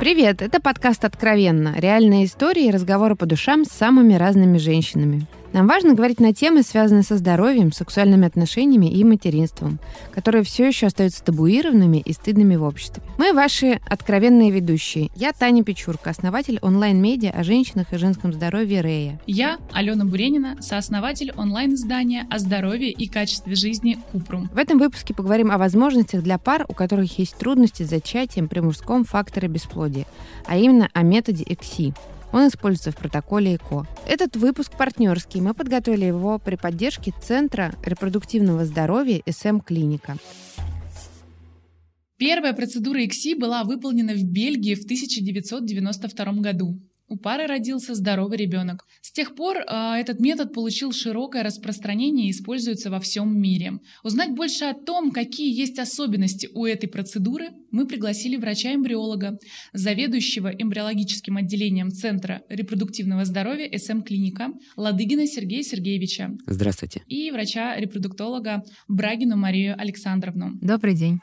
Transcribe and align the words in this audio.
Привет, 0.00 0.42
это 0.42 0.60
подкаст 0.60 1.04
«Откровенно». 1.04 1.74
Реальные 1.78 2.26
истории 2.26 2.66
и 2.66 2.70
разговоры 2.70 3.16
по 3.16 3.26
душам 3.26 3.64
с 3.64 3.68
самыми 3.68 4.14
разными 4.14 4.58
женщинами. 4.58 5.26
Нам 5.54 5.68
важно 5.68 5.94
говорить 5.94 6.18
на 6.18 6.34
темы, 6.34 6.64
связанные 6.64 7.04
со 7.04 7.16
здоровьем, 7.16 7.70
сексуальными 7.70 8.26
отношениями 8.26 8.86
и 8.86 9.04
материнством, 9.04 9.78
которые 10.12 10.42
все 10.42 10.66
еще 10.66 10.88
остаются 10.88 11.22
табуированными 11.22 11.98
и 11.98 12.12
стыдными 12.12 12.56
в 12.56 12.64
обществе. 12.64 13.04
Мы 13.18 13.32
ваши 13.32 13.80
откровенные 13.88 14.50
ведущие. 14.50 15.10
Я 15.14 15.32
Таня 15.32 15.62
Печурка, 15.62 16.10
основатель 16.10 16.58
онлайн-медиа 16.60 17.30
о 17.30 17.44
женщинах 17.44 17.92
и 17.92 17.98
женском 17.98 18.32
здоровье 18.32 18.82
Рея. 18.82 19.20
Я 19.28 19.58
Алена 19.72 20.04
Буренина, 20.04 20.60
сооснователь 20.60 21.32
онлайн-издания 21.36 22.26
о 22.28 22.40
здоровье 22.40 22.90
и 22.90 23.06
качестве 23.06 23.54
жизни 23.54 23.98
Купрум. 24.10 24.50
В 24.52 24.58
этом 24.58 24.80
выпуске 24.80 25.14
поговорим 25.14 25.52
о 25.52 25.58
возможностях 25.58 26.24
для 26.24 26.38
пар, 26.38 26.64
у 26.66 26.74
которых 26.74 27.16
есть 27.20 27.36
трудности 27.36 27.84
с 27.84 27.90
зачатием 27.90 28.48
при 28.48 28.58
мужском 28.58 29.04
факторе 29.04 29.46
бесплодия, 29.46 30.06
а 30.46 30.56
именно 30.56 30.88
о 30.94 31.02
методе 31.04 31.44
ЭКСИ. 31.46 31.94
Он 32.34 32.48
используется 32.48 32.90
в 32.90 32.96
протоколе 32.96 33.54
ЭКО. 33.54 33.86
Этот 34.08 34.34
выпуск 34.34 34.76
партнерский. 34.76 35.40
Мы 35.40 35.54
подготовили 35.54 36.06
его 36.06 36.40
при 36.40 36.56
поддержке 36.56 37.14
Центра 37.22 37.76
репродуктивного 37.84 38.64
здоровья 38.64 39.22
СМ 39.30 39.60
Клиника. 39.60 40.16
Первая 42.18 42.52
процедура 42.52 43.04
ЭКСИ 43.04 43.34
была 43.34 43.62
выполнена 43.62 44.14
в 44.14 44.24
Бельгии 44.24 44.74
в 44.74 44.82
1992 44.82 46.32
году. 46.40 46.80
У 47.08 47.16
пары 47.16 47.46
родился 47.46 47.94
здоровый 47.94 48.38
ребенок. 48.38 48.86
С 49.02 49.12
тех 49.12 49.34
пор 49.34 49.58
э, 49.58 49.94
этот 50.00 50.20
метод 50.20 50.52
получил 50.54 50.92
широкое 50.92 51.42
распространение 51.42 52.28
и 52.28 52.30
используется 52.30 52.90
во 52.90 52.98
всем 52.98 53.38
мире. 53.38 53.78
Узнать 54.02 54.30
больше 54.30 54.64
о 54.64 54.74
том, 54.74 55.10
какие 55.10 55.54
есть 55.54 55.78
особенности 55.78 56.48
у 56.54 56.64
этой 56.64 56.88
процедуры, 56.88 57.50
мы 57.70 57.86
пригласили 57.86 58.36
врача-эмбриолога, 58.36 59.38
заведующего 59.74 60.48
эмбриологическим 60.48 61.36
отделением 61.36 61.90
Центра 61.90 62.42
репродуктивного 62.48 63.24
здоровья 63.24 63.70
СМ-клиника 63.76 64.52
Ладыгина 64.76 65.26
Сергея 65.26 65.62
Сергеевича. 65.62 66.30
Здравствуйте. 66.46 67.02
И 67.06 67.30
врача-репродуктолога 67.30 68.62
Брагину 68.88 69.36
Марию 69.36 69.78
Александровну. 69.78 70.52
Добрый 70.60 70.94
день. 70.94 71.20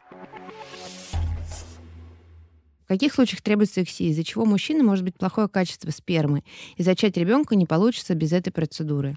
В 2.91 2.93
каких 2.93 3.13
случаях 3.13 3.41
требуется 3.41 3.83
ЭКСИ, 3.83 4.09
из-за 4.09 4.25
чего 4.25 4.43
мужчина 4.43 4.83
может 4.83 5.05
быть 5.05 5.15
плохое 5.15 5.47
качество 5.47 5.91
спермы, 5.91 6.43
и 6.75 6.83
зачать 6.83 7.15
ребенка 7.15 7.55
не 7.55 7.65
получится 7.65 8.15
без 8.15 8.33
этой 8.33 8.51
процедуры? 8.51 9.15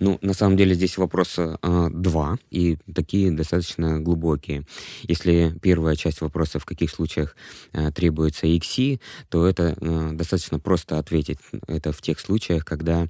Ну, 0.00 0.18
на 0.22 0.34
самом 0.34 0.56
деле 0.56 0.74
здесь 0.74 0.98
вопроса 0.98 1.56
э, 1.62 1.88
два, 1.92 2.36
и 2.50 2.78
такие 2.92 3.30
достаточно 3.30 4.00
глубокие. 4.00 4.64
Если 5.04 5.56
первая 5.62 5.94
часть 5.94 6.20
вопроса, 6.20 6.58
в 6.58 6.64
каких 6.64 6.90
случаях 6.90 7.36
э, 7.72 7.92
требуется 7.92 8.48
ЭКСИ, 8.56 9.00
то 9.28 9.46
это 9.46 9.76
э, 9.80 10.10
достаточно 10.14 10.58
просто 10.58 10.98
ответить. 10.98 11.38
Это 11.68 11.92
в 11.92 12.02
тех 12.02 12.18
случаях, 12.18 12.64
когда 12.64 13.06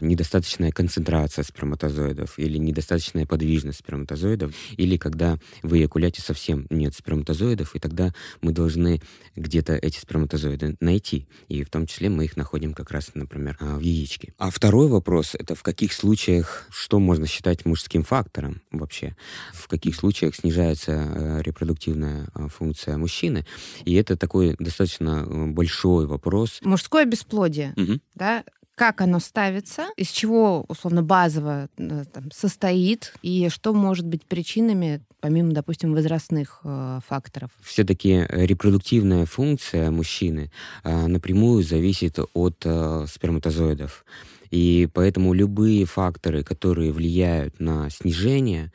недостаточная 0.00 0.72
концентрация 0.72 1.44
сперматозоидов 1.44 2.38
или 2.38 2.56
недостаточная 2.56 3.26
подвижность 3.26 3.80
сперматозоидов, 3.80 4.54
или 4.78 4.96
когда 4.96 5.36
в 5.62 5.74
эякуляте 5.74 6.22
совсем 6.22 6.66
нет 6.70 6.94
сперматозоидов, 6.94 7.74
и 7.74 7.78
тогда 7.78 8.14
мы 8.40 8.52
должны 8.52 9.02
где-то 9.42 9.74
эти 9.74 9.98
сперматозоиды 9.98 10.76
найти. 10.80 11.26
И 11.48 11.64
в 11.64 11.70
том 11.70 11.86
числе 11.86 12.08
мы 12.08 12.24
их 12.24 12.36
находим 12.36 12.72
как 12.72 12.90
раз, 12.90 13.10
например, 13.14 13.56
а, 13.60 13.76
в 13.76 13.80
яичке. 13.80 14.32
А 14.38 14.50
второй 14.50 14.88
вопрос— 14.88 15.34
это 15.38 15.54
в 15.54 15.62
каких 15.62 15.92
случаях, 15.92 16.66
что 16.70 16.98
можно 16.98 17.26
считать 17.26 17.64
мужским 17.64 18.02
фактором 18.02 18.62
вообще? 18.70 19.16
В 19.52 19.68
каких 19.68 19.96
случаях 19.96 20.34
снижается 20.34 20.92
э, 20.92 21.42
репродуктивная 21.42 22.28
а, 22.34 22.48
функция 22.48 22.96
мужчины? 22.96 23.44
И 23.84 23.94
это 23.94 24.16
такой 24.16 24.56
достаточно 24.58 25.26
э, 25.26 25.46
большой 25.46 26.06
вопрос. 26.06 26.60
Мужское 26.62 27.04
бесплодие, 27.04 27.74
угу. 27.76 28.00
да, 28.14 28.44
как 28.82 29.00
оно 29.00 29.20
ставится, 29.20 29.86
из 29.96 30.10
чего, 30.10 30.64
условно, 30.66 31.04
базово 31.04 31.68
э, 31.78 32.04
там, 32.12 32.32
состоит, 32.32 33.14
и 33.22 33.48
что 33.48 33.72
может 33.72 34.04
быть 34.04 34.24
причинами, 34.24 35.00
помимо, 35.20 35.52
допустим, 35.52 35.92
возрастных 35.92 36.58
э, 36.64 36.98
факторов? 37.06 37.52
Все-таки 37.62 38.26
репродуктивная 38.28 39.24
функция 39.24 39.92
мужчины 39.92 40.50
э, 40.82 41.06
напрямую 41.06 41.62
зависит 41.62 42.18
от 42.34 42.56
э, 42.64 43.06
сперматозоидов. 43.08 44.04
И 44.52 44.86
поэтому 44.92 45.32
любые 45.32 45.86
факторы, 45.86 46.44
которые 46.44 46.92
влияют 46.92 47.58
на 47.58 47.88
снижение 47.88 48.70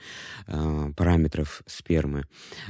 э, 0.48 0.92
параметров 0.98 1.62
спермы, 1.68 2.26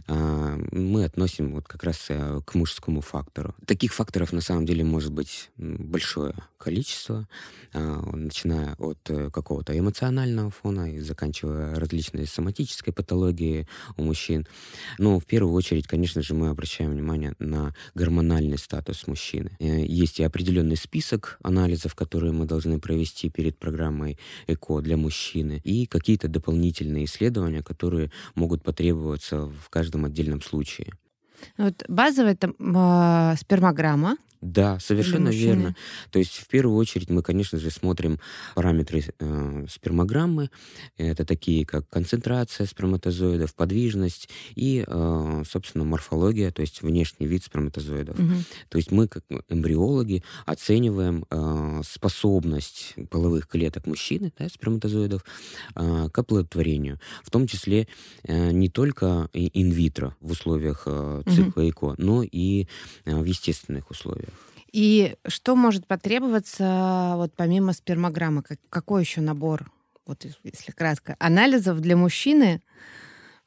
э, 0.08 0.58
мы 0.74 1.06
относим 1.06 1.54
вот 1.54 1.68
как 1.68 1.84
раз 1.84 2.08
э, 2.10 2.42
к 2.46 2.54
мужскому 2.54 3.00
фактору. 3.00 3.56
Таких 3.66 3.94
факторов 3.94 4.34
на 4.34 4.42
самом 4.42 4.66
деле 4.66 4.84
может 4.84 5.14
быть 5.14 5.50
большое 5.56 6.36
количество, 6.58 7.30
э, 7.74 7.80
начиная 8.14 8.76
от 8.76 9.00
э, 9.10 9.30
какого-то 9.32 9.78
эмоционального 9.78 10.52
фона 10.52 10.94
и 10.94 11.00
заканчивая 11.00 11.76
различной 11.76 12.28
соматической 12.28 12.94
патологией 12.94 13.70
у 13.96 14.04
мужчин. 14.04 14.46
Но 14.98 15.22
в 15.22 15.26
первую 15.26 15.54
очередь, 15.54 15.88
конечно 15.88 16.22
же, 16.22 16.34
мы 16.34 16.50
обращаем 16.50 16.92
внимание 16.92 17.36
на 17.40 17.74
гормональный 17.96 18.58
статус 18.58 19.08
мужчины. 19.08 19.56
Э, 19.60 19.86
есть 19.86 20.20
и 20.20 20.24
определенный 20.24 20.76
список 20.76 21.38
анализов, 21.42 21.96
которые 21.96 22.34
мы 22.34 22.46
должны 22.46 22.82
провести 22.82 22.97
провести 22.98 23.30
перед 23.30 23.58
программой 23.60 24.18
ЭКО 24.48 24.82
для 24.82 24.98
мужчины 24.98 25.62
и 25.64 25.86
какие-то 25.86 26.28
дополнительные 26.28 27.06
исследования, 27.06 27.62
которые 27.62 28.12
могут 28.36 28.64
потребоваться 28.64 29.46
в 29.46 29.70
каждом 29.70 30.06
отдельном 30.06 30.42
случае. 30.42 30.88
Вот 31.58 31.84
базовая 31.88 32.34
это 32.34 32.48
э, 32.48 33.36
спермограмма, 33.38 34.18
да, 34.52 34.80
совершенно 34.80 35.30
верно. 35.30 35.76
То 36.12 36.20
есть 36.20 36.38
в 36.38 36.48
первую 36.48 36.78
очередь 36.78 37.10
мы, 37.10 37.22
конечно 37.22 37.60
же, 37.60 37.70
смотрим 37.70 38.20
параметры 38.56 39.04
э, 39.20 39.66
спермограммы. 39.70 40.50
Это 40.98 41.26
такие, 41.26 41.66
как 41.66 41.88
концентрация 41.90 42.66
сперматозоидов, 42.66 43.54
подвижность 43.54 44.30
и, 44.56 44.84
э, 44.88 45.44
собственно, 45.50 45.84
морфология, 45.84 46.52
то 46.52 46.62
есть 46.62 46.82
внешний 46.82 47.28
вид 47.28 47.44
сперматозоидов. 47.44 48.18
Угу. 48.18 48.34
То 48.70 48.78
есть 48.78 48.92
мы, 48.92 49.08
как 49.08 49.24
эмбриологи, 49.50 50.24
оцениваем 50.46 51.26
э, 51.30 51.82
способность 51.86 52.96
половых 53.10 53.48
клеток 53.48 53.86
мужчины, 53.86 54.32
да, 54.38 54.48
сперматозоидов, 54.50 55.26
э, 55.76 56.10
к 56.12 56.18
оплодотворению. 56.18 57.00
В 57.24 57.32
том 57.32 57.48
числе 57.48 57.88
э, 58.24 58.52
не 58.52 58.70
только 58.70 59.30
инвитро 59.34 60.16
в 60.22 60.32
условиях 60.32 60.84
э, 60.86 61.24
цикла 61.28 61.62
угу. 61.62 61.70
ЭКО, 61.70 61.96
но 61.98 62.24
и 62.24 62.68
э, 63.06 63.16
в 63.16 63.26
естественных 63.26 63.90
условиях. 63.92 64.34
И 64.78 65.16
что 65.28 65.56
может 65.56 65.88
потребоваться 65.88 67.14
вот 67.16 67.34
помимо 67.36 67.74
спермограммы? 67.74 68.44
Какой 68.70 69.02
еще 69.02 69.22
набор, 69.22 69.72
вот 70.06 70.24
если 70.44 70.72
кратко, 70.72 71.16
анализов 71.18 71.80
для 71.80 71.98
мужчины, 71.98 72.62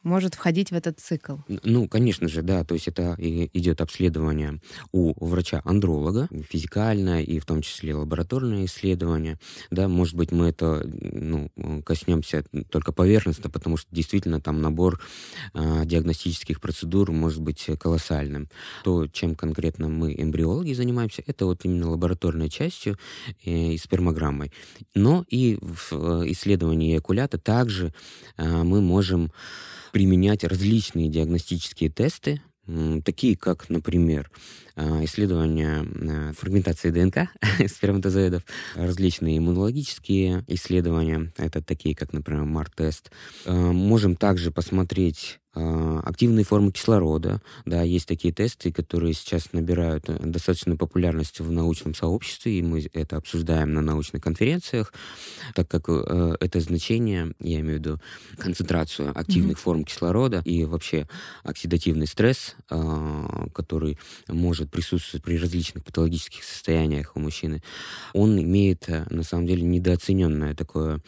может 0.03 0.35
входить 0.35 0.71
в 0.71 0.75
этот 0.75 0.99
цикл? 1.01 1.37
Ну, 1.63 1.89
конечно 1.89 2.29
же, 2.29 2.43
да. 2.43 2.65
То 2.65 2.75
есть 2.75 2.89
это 2.89 3.15
идет 3.19 3.81
обследование 3.81 4.61
у 4.93 5.13
врача-андролога, 5.25 6.29
физикальное 6.49 7.23
и 7.23 7.39
в 7.39 7.47
том 7.47 7.63
числе 7.63 7.95
лабораторное 7.95 8.65
исследование. 8.65 9.39
Да, 9.71 9.89
может 9.89 10.15
быть, 10.15 10.33
мы 10.33 10.49
это 10.49 10.83
ну, 10.85 11.51
коснемся 11.85 12.45
только 12.71 12.93
поверхностно, 12.93 13.51
потому 13.51 13.77
что 13.77 13.89
действительно 13.95 14.41
там 14.41 14.63
набор 14.63 15.01
э, 15.55 15.85
диагностических 15.85 16.61
процедур 16.61 17.13
может 17.13 17.41
быть 17.41 17.69
колоссальным. 17.79 18.49
То, 18.85 19.07
чем 19.07 19.35
конкретно 19.35 19.89
мы, 19.89 20.15
эмбриологи, 20.15 20.73
занимаемся, 20.73 21.23
это 21.27 21.47
вот 21.47 21.65
именно 21.65 21.91
лабораторной 21.91 22.49
частью 22.49 22.99
э, 23.45 23.73
и 23.73 23.79
спермограммой. 23.79 24.53
Но 24.95 25.25
и 25.29 25.59
в 25.61 25.93
э, 25.93 26.31
исследовании 26.31 26.95
эякулята 26.95 27.39
также 27.39 27.93
э, 28.37 28.63
мы 28.63 28.81
можем 28.81 29.31
применять 29.93 30.45
различные 30.45 31.09
диагностические 31.09 31.91
тесты, 31.91 32.41
такие 33.05 33.37
как, 33.37 33.69
например, 33.69 34.31
исследования 34.77 35.85
а, 35.85 36.33
фрагментации 36.33 36.91
ДНК 36.91 37.29
сперматозоидов, 37.69 38.43
различные 38.75 39.39
иммунологические 39.39 40.45
исследования, 40.47 41.33
это 41.37 41.63
такие 41.63 41.95
как, 41.95 42.13
например, 42.13 42.45
МАР-тест. 42.45 43.11
А, 43.47 43.73
можем 43.73 44.17
также 44.17 44.51
посмотреть 44.51 45.41
активные 45.53 46.45
формы 46.45 46.71
кислорода. 46.71 47.43
Да, 47.67 47.83
есть 47.83 48.07
такие 48.07 48.33
тесты, 48.33 48.71
которые 48.71 49.15
сейчас 49.15 49.53
набирают 49.53 50.09
э, 50.09 50.17
достаточную 50.21 50.79
популярность 50.79 51.41
в 51.41 51.51
научном 51.51 51.95
сообществе, 51.95 52.59
и 52.59 52.63
мы 52.63 52.87
это 52.93 53.17
обсуждаем 53.17 53.75
на 53.75 53.81
научных 53.81 54.23
конференциях, 54.23 54.93
так 55.55 55.69
как 55.69 55.89
э, 55.89 56.37
это 56.39 56.61
значение, 56.61 57.33
я 57.41 57.61
имею 57.61 57.79
в 57.79 57.81
виду 57.81 58.01
концентрацию 58.39 59.11
активных 59.19 59.57
mm-hmm. 59.57 59.61
форм 59.61 59.85
кислорода 59.85 60.41
и 60.45 60.65
вообще 60.65 61.09
оксидативный 61.43 62.07
стресс, 62.07 62.55
э, 62.71 63.47
который 63.53 63.99
может 64.29 64.60
присутствовать 64.69 65.25
при 65.25 65.39
различных 65.39 65.85
патологических 65.85 66.45
состояниях 66.45 67.13
у 67.15 67.21
мужчины, 67.21 67.63
он 68.13 68.41
имеет 68.41 68.89
э, 68.89 69.07
на 69.11 69.23
самом 69.23 69.47
деле 69.47 69.63
недооцененное 69.63 70.55
такое 70.55 71.01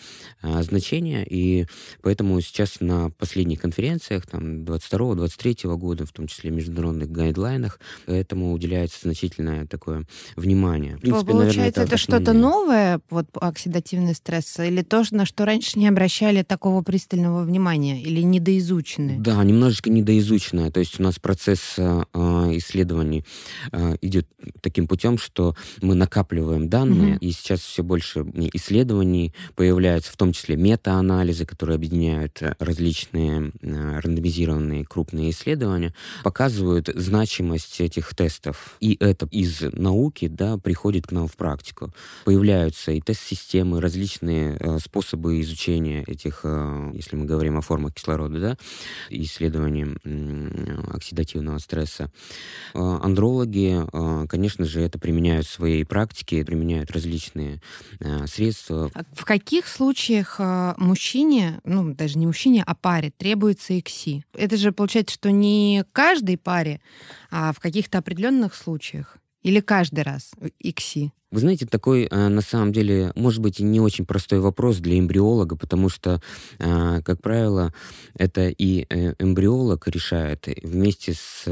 э, 0.42 0.62
значение, 0.62 1.26
и 1.28 1.66
поэтому 2.02 2.40
сейчас 2.40 2.80
на 2.80 3.10
последних 3.10 3.60
конференциях 3.60 4.26
там, 4.26 4.62
22-23 4.62 5.76
года, 5.76 6.06
в 6.06 6.12
том 6.12 6.26
числе 6.26 6.50
международных 6.50 7.10
гайдлайнах, 7.10 7.80
этому 8.06 8.52
уделяется 8.52 9.00
значительное 9.02 9.66
такое 9.66 10.04
внимание. 10.36 10.96
В 10.96 11.00
принципе, 11.00 11.32
Получается, 11.32 11.58
наверное, 11.58 11.68
это, 11.68 11.82
это 11.82 11.96
что-то 11.96 12.32
новое, 12.32 13.00
вот 13.10 13.26
оксидативный 13.34 14.14
стресс, 14.14 14.58
или 14.58 14.82
то, 14.82 15.02
на 15.10 15.26
что 15.26 15.44
раньше 15.44 15.78
не 15.78 15.88
обращали 15.88 16.42
такого 16.42 16.82
пристального 16.82 17.42
внимания, 17.42 18.00
или 18.00 18.20
недоизученное? 18.22 19.18
Да, 19.18 19.42
немножечко 19.42 19.90
недоизученное. 19.90 20.70
То 20.70 20.80
есть 20.80 20.98
у 21.00 21.02
нас 21.02 21.18
процесс 21.18 21.74
э, 21.76 22.02
исследований 22.56 23.20
э, 23.20 23.24
идет 24.00 24.26
таким 24.60 24.86
путем, 24.86 25.18
что 25.18 25.54
мы 25.80 25.94
накапливаем 25.94 26.68
данные, 26.68 27.16
угу. 27.16 27.18
и 27.20 27.32
сейчас 27.32 27.60
все 27.60 27.82
больше 27.82 28.20
исследований 28.52 29.34
появляются, 29.54 30.12
в 30.12 30.16
том 30.16 30.32
числе 30.32 30.56
мета-анализы, 30.56 31.46
которые 31.46 31.76
объединяют 31.76 32.42
различные 32.58 33.52
э, 33.60 34.00
рандомизированные 34.00 34.84
крупные 34.84 35.30
исследования, 35.30 35.94
показывают 36.22 36.90
значимость 36.94 37.80
этих 37.80 38.14
тестов. 38.14 38.76
И 38.80 38.96
это 39.00 39.26
из 39.30 39.60
науки 39.72 40.28
да, 40.28 40.58
приходит 40.58 41.06
к 41.06 41.12
нам 41.12 41.28
в 41.28 41.36
практику. 41.36 41.92
Появляются 42.24 42.92
и 42.92 43.00
тест-системы, 43.00 43.80
различные 43.80 44.56
э, 44.58 44.78
способы 44.78 45.40
изучения 45.40 46.04
этих, 46.06 46.40
э, 46.44 46.90
если 46.94 47.16
мы 47.16 47.24
говорим 47.24 47.58
о 47.58 47.60
формах 47.60 47.94
кислорода, 47.94 48.40
да, 48.40 48.56
исследованием 49.10 49.98
э, 50.04 50.94
оксидативного 50.94 51.58
стресса. 51.58 52.10
Э, 52.74 52.98
андрологи, 53.32 53.86
э, 53.92 54.26
конечно 54.26 54.64
же, 54.64 54.80
это 54.80 54.98
применяют 54.98 55.46
в 55.46 55.50
своей 55.50 55.84
практике, 55.84 56.44
применяют 56.44 56.90
различные 56.90 57.60
э, 58.00 58.26
средства. 58.26 58.90
А 58.94 59.04
в 59.12 59.24
каких 59.24 59.66
случаях 59.66 60.36
э, 60.38 60.74
мужчине, 60.76 61.60
ну, 61.64 61.94
даже 61.94 62.18
не 62.18 62.26
мужчине, 62.26 62.62
а 62.66 62.74
паре 62.74 63.10
требуется 63.10 63.78
ИКСИ? 63.78 64.24
Это 64.34 64.56
же 64.56 64.72
получается, 64.72 65.14
что 65.14 65.30
не 65.30 65.84
каждой 65.92 66.36
паре, 66.36 66.80
а 67.30 67.52
в 67.52 67.60
каких-то 67.60 67.98
определенных 67.98 68.54
случаях? 68.54 69.16
Или 69.42 69.60
каждый 69.60 70.04
раз 70.04 70.32
ИКСИ? 70.60 71.12
Вы 71.32 71.40
знаете, 71.40 71.64
такой, 71.64 72.04
э, 72.04 72.28
на 72.28 72.42
самом 72.42 72.72
деле, 72.72 73.10
может 73.16 73.40
быть, 73.40 73.58
и 73.58 73.62
не 73.62 73.80
очень 73.80 74.04
простой 74.04 74.40
вопрос 74.40 74.76
для 74.76 74.98
эмбриолога, 74.98 75.56
потому 75.56 75.88
что, 75.88 76.20
э, 76.58 77.00
как 77.02 77.22
правило, 77.22 77.72
это 78.14 78.50
и 78.50 78.84
э, 78.90 79.14
эмбриолог 79.18 79.88
решает 79.88 80.46
вместе 80.62 81.14
с 81.14 81.44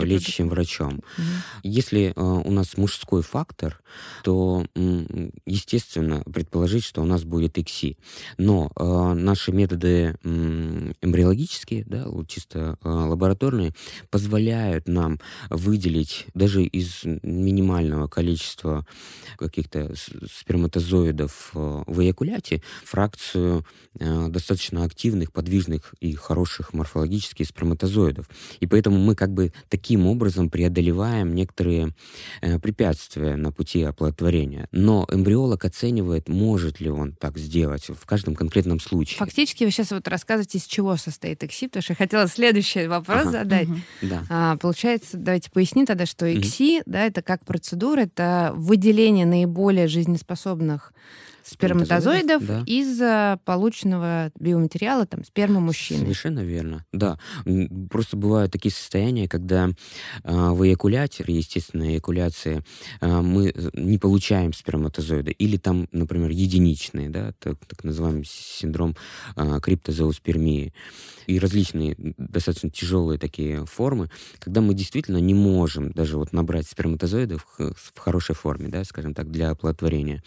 лечащим 0.00 0.48
врачом. 0.48 0.94
Угу. 0.94 1.24
Если 1.62 2.14
у 2.16 2.50
нас 2.50 2.78
мужской 2.78 3.22
фактор, 3.22 3.80
то, 4.24 4.64
естественно, 5.44 6.22
предположить, 6.32 6.84
что 6.84 7.02
у 7.02 7.04
нас 7.04 7.24
будет 7.24 7.58
ИКСИ. 7.58 7.98
Но 8.38 8.70
наши 9.14 9.52
методы 9.52 10.16
эмбриологические, 10.24 11.84
да, 11.86 12.06
чисто 12.26 12.78
лабораторные, 12.82 13.74
позволяют 14.10 14.88
нам 14.88 15.18
выделить 15.50 16.26
даже 16.34 16.64
из 16.64 17.04
минимального 17.04 18.08
количества 18.08 18.86
каких-то 19.36 19.92
сперматозоидов 20.30 21.50
э, 21.54 21.84
в 21.86 22.00
эякуляте 22.00 22.62
фракцию 22.84 23.64
э, 23.98 24.28
достаточно 24.28 24.84
активных, 24.84 25.32
подвижных 25.32 25.94
и 26.00 26.14
хороших 26.14 26.72
морфологических 26.72 27.46
сперматозоидов. 27.46 28.28
И 28.60 28.66
поэтому 28.66 28.98
мы 28.98 29.14
как 29.14 29.32
бы 29.32 29.52
таким 29.68 30.06
образом 30.06 30.50
преодолеваем 30.50 31.34
некоторые 31.34 31.94
э, 32.40 32.58
препятствия 32.58 33.36
на 33.36 33.52
пути 33.52 33.82
оплодотворения. 33.82 34.68
Но 34.72 35.06
эмбриолог 35.10 35.64
оценивает, 35.64 36.28
может 36.28 36.80
ли 36.80 36.90
он 36.90 37.12
так 37.12 37.38
сделать 37.38 37.88
в 37.88 38.06
каждом 38.06 38.34
конкретном 38.34 38.80
случае. 38.80 39.18
Фактически 39.18 39.64
вы 39.64 39.70
сейчас 39.70 39.90
вот 39.90 40.06
рассказываете, 40.08 40.58
из 40.58 40.64
чего 40.64 40.96
состоит 40.96 41.42
ЭКСИ, 41.42 41.66
потому 41.66 41.82
что 41.82 41.92
я 41.92 41.96
хотела 41.96 42.26
следующий 42.28 42.86
вопрос 42.86 43.22
ага. 43.22 43.30
задать. 43.30 43.68
Угу. 43.68 43.78
Да. 44.02 44.24
А, 44.28 44.56
получается, 44.56 45.16
давайте 45.16 45.50
поясним 45.50 45.86
тогда, 45.86 46.06
что 46.06 46.32
ЭКСИ, 46.32 46.80
угу. 46.80 46.82
да, 46.86 47.04
это 47.04 47.22
как 47.22 47.44
процедура, 47.44 48.00
это 48.00 48.52
выделение 48.54 49.07
выделение 49.08 49.26
наиболее 49.26 49.88
жизнеспособных 49.88 50.92
сперматозоидов 51.48 52.46
да. 52.46 52.62
из 52.66 53.00
полученного 53.44 54.30
биоматериала, 54.38 55.06
там, 55.06 55.24
спермы 55.24 55.60
мужчины. 55.60 56.00
Совершенно 56.00 56.40
верно, 56.40 56.84
да. 56.92 57.18
Просто 57.90 58.16
бывают 58.16 58.52
такие 58.52 58.72
состояния, 58.72 59.28
когда 59.28 59.68
э, 59.68 59.72
в 60.24 60.66
эякуляте, 60.66 61.24
при 61.24 61.36
естественной 61.36 61.94
эякуляции, 61.94 62.62
э, 63.00 63.20
мы 63.20 63.52
не 63.74 63.98
получаем 63.98 64.52
сперматозоиды, 64.52 65.30
или 65.32 65.56
там, 65.56 65.88
например, 65.92 66.30
единичные, 66.30 67.10
да, 67.10 67.32
так, 67.38 67.56
так 67.66 67.84
называемый 67.84 68.24
синдром 68.26 68.96
э, 69.36 69.60
криптозооспермии, 69.60 70.72
и 71.26 71.38
различные 71.38 71.94
достаточно 72.16 72.70
тяжелые 72.70 73.18
такие 73.18 73.66
формы, 73.66 74.10
когда 74.38 74.62
мы 74.62 74.74
действительно 74.74 75.18
не 75.18 75.34
можем 75.34 75.92
даже 75.92 76.16
вот 76.16 76.32
набрать 76.32 76.66
сперматозоидов 76.66 77.46
в 77.58 77.98
хорошей 77.98 78.34
форме, 78.34 78.68
да, 78.68 78.82
скажем 78.84 79.12
так, 79.12 79.30
для 79.30 79.50
оплодотворения. 79.50 80.22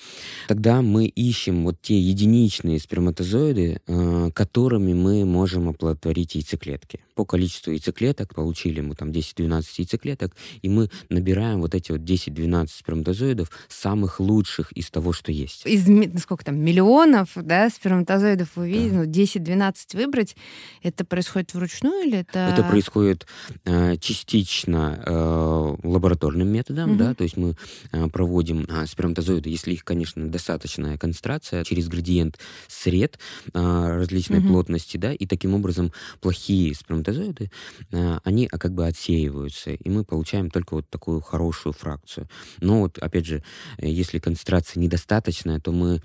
Тогда 0.48 0.82
мы 0.82 1.11
ищем 1.16 1.64
вот 1.64 1.82
те 1.82 2.00
единичные 2.00 2.80
сперматозоиды, 2.80 3.82
э, 3.86 4.32
которыми 4.34 4.94
мы 4.94 5.26
можем 5.26 5.70
оплодотворить 5.70 6.36
яйцеклетки. 6.36 7.00
По 7.16 7.26
количеству 7.26 7.72
яйцеклеток 7.72 8.34
получили 8.34 8.82
мы 8.82 8.96
там 8.96 9.12
10-12 9.12 9.64
яйцеклеток, 9.78 10.36
и 10.62 10.70
мы 10.70 10.90
набираем 11.10 11.62
вот 11.62 11.76
эти 11.76 11.92
вот 11.92 12.02
10-12 12.02 12.68
сперматозоидов 12.68 13.52
самых 13.68 14.20
лучших 14.20 14.72
из 14.72 14.90
того, 14.90 15.14
что 15.14 15.32
есть. 15.32 15.66
Из 15.66 15.86
сколько 16.22 16.46
там, 16.46 16.58
миллионов 16.58 17.30
да, 17.36 17.70
сперматозоидов 17.70 18.50
вы 18.56 18.70
видите, 18.70 18.92
да. 18.92 19.04
ну, 19.04 19.72
10-12 19.72 19.98
выбрать, 19.98 20.36
это 20.82 21.06
происходит 21.06 21.54
вручную 21.54 22.08
или 22.08 22.20
это... 22.20 22.40
Это 22.40 22.64
происходит 22.64 23.28
э, 23.66 23.98
частично 23.98 25.04
э, 25.06 25.76
лабораторным 25.84 26.48
методом, 26.48 26.92
угу. 26.92 27.00
да, 27.00 27.14
то 27.14 27.24
есть 27.24 27.38
мы 27.38 27.56
э, 27.92 28.08
проводим 28.08 28.66
э, 28.68 28.86
сперматозоиды, 28.86 29.50
если 29.50 29.74
их, 29.74 29.84
конечно, 29.84 30.28
достаточная 30.28 30.98
концентрация, 31.02 31.64
через 31.64 31.88
градиент 31.88 32.40
сред 32.68 33.20
э, 33.54 33.60
различной 33.98 34.40
угу. 34.40 34.48
плотности, 34.48 34.98
да, 34.98 35.14
и 35.14 35.26
таким 35.26 35.54
образом 35.54 35.92
плохие 36.22 36.74
сперматозоиды, 36.76 37.52
э, 37.92 38.20
они 38.24 38.46
э, 38.46 38.58
как 38.58 38.74
бы 38.74 38.86
отсеиваются, 38.86 39.72
и 39.72 39.90
мы 39.90 40.04
получаем 40.04 40.50
только 40.50 40.76
вот 40.76 40.90
такую 40.90 41.22
хорошую 41.22 41.74
фракцию. 41.74 42.28
Но 42.60 42.82
вот, 42.82 42.98
опять 43.00 43.26
же, 43.26 43.44
если 43.80 44.20
концентрация 44.20 44.80
недостаточная, 44.80 45.60
то 45.60 45.72
мы 45.72 46.02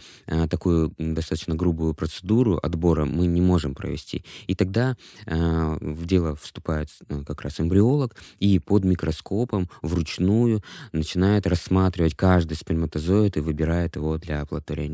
такую 0.50 0.94
достаточно 0.98 1.54
грубую 1.54 1.94
процедуру 1.94 2.58
отбора 2.62 3.04
мы 3.04 3.26
не 3.26 3.40
можем 3.40 3.74
провести. 3.74 4.24
И 4.46 4.54
тогда 4.54 4.96
в 5.26 6.06
дело 6.06 6.36
вступает 6.36 6.88
э, 7.08 7.22
как 7.26 7.42
раз 7.42 7.60
эмбриолог 7.60 8.16
и 8.38 8.58
под 8.58 8.84
микроскопом 8.84 9.68
вручную 9.82 10.62
начинает 10.92 11.46
рассматривать 11.46 12.14
каждый 12.14 12.56
сперматозоид 12.56 13.36
и 13.36 13.40
выбирает 13.40 13.96
его 13.96 14.18
для 14.18 14.42
оплодотворения. 14.42 14.85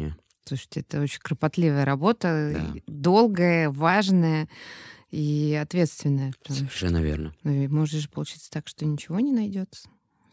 Слушайте, 0.45 0.81
это 0.81 1.01
очень 1.01 1.21
кропотливая 1.21 1.85
работа, 1.85 2.53
да. 2.55 2.81
долгая, 2.87 3.71
важная 3.71 4.49
и 5.11 5.59
ответственная. 5.61 6.33
Совершенно 6.47 6.99
что, 6.99 7.07
верно. 7.07 7.35
Ну 7.45 7.53
и 7.53 7.69
может 7.69 8.01
же 8.01 8.09
получиться 8.09 8.51
так, 8.51 8.67
что 8.67 8.85
ничего 8.85 9.21
не 9.21 9.33
найдется. 9.33 9.89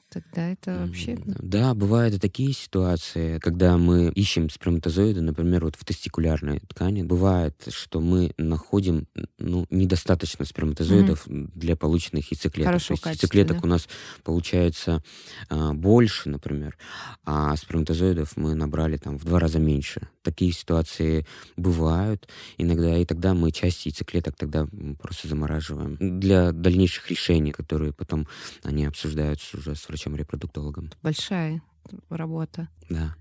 Тогда 0.10 0.48
это 0.52 0.80
вообще... 0.80 1.20
Да, 1.26 1.76
бывают 1.76 2.16
и 2.16 2.20
такие 2.20 2.52
ситуации, 2.54 3.38
когда 3.38 3.78
мы 3.78 4.10
ищем 4.10 4.50
сперматозоиды, 4.50 5.22
например, 5.22 5.66
вот 5.66 5.76
в 5.76 5.86
тестикулярной 5.86 6.62
ткани. 6.62 7.04
Бывает, 7.04 7.56
что 7.70 8.00
мы 8.00 8.34
находим 8.38 9.08
ну, 9.38 9.68
недостаточно 9.70 10.46
сперматозоидов 10.46 11.28
mm-hmm. 11.28 11.52
для 11.54 11.76
полученных 11.76 12.32
яйцеклеток. 12.32 12.66
Хорошего 12.66 12.98
То 12.98 13.10
есть 13.10 13.22
яйцеклеток 13.22 13.62
да? 13.62 13.68
у 13.68 13.68
нас 13.68 13.88
получается 14.24 15.04
а, 15.48 15.74
больше, 15.74 16.30
например, 16.30 16.76
а 17.24 17.56
сперматозоидов 17.56 18.36
мы 18.36 18.56
набрали 18.56 18.98
там 18.98 19.20
в 19.20 19.26
два 19.26 19.40
раза 19.40 19.60
меньше. 19.60 20.10
Такие 20.24 20.52
ситуации 20.52 21.28
бывают 21.56 22.28
иногда, 22.58 22.98
и 22.98 23.06
тогда 23.06 23.36
мы 23.36 23.52
часть 23.52 23.86
яйцеклеток 23.86 24.36
тогда 24.36 24.68
просто 25.00 25.28
замораживаем 25.28 25.98
для 26.20 26.52
дальнейших 26.52 27.12
решений, 27.12 27.52
которые 27.52 27.94
потом 27.94 28.28
они 28.64 28.86
обсуждаются 28.86 29.58
уже 29.58 29.76
с 29.76 29.88
врачом 29.88 29.99
врачом-репродуктологом. 30.00 30.92
Большая 31.04 31.62
работа. 32.10 32.70
Да. 32.90 33.16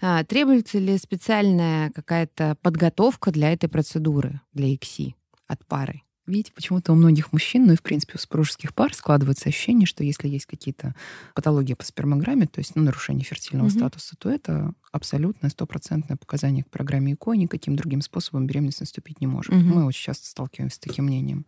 А, 0.00 0.24
требуется 0.24 0.78
ли 0.78 0.98
специальная 0.98 1.90
какая-то 1.90 2.56
подготовка 2.60 3.30
для 3.30 3.52
этой 3.52 3.68
процедуры, 3.68 4.40
для 4.52 4.74
ИКСИ 4.74 5.14
от 5.46 5.64
пары? 5.66 6.02
Видите, 6.26 6.52
почему-то 6.52 6.92
у 6.92 6.94
многих 6.94 7.32
мужчин, 7.32 7.66
ну 7.66 7.72
и 7.72 7.76
в 7.76 7.82
принципе 7.82 8.12
у 8.14 8.18
супружеских 8.18 8.74
пар 8.74 8.94
складывается 8.94 9.48
ощущение, 9.48 9.86
что 9.86 10.04
если 10.04 10.28
есть 10.28 10.46
какие-то 10.46 10.94
патологии 11.34 11.74
по 11.74 11.84
спермограмме, 11.84 12.46
то 12.46 12.60
есть 12.60 12.76
ну, 12.76 12.82
нарушение 12.82 13.24
фертильного 13.24 13.66
угу. 13.66 13.74
статуса, 13.74 14.14
то 14.16 14.30
это 14.30 14.72
абсолютное 14.92 15.50
стопроцентное 15.50 16.16
показание 16.16 16.62
к 16.62 16.70
программе 16.70 17.14
ЭКО, 17.14 17.32
никаким 17.32 17.74
другим 17.74 18.02
способом 18.02 18.46
беременность 18.46 18.80
наступить 18.80 19.20
не 19.20 19.26
может. 19.26 19.52
Угу. 19.52 19.60
Мы 19.60 19.84
очень 19.84 20.04
часто 20.04 20.26
сталкиваемся 20.28 20.76
с 20.76 20.78
таким 20.78 21.06
мнением. 21.06 21.46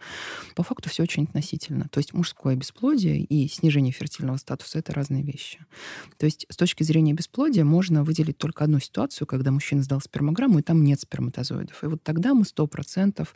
По 0.56 0.62
факту 0.62 0.88
все 0.88 1.02
очень 1.02 1.24
относительно. 1.24 1.88
То 1.90 1.98
есть 1.98 2.14
мужское 2.14 2.56
бесплодие 2.56 3.22
и 3.22 3.46
снижение 3.48 3.92
фертильного 3.92 4.38
статуса— 4.38 4.78
это 4.80 4.92
разные 4.92 5.22
вещи. 5.22 5.60
То 6.18 6.26
есть 6.26 6.46
с 6.48 6.56
точки 6.56 6.82
зрения 6.82 7.12
бесплодия 7.12 7.64
можно 7.64 8.02
выделить 8.02 8.38
только 8.38 8.64
одну 8.64 8.80
ситуацию, 8.80 9.26
когда 9.26 9.50
мужчина 9.50 9.82
сдал 9.82 10.00
спермограмму, 10.00 10.58
и 10.58 10.62
там 10.62 10.82
нет 10.82 11.00
сперматозоидов. 11.00 11.84
И 11.84 11.86
вот 11.86 12.02
тогда 12.02 12.34
мы 12.34 12.44
сто 12.44 12.66
процентов 12.66 13.34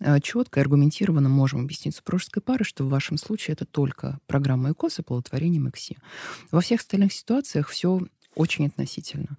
э, 0.00 0.20
четко 0.20 0.60
и 0.60 0.62
аргументированно 0.90 1.28
можем 1.28 1.60
объяснить 1.60 1.94
супружеской 1.94 2.42
паре, 2.42 2.64
что 2.64 2.84
в 2.84 2.88
вашем 2.88 3.16
случае 3.16 3.52
это 3.52 3.64
только 3.64 4.18
программа 4.26 4.72
ЭКО 4.72 4.88
с 4.88 4.98
оплодотворением 4.98 5.68
ЭКСИ. 5.68 5.96
Во 6.50 6.60
всех 6.60 6.80
остальных 6.80 7.12
ситуациях 7.12 7.68
все 7.68 8.00
очень 8.34 8.66
относительно. 8.66 9.36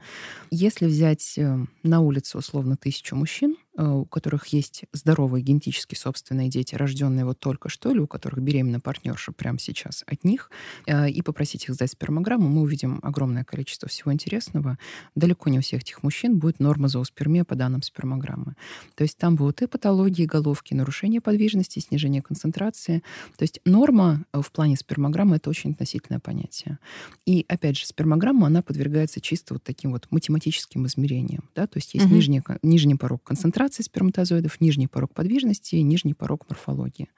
Если 0.49 0.85
взять 0.85 1.37
э, 1.37 1.65
на 1.83 2.01
улицу 2.01 2.37
условно 2.39 2.77
тысячу 2.77 3.15
мужчин, 3.15 3.57
у 3.77 4.05
которых 4.05 4.47
есть 4.47 4.83
здоровые 4.91 5.43
генетически 5.43 5.95
собственные 5.95 6.49
дети, 6.49 6.75
рожденные 6.75 7.25
вот 7.25 7.39
только 7.39 7.69
что, 7.69 7.91
или 7.91 7.99
у 7.99 8.07
которых 8.07 8.41
беременна 8.41 8.79
партнерша 8.79 9.31
прямо 9.31 9.59
сейчас 9.59 10.03
от 10.07 10.23
них, 10.23 10.51
э, 10.87 11.09
и 11.09 11.21
попросить 11.21 11.65
их 11.65 11.73
сдать 11.73 11.91
спермограмму, 11.91 12.49
мы 12.49 12.61
увидим 12.61 12.99
огромное 13.01 13.43
количество 13.43 13.87
всего 13.87 14.11
интересного. 14.11 14.77
Далеко 15.15 15.49
не 15.49 15.59
у 15.59 15.61
всех 15.61 15.81
этих 15.81 16.03
мужчин 16.03 16.37
будет 16.37 16.59
норма 16.59 16.89
зооспермия 16.89 17.43
по 17.43 17.55
данным 17.55 17.81
спермограммы. 17.81 18.55
То 18.95 19.03
есть 19.03 19.17
там 19.17 19.35
будут 19.35 19.61
и 19.61 19.67
патологии 19.67 20.25
головки, 20.25 20.73
нарушение 20.73 21.21
подвижности, 21.21 21.79
снижение 21.79 22.21
концентрации. 22.21 23.03
То 23.37 23.43
есть 23.43 23.61
норма 23.65 24.25
э, 24.33 24.41
в 24.41 24.51
плане 24.51 24.75
спермограммы— 24.75 25.35
это 25.37 25.49
очень 25.49 25.71
относительное 25.71 26.19
понятие. 26.19 26.79
И, 27.25 27.45
опять 27.47 27.77
же, 27.77 27.85
спермограмма, 27.85 28.47
она 28.47 28.61
подвергается 28.61 29.21
чисто 29.21 29.53
вот 29.53 29.63
таким 29.63 29.91
вот 29.91 30.07
математическим 30.09 30.85
измерениям. 30.87 31.49
Да? 31.55 31.67
То 31.67 31.77
есть 31.77 31.93
есть 31.93 32.05
угу. 32.05 32.15
нижний, 32.15 32.41
нижний 32.63 32.95
порог 32.95 33.23
концентрации, 33.23 33.60
концентрации 33.61 33.83
сперматозоидов, 33.83 34.59
нижний 34.61 34.87
порог 34.87 35.13
подвижности 35.13 35.75
и 35.75 35.83
нижний 35.83 36.13
порог 36.13 36.49
морфологии. 36.49 37.09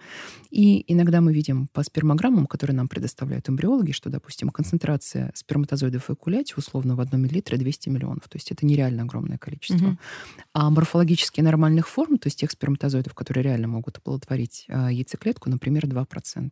И 0.52 0.84
иногда 0.92 1.22
мы 1.22 1.34
видим 1.34 1.68
по 1.68 1.84
спермограммам, 1.84 2.48
которые 2.48 2.76
нам 2.76 2.88
предоставляют 2.88 3.50
эмбриологи, 3.50 3.94
что, 3.94 4.10
допустим, 4.10 4.50
концентрация 4.50 5.32
сперматозоидов 5.36 6.04
в 6.04 6.10
эякуляте 6.10 6.56
условно 6.58 6.96
в 6.96 7.00
одном 7.00 7.22
миллилитре 7.22 7.58
200 7.58 7.90
миллионов. 7.90 8.28
То 8.28 8.36
есть 8.36 8.52
это 8.52 8.66
нереально 8.66 9.04
огромное 9.04 9.38
количество. 9.38 9.88
Угу. 9.88 9.98
А 10.54 10.70
морфологически 10.70 11.42
нормальных 11.42 11.88
форм, 11.88 12.18
то 12.18 12.28
есть 12.28 12.40
тех 12.40 12.52
сперматозоидов, 12.52 13.14
которые 13.14 13.44
реально 13.44 13.68
могут 13.68 13.98
оплодотворить 13.98 14.66
э, 14.68 14.90
яйцеклетку, 14.92 15.50
например, 15.50 15.86
2%. 15.86 16.52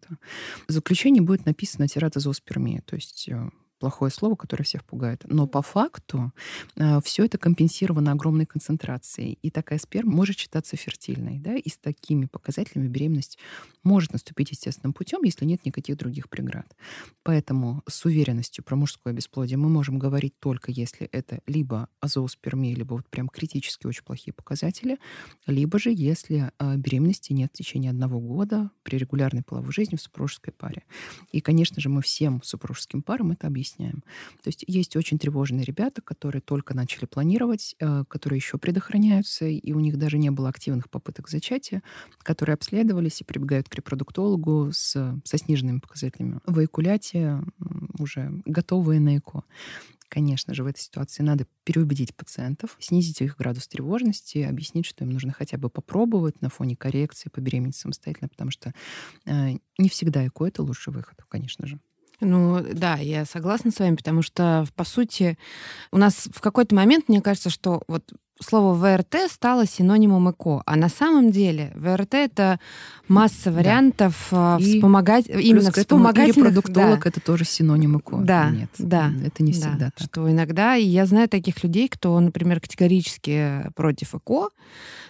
В 0.67 0.71
заключении 0.71 1.19
будет 1.19 1.45
написано 1.45 1.87
тератозооспермия, 1.87 2.81
то 2.85 2.95
есть 2.95 3.27
э, 3.27 3.49
плохое 3.81 4.11
слово, 4.11 4.35
которое 4.35 4.63
всех 4.63 4.85
пугает. 4.85 5.23
Но 5.25 5.47
по 5.47 5.63
факту 5.63 6.31
э, 6.75 7.01
все 7.03 7.25
это 7.25 7.39
компенсировано 7.39 8.11
огромной 8.11 8.45
концентрацией. 8.45 9.39
И 9.41 9.49
такая 9.49 9.79
сперма 9.79 10.11
может 10.13 10.37
считаться 10.37 10.77
фертильной. 10.77 11.39
Да? 11.39 11.55
И 11.55 11.67
с 11.67 11.77
такими 11.77 12.27
показателями 12.27 12.87
беременность 12.87 13.39
может 13.83 14.13
наступить 14.13 14.51
естественным 14.51 14.93
путем, 14.93 15.23
если 15.23 15.45
нет 15.45 15.65
никаких 15.65 15.97
других 15.97 16.29
преград. 16.29 16.67
Поэтому 17.23 17.81
с 17.89 18.05
уверенностью 18.05 18.63
про 18.63 18.75
мужское 18.75 19.13
бесплодие 19.13 19.57
мы 19.57 19.67
можем 19.67 19.97
говорить 19.97 20.39
только 20.39 20.71
если 20.71 21.07
это 21.07 21.39
либо 21.47 21.87
азооспермия, 21.99 22.75
либо 22.75 22.93
вот 22.93 23.09
прям 23.09 23.29
критически 23.29 23.87
очень 23.87 24.03
плохие 24.03 24.31
показатели, 24.33 24.99
либо 25.47 25.79
же 25.79 25.91
если 25.91 26.51
э, 26.59 26.75
беременности 26.77 27.33
нет 27.33 27.49
в 27.51 27.57
течение 27.57 27.89
одного 27.89 28.19
года 28.19 28.69
при 28.83 28.97
регулярной 28.97 29.41
половой 29.41 29.71
жизни 29.73 29.95
в 29.95 30.01
супружеской 30.01 30.53
паре. 30.53 30.83
И, 31.31 31.41
конечно 31.41 31.81
же, 31.81 31.89
мы 31.89 32.03
всем 32.03 32.43
супружеским 32.43 33.01
парам 33.01 33.31
это 33.31 33.47
объясняем 33.47 33.70
объясняем. 33.71 34.03
То 34.43 34.47
есть 34.47 34.63
есть 34.67 34.95
очень 34.95 35.17
тревожные 35.17 35.63
ребята, 35.63 36.01
которые 36.01 36.41
только 36.41 36.73
начали 36.73 37.05
планировать, 37.05 37.75
э, 37.79 38.03
которые 38.07 38.37
еще 38.37 38.57
предохраняются, 38.57 39.45
и 39.45 39.73
у 39.73 39.79
них 39.79 39.97
даже 39.97 40.17
не 40.17 40.31
было 40.31 40.49
активных 40.49 40.89
попыток 40.89 41.29
зачатия, 41.29 41.81
которые 42.19 42.55
обследовались 42.55 43.21
и 43.21 43.23
прибегают 43.23 43.69
к 43.69 43.75
репродуктологу 43.75 44.69
с, 44.71 45.19
со 45.23 45.37
сниженными 45.37 45.79
показателями 45.79 46.39
в 46.45 46.59
эякуляте, 46.59 47.41
уже 47.99 48.41
готовые 48.45 48.99
на 48.99 49.17
ЭКО. 49.17 49.43
Конечно 50.09 50.53
же, 50.53 50.63
в 50.63 50.67
этой 50.67 50.79
ситуации 50.79 51.23
надо 51.23 51.47
переубедить 51.63 52.13
пациентов, 52.13 52.75
снизить 52.79 53.21
их 53.21 53.37
градус 53.37 53.65
тревожности, 53.69 54.39
объяснить, 54.39 54.85
что 54.85 55.05
им 55.05 55.11
нужно 55.11 55.31
хотя 55.31 55.57
бы 55.57 55.69
попробовать 55.69 56.41
на 56.41 56.49
фоне 56.49 56.75
коррекции 56.75 57.29
побеременеть 57.29 57.77
самостоятельно, 57.77 58.27
потому 58.27 58.51
что 58.51 58.73
э, 59.25 59.51
не 59.77 59.87
всегда 59.87 60.27
ЭКО— 60.27 60.45
это 60.47 60.63
лучший 60.63 60.91
выход, 60.91 61.23
конечно 61.29 61.65
же. 61.65 61.79
Ну 62.21 62.61
да, 62.61 62.97
я 62.97 63.25
согласна 63.25 63.71
с 63.71 63.79
вами, 63.79 63.95
потому 63.95 64.21
что, 64.21 64.65
по 64.75 64.83
сути, 64.83 65.37
у 65.91 65.97
нас 65.97 66.29
в 66.31 66.39
какой-то 66.39 66.75
момент, 66.75 67.09
мне 67.09 67.19
кажется, 67.21 67.49
что 67.49 67.81
вот 67.87 68.03
слово 68.43 68.73
ВРТ 68.73 69.31
стало 69.31 69.65
синонимом 69.65 70.29
ЭКО, 70.29 70.63
а 70.65 70.75
на 70.75 70.89
самом 70.89 71.31
деле 71.31 71.71
ВРТ 71.75 72.13
это 72.15 72.59
масса 73.07 73.51
вариантов 73.51 74.27
да. 74.31 74.57
вспомогать 74.57 75.27
именно 75.27 75.71
вспомогательных. 75.71 76.53
продуктолог 76.53 77.03
да. 77.03 77.09
это 77.09 77.19
тоже 77.19 77.45
синоним 77.45 77.97
ЭКО. 77.97 78.17
Да, 78.17 78.49
нет, 78.49 78.69
да. 78.77 79.11
Это 79.23 79.43
не 79.43 79.51
всегда 79.51 79.75
да. 79.77 79.91
так. 79.97 80.07
Что 80.07 80.31
иногда, 80.31 80.75
и 80.75 80.85
я 80.85 81.05
знаю 81.05 81.27
таких 81.29 81.63
людей, 81.63 81.87
кто, 81.87 82.19
например, 82.19 82.59
категорически 82.61 83.69
против 83.75 84.15
ЭКО, 84.15 84.49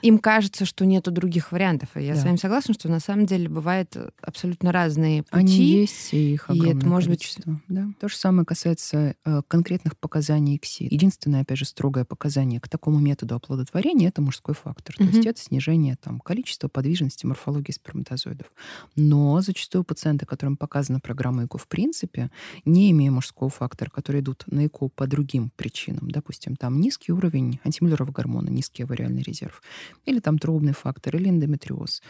им 0.01 0.17
кажется, 0.17 0.65
что 0.65 0.85
нету 0.85 1.11
других 1.11 1.51
вариантов. 1.51 1.89
И 1.95 2.01
я 2.01 2.15
да. 2.15 2.21
с 2.21 2.23
вами 2.23 2.37
согласна, 2.37 2.73
что 2.73 2.89
на 2.89 2.99
самом 2.99 3.25
деле 3.27 3.47
бывают 3.47 3.95
абсолютно 4.21 4.71
разные 4.71 5.23
пути. 5.23 5.37
Они 5.37 5.55
есть, 5.55 6.13
и 6.13 6.33
их 6.33 6.49
и 6.49 6.69
это 6.69 6.85
может 6.87 7.09
количество. 7.09 7.51
быть... 7.51 7.61
Да. 7.67 7.87
То 7.99 8.09
же 8.09 8.15
самое 8.15 8.45
касается 8.45 9.15
э, 9.23 9.41
конкретных 9.47 9.97
показаний 9.97 10.55
ИКСИ. 10.55 10.87
Единственное, 10.89 11.41
опять 11.41 11.59
же, 11.59 11.65
строгое 11.65 12.03
показание 12.03 12.59
к 12.59 12.67
такому 12.67 12.99
методу 12.99 13.20
оплодотворения— 13.29 14.07
это 14.09 14.21
мужской 14.21 14.55
фактор. 14.55 14.95
Mm-hmm. 14.95 15.09
То 15.09 15.15
есть 15.15 15.27
это 15.27 15.41
снижение 15.41 15.95
там, 16.01 16.19
количества 16.19 16.67
подвижности, 16.67 17.25
морфологии 17.25 17.71
сперматозоидов. 17.71 18.47
Но 18.95 19.41
зачастую 19.41 19.83
пациенты, 19.83 20.25
которым 20.25 20.57
показана 20.57 20.99
программа 20.99 21.45
ЭКО 21.45 21.57
в 21.57 21.67
принципе, 21.67 22.31
не 22.65 22.91
имея 22.91 23.11
мужского 23.11 23.49
фактора, 23.49 23.89
которые 23.89 24.21
идут 24.21 24.43
на 24.47 24.65
ЭКО 24.65 24.89
по 24.89 25.07
другим 25.07 25.51
причинам, 25.55 26.09
допустим, 26.09 26.55
там 26.55 26.79
низкий 26.79 27.11
уровень 27.11 27.59
антимюллеров 27.63 28.11
гормона, 28.11 28.49
низкий 28.49 28.83
авариальный 28.83 29.21
резерв, 29.21 29.61
или 30.05 30.19
там 30.19 30.37
трубный 30.39 30.73
фактор, 30.73 31.15
или 31.15 31.29
эндометриоз, 31.29 32.01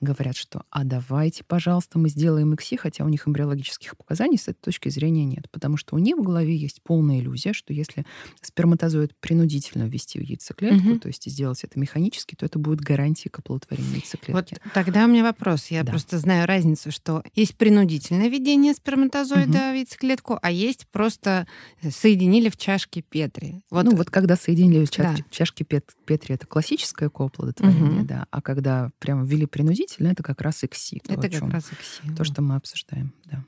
говорят, 0.00 0.36
что 0.36 0.64
«а 0.70 0.84
давайте, 0.84 1.44
пожалуйста, 1.44 1.98
мы 1.98 2.08
сделаем 2.08 2.54
ЭКСИ», 2.54 2.76
хотя 2.76 3.04
у 3.04 3.08
них 3.08 3.26
эмбриологических 3.26 3.96
показаний 3.96 4.38
с 4.38 4.48
этой 4.48 4.60
точки 4.60 4.88
зрения 4.88 5.24
нет, 5.24 5.50
потому 5.50 5.76
что 5.76 5.96
у 5.96 5.98
них 5.98 6.16
в 6.16 6.22
голове 6.22 6.56
есть 6.56 6.82
полная 6.82 7.20
иллюзия, 7.20 7.52
что 7.52 7.72
если 7.72 8.04
сперматозоид 8.40 9.14
принудительно 9.20 9.84
ввести 9.84 10.18
в 10.18 10.22
яйцеклетку, 10.22 10.59
угу. 10.60 10.98
то 10.98 11.08
есть 11.08 11.30
сделать 11.30 11.62
это 11.64 11.78
механически, 11.78 12.34
то 12.34 12.46
это 12.46 12.58
будет 12.58 12.80
гарантией 12.80 13.30
к 13.30 13.38
оплодотворению 13.38 13.94
яйцеклетки. 13.94 14.32
Вот 14.32 14.72
тогда 14.74 15.04
у 15.04 15.08
меня 15.08 15.22
вопрос. 15.22 15.66
Я 15.68 15.82
да. 15.82 15.90
просто 15.90 16.18
знаю 16.18 16.46
разницу, 16.46 16.90
что 16.90 17.22
есть 17.34 17.56
принудительное 17.56 18.28
введение 18.28 18.74
сперматозоида 18.74 19.58
угу. 19.58 19.72
в 19.72 19.74
яйцеклетку, 19.74 20.38
а 20.40 20.50
есть 20.50 20.86
просто 20.88 21.46
соединили 21.88 22.48
в 22.48 22.56
чашке 22.56 23.02
Петри. 23.02 23.62
Вот. 23.70 23.84
Ну 23.84 23.96
вот 23.96 24.10
когда 24.10 24.36
соединили 24.36 24.84
в 24.84 24.90
чашке, 24.90 25.22
да. 25.22 25.28
чашке 25.30 25.64
Петри, 25.64 26.34
это 26.34 26.46
классическое 26.46 27.08
оплодотворение, 27.08 28.00
угу. 28.00 28.06
да, 28.06 28.26
а 28.30 28.42
когда 28.42 28.90
прямо 28.98 29.24
ввели 29.24 29.46
принудительно, 29.46 30.08
это 30.08 30.22
как 30.22 30.40
раз 30.40 30.62
ИКСИ. 30.64 31.02
Это 31.08 31.28
как 31.28 31.50
раз 31.50 31.66
ИКСИ. 31.72 32.14
То, 32.16 32.24
что 32.24 32.42
мы 32.42 32.56
обсуждаем, 32.56 33.12
да. 33.24 33.44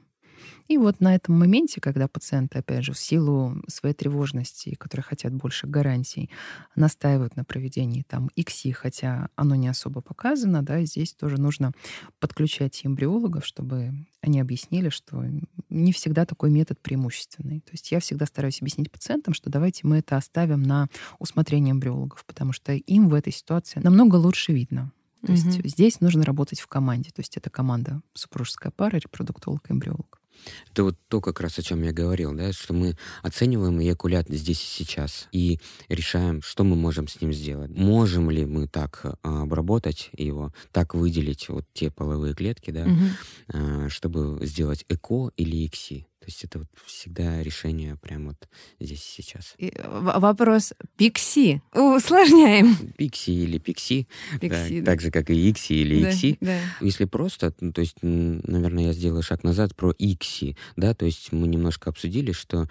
И 0.72 0.78
вот 0.78 1.00
на 1.00 1.14
этом 1.14 1.38
моменте, 1.38 1.82
когда 1.82 2.08
пациенты, 2.08 2.60
опять 2.60 2.82
же, 2.82 2.94
в 2.94 2.98
силу 2.98 3.62
своей 3.68 3.94
тревожности, 3.94 4.74
которые 4.76 5.04
хотят 5.04 5.34
больше 5.34 5.66
гарантий, 5.66 6.30
настаивают 6.76 7.36
на 7.36 7.44
проведении 7.44 8.06
там 8.08 8.30
ИКСИ, 8.36 8.70
хотя 8.72 9.28
оно 9.36 9.54
не 9.54 9.68
особо 9.68 10.00
показано, 10.00 10.62
да, 10.62 10.82
здесь 10.86 11.12
тоже 11.12 11.38
нужно 11.38 11.72
подключать 12.20 12.80
эмбриологов, 12.86 13.44
чтобы 13.44 13.92
они 14.22 14.40
объяснили, 14.40 14.88
что 14.88 15.22
не 15.68 15.92
всегда 15.92 16.24
такой 16.24 16.48
метод 16.48 16.80
преимущественный. 16.80 17.60
То 17.60 17.72
есть 17.72 17.92
я 17.92 18.00
всегда 18.00 18.24
стараюсь 18.24 18.62
объяснить 18.62 18.90
пациентам, 18.90 19.34
что 19.34 19.50
давайте 19.50 19.86
мы 19.86 19.98
это 19.98 20.16
оставим 20.16 20.62
на 20.62 20.88
усмотрение 21.18 21.72
эмбриологов, 21.72 22.24
потому 22.24 22.54
что 22.54 22.72
им 22.72 23.10
в 23.10 23.14
этой 23.14 23.34
ситуации 23.34 23.80
намного 23.80 24.16
лучше 24.16 24.54
видно. 24.54 24.90
То 25.20 25.32
угу. 25.32 25.38
есть 25.38 25.68
здесь 25.68 26.00
нужно 26.00 26.24
работать 26.24 26.60
в 26.60 26.66
команде. 26.66 27.10
То 27.10 27.20
есть 27.20 27.36
это 27.36 27.50
команда 27.50 28.00
супружеская 28.14 28.72
пара, 28.74 28.96
репродуктолог, 28.96 29.70
эмбриолог. 29.70 30.21
Это 30.70 30.84
вот 30.84 30.96
то, 31.08 31.20
как 31.20 31.40
раз 31.40 31.58
о 31.58 31.62
чем 31.62 31.82
я 31.82 31.92
говорил, 31.92 32.32
да, 32.34 32.52
что 32.52 32.74
мы 32.74 32.96
оцениваем 33.22 33.80
эякулят 33.80 34.28
здесь 34.28 34.62
и 34.62 34.84
сейчас 34.84 35.28
и 35.32 35.60
решаем, 35.88 36.42
что 36.42 36.64
мы 36.64 36.76
можем 36.76 37.08
с 37.08 37.20
ним 37.20 37.32
сделать. 37.32 37.70
Можем 37.70 38.30
ли 38.30 38.44
мы 38.44 38.66
так 38.68 39.04
а, 39.22 39.42
обработать 39.42 40.10
его, 40.16 40.52
так 40.72 40.94
выделить 40.94 41.48
вот 41.48 41.64
те 41.72 41.90
половые 41.90 42.34
клетки, 42.34 42.70
да, 42.70 42.86
угу. 42.86 43.90
чтобы 43.90 44.44
сделать 44.46 44.84
ЭКО 44.88 45.30
или 45.36 45.66
ИКСИ. 45.66 46.06
То 46.22 46.26
есть 46.28 46.44
это 46.44 46.60
вот 46.60 46.68
всегда 46.86 47.42
решение 47.42 47.96
прямо 47.96 48.28
вот 48.28 48.48
здесь 48.78 49.00
и 49.18 49.22
сейчас. 49.22 49.54
И 49.58 49.74
вопрос 49.84 50.72
пикси. 50.96 51.62
Усложняем. 51.74 52.76
Пикси 52.96 53.30
или 53.30 53.58
пикси. 53.58 54.06
пикси 54.40 54.78
да, 54.78 54.84
да. 54.84 54.92
Так 54.92 55.00
же, 55.00 55.10
как 55.10 55.30
и 55.30 55.50
икси 55.50 55.72
или 55.72 56.08
икси. 56.08 56.38
Да, 56.40 56.46
да. 56.46 56.60
Если 56.80 57.06
просто, 57.06 57.52
ну, 57.58 57.72
то 57.72 57.80
есть, 57.80 57.96
наверное, 58.02 58.84
я 58.84 58.92
сделаю 58.92 59.24
шаг 59.24 59.42
назад 59.42 59.74
про 59.74 59.92
икси. 59.98 60.56
Да, 60.76 60.94
то 60.94 61.06
есть 61.06 61.32
мы 61.32 61.48
немножко 61.48 61.90
обсудили, 61.90 62.30
что 62.30 62.68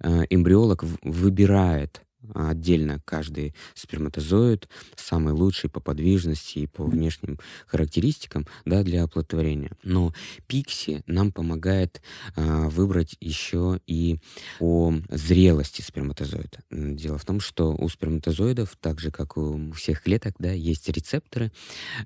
э, 0.00 0.22
эмбриолог 0.30 0.82
выбирает 1.02 2.00
отдельно 2.32 3.00
каждый 3.04 3.54
сперматозоид, 3.74 4.68
самый 4.96 5.32
лучший 5.32 5.70
по 5.70 5.80
подвижности 5.80 6.60
и 6.60 6.66
по 6.66 6.84
внешним 6.84 7.38
характеристикам 7.66 8.46
да, 8.64 8.82
для 8.82 9.04
оплодотворения. 9.04 9.72
Но 9.82 10.12
Пикси 10.46 11.02
нам 11.06 11.32
помогает 11.32 12.00
а, 12.36 12.68
выбрать 12.68 13.16
еще 13.20 13.80
и 13.86 14.18
по 14.58 14.94
зрелости 15.08 15.82
сперматозоида. 15.82 16.60
Дело 16.70 17.18
в 17.18 17.24
том, 17.24 17.40
что 17.40 17.74
у 17.74 17.88
сперматозоидов, 17.88 18.76
так 18.80 19.00
же 19.00 19.10
как 19.10 19.36
у 19.36 19.72
всех 19.72 20.02
клеток, 20.02 20.34
да, 20.38 20.52
есть 20.52 20.88
рецепторы, 20.88 21.52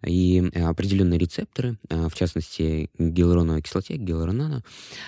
и 0.04 0.38
определенные 0.54 1.18
рецепторы, 1.18 1.78
а, 1.88 2.08
в 2.08 2.14
частности 2.14 2.90
гиалуроновой 2.98 3.62
кислоте, 3.62 3.96
гиалуронана, 3.96 4.62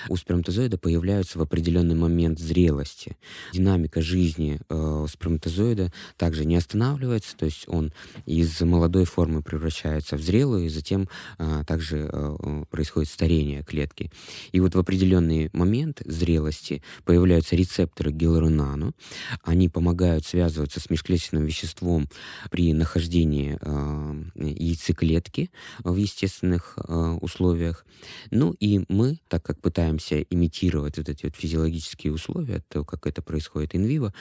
у 0.08 0.16
сперматозоида 0.16 0.78
появляются 0.78 1.38
в 1.38 1.42
определенный 1.42 1.94
момент 1.94 2.38
зрелости. 2.38 3.16
Динамика 3.52 4.00
жизни 4.00 4.60
э, 4.68 4.99
сперматозоида 5.06 5.92
также 6.16 6.44
не 6.44 6.56
останавливается, 6.56 7.36
то 7.36 7.46
есть 7.46 7.64
он 7.68 7.92
из 8.26 8.60
молодой 8.60 9.04
формы 9.04 9.42
превращается 9.42 10.16
в 10.16 10.22
зрелую, 10.22 10.66
и 10.66 10.68
затем 10.68 11.08
э, 11.38 11.62
также 11.66 12.08
э, 12.12 12.64
происходит 12.70 13.10
старение 13.10 13.62
клетки. 13.62 14.10
И 14.52 14.60
вот 14.60 14.74
в 14.74 14.78
определенный 14.78 15.50
момент 15.52 16.02
зрелости 16.04 16.82
появляются 17.04 17.56
рецепторы 17.56 18.12
гиалуронану, 18.12 18.94
они 19.42 19.68
помогают 19.68 20.26
связываться 20.26 20.80
с 20.80 20.90
межклеточным 20.90 21.44
веществом 21.44 22.08
при 22.50 22.72
нахождении 22.72 23.58
э, 23.60 24.24
яйцеклетки 24.34 25.50
в 25.84 25.96
естественных 25.96 26.74
э, 26.76 27.18
условиях. 27.20 27.84
Ну 28.30 28.54
и 28.60 28.84
мы, 28.88 29.18
так 29.28 29.42
как 29.42 29.60
пытаемся 29.60 30.20
имитировать 30.22 30.98
вот 30.98 31.08
эти 31.08 31.26
вот 31.26 31.36
физиологические 31.36 32.12
условия, 32.12 32.62
то, 32.68 32.84
как 32.84 33.06
это 33.06 33.22
происходит 33.22 33.74
инвиво, 33.74 34.12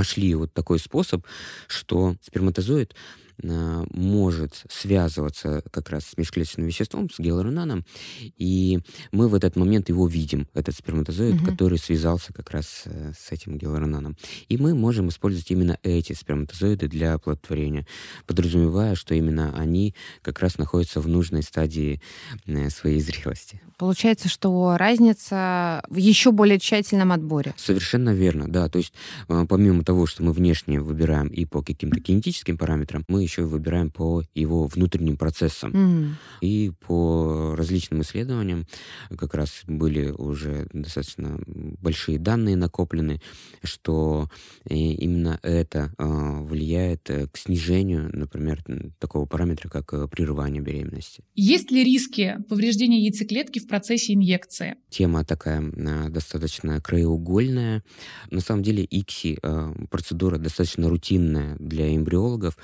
нашли 0.00 0.34
вот 0.34 0.52
такой 0.54 0.78
способ, 0.78 1.26
что 1.68 2.16
сперматозоид 2.22 2.94
может 3.42 4.64
связываться 4.68 5.62
как 5.70 5.90
раз 5.90 6.04
с 6.06 6.16
межклеточным 6.16 6.66
веществом, 6.66 7.08
с 7.10 7.18
гиалуронаном, 7.18 7.84
и 8.36 8.80
мы 9.12 9.28
в 9.28 9.34
этот 9.34 9.56
момент 9.56 9.88
его 9.88 10.06
видим, 10.06 10.48
этот 10.54 10.74
сперматозоид, 10.74 11.36
угу. 11.36 11.46
который 11.46 11.78
связался 11.78 12.32
как 12.32 12.50
раз 12.50 12.82
э, 12.84 13.12
с 13.18 13.32
этим 13.32 13.58
гиалуронаном. 13.58 14.16
И 14.48 14.56
мы 14.56 14.74
можем 14.74 15.08
использовать 15.08 15.50
именно 15.50 15.78
эти 15.82 16.12
сперматозоиды 16.12 16.88
для 16.88 17.14
оплодотворения, 17.14 17.86
подразумевая, 18.26 18.94
что 18.94 19.14
именно 19.14 19.54
они 19.56 19.94
как 20.22 20.40
раз 20.40 20.58
находятся 20.58 21.00
в 21.00 21.08
нужной 21.08 21.42
стадии 21.42 22.00
э, 22.46 22.70
своей 22.70 23.00
зрелости. 23.00 23.60
Получается, 23.78 24.28
что 24.28 24.76
разница 24.76 25.82
в 25.88 25.96
еще 25.96 26.32
более 26.32 26.58
тщательном 26.58 27.12
отборе. 27.12 27.54
Совершенно 27.56 28.10
верно, 28.10 28.46
да. 28.48 28.68
То 28.68 28.78
есть 28.78 28.92
э, 29.28 29.46
помимо 29.48 29.84
того, 29.84 30.06
что 30.06 30.22
мы 30.22 30.32
внешне 30.32 30.80
выбираем 30.80 31.28
и 31.28 31.44
по 31.44 31.62
каким-то 31.62 32.00
кинетическим 32.00 32.58
параметрам, 32.58 33.04
мы 33.08 33.22
еще 33.30 33.42
выбираем 33.44 33.90
по 33.90 34.22
его 34.34 34.66
внутренним 34.66 35.16
процессам. 35.16 35.72
Mm. 35.72 36.10
И 36.40 36.72
по 36.86 37.54
различным 37.56 38.02
исследованиям 38.02 38.66
как 39.16 39.34
раз 39.34 39.62
были 39.66 40.10
уже 40.10 40.68
достаточно 40.72 41.40
большие 41.46 42.18
данные 42.18 42.56
накоплены, 42.56 43.20
что 43.62 44.28
э, 44.64 44.74
именно 44.74 45.38
это 45.42 45.92
э, 45.96 46.04
влияет 46.42 47.02
к 47.04 47.36
снижению, 47.36 48.10
например, 48.12 48.62
такого 48.98 49.26
параметра, 49.26 49.68
как 49.68 50.10
прерывание 50.10 50.62
беременности. 50.62 51.22
Есть 51.34 51.70
ли 51.70 51.84
риски 51.84 52.36
повреждения 52.48 53.00
яйцеклетки 53.00 53.58
в 53.58 53.66
процессе 53.66 54.14
инъекции. 54.14 54.76
Тема 54.88 55.24
такая 55.24 55.60
а, 55.60 56.08
достаточно 56.08 56.80
краеугольная. 56.80 57.82
На 58.30 58.40
самом 58.40 58.62
деле 58.62 58.84
ИКСИ 58.84 59.38
процедура 59.90 60.38
достаточно 60.38 60.88
рутинная 60.88 61.56
для 61.58 61.94
эмбриологов. 61.94 62.56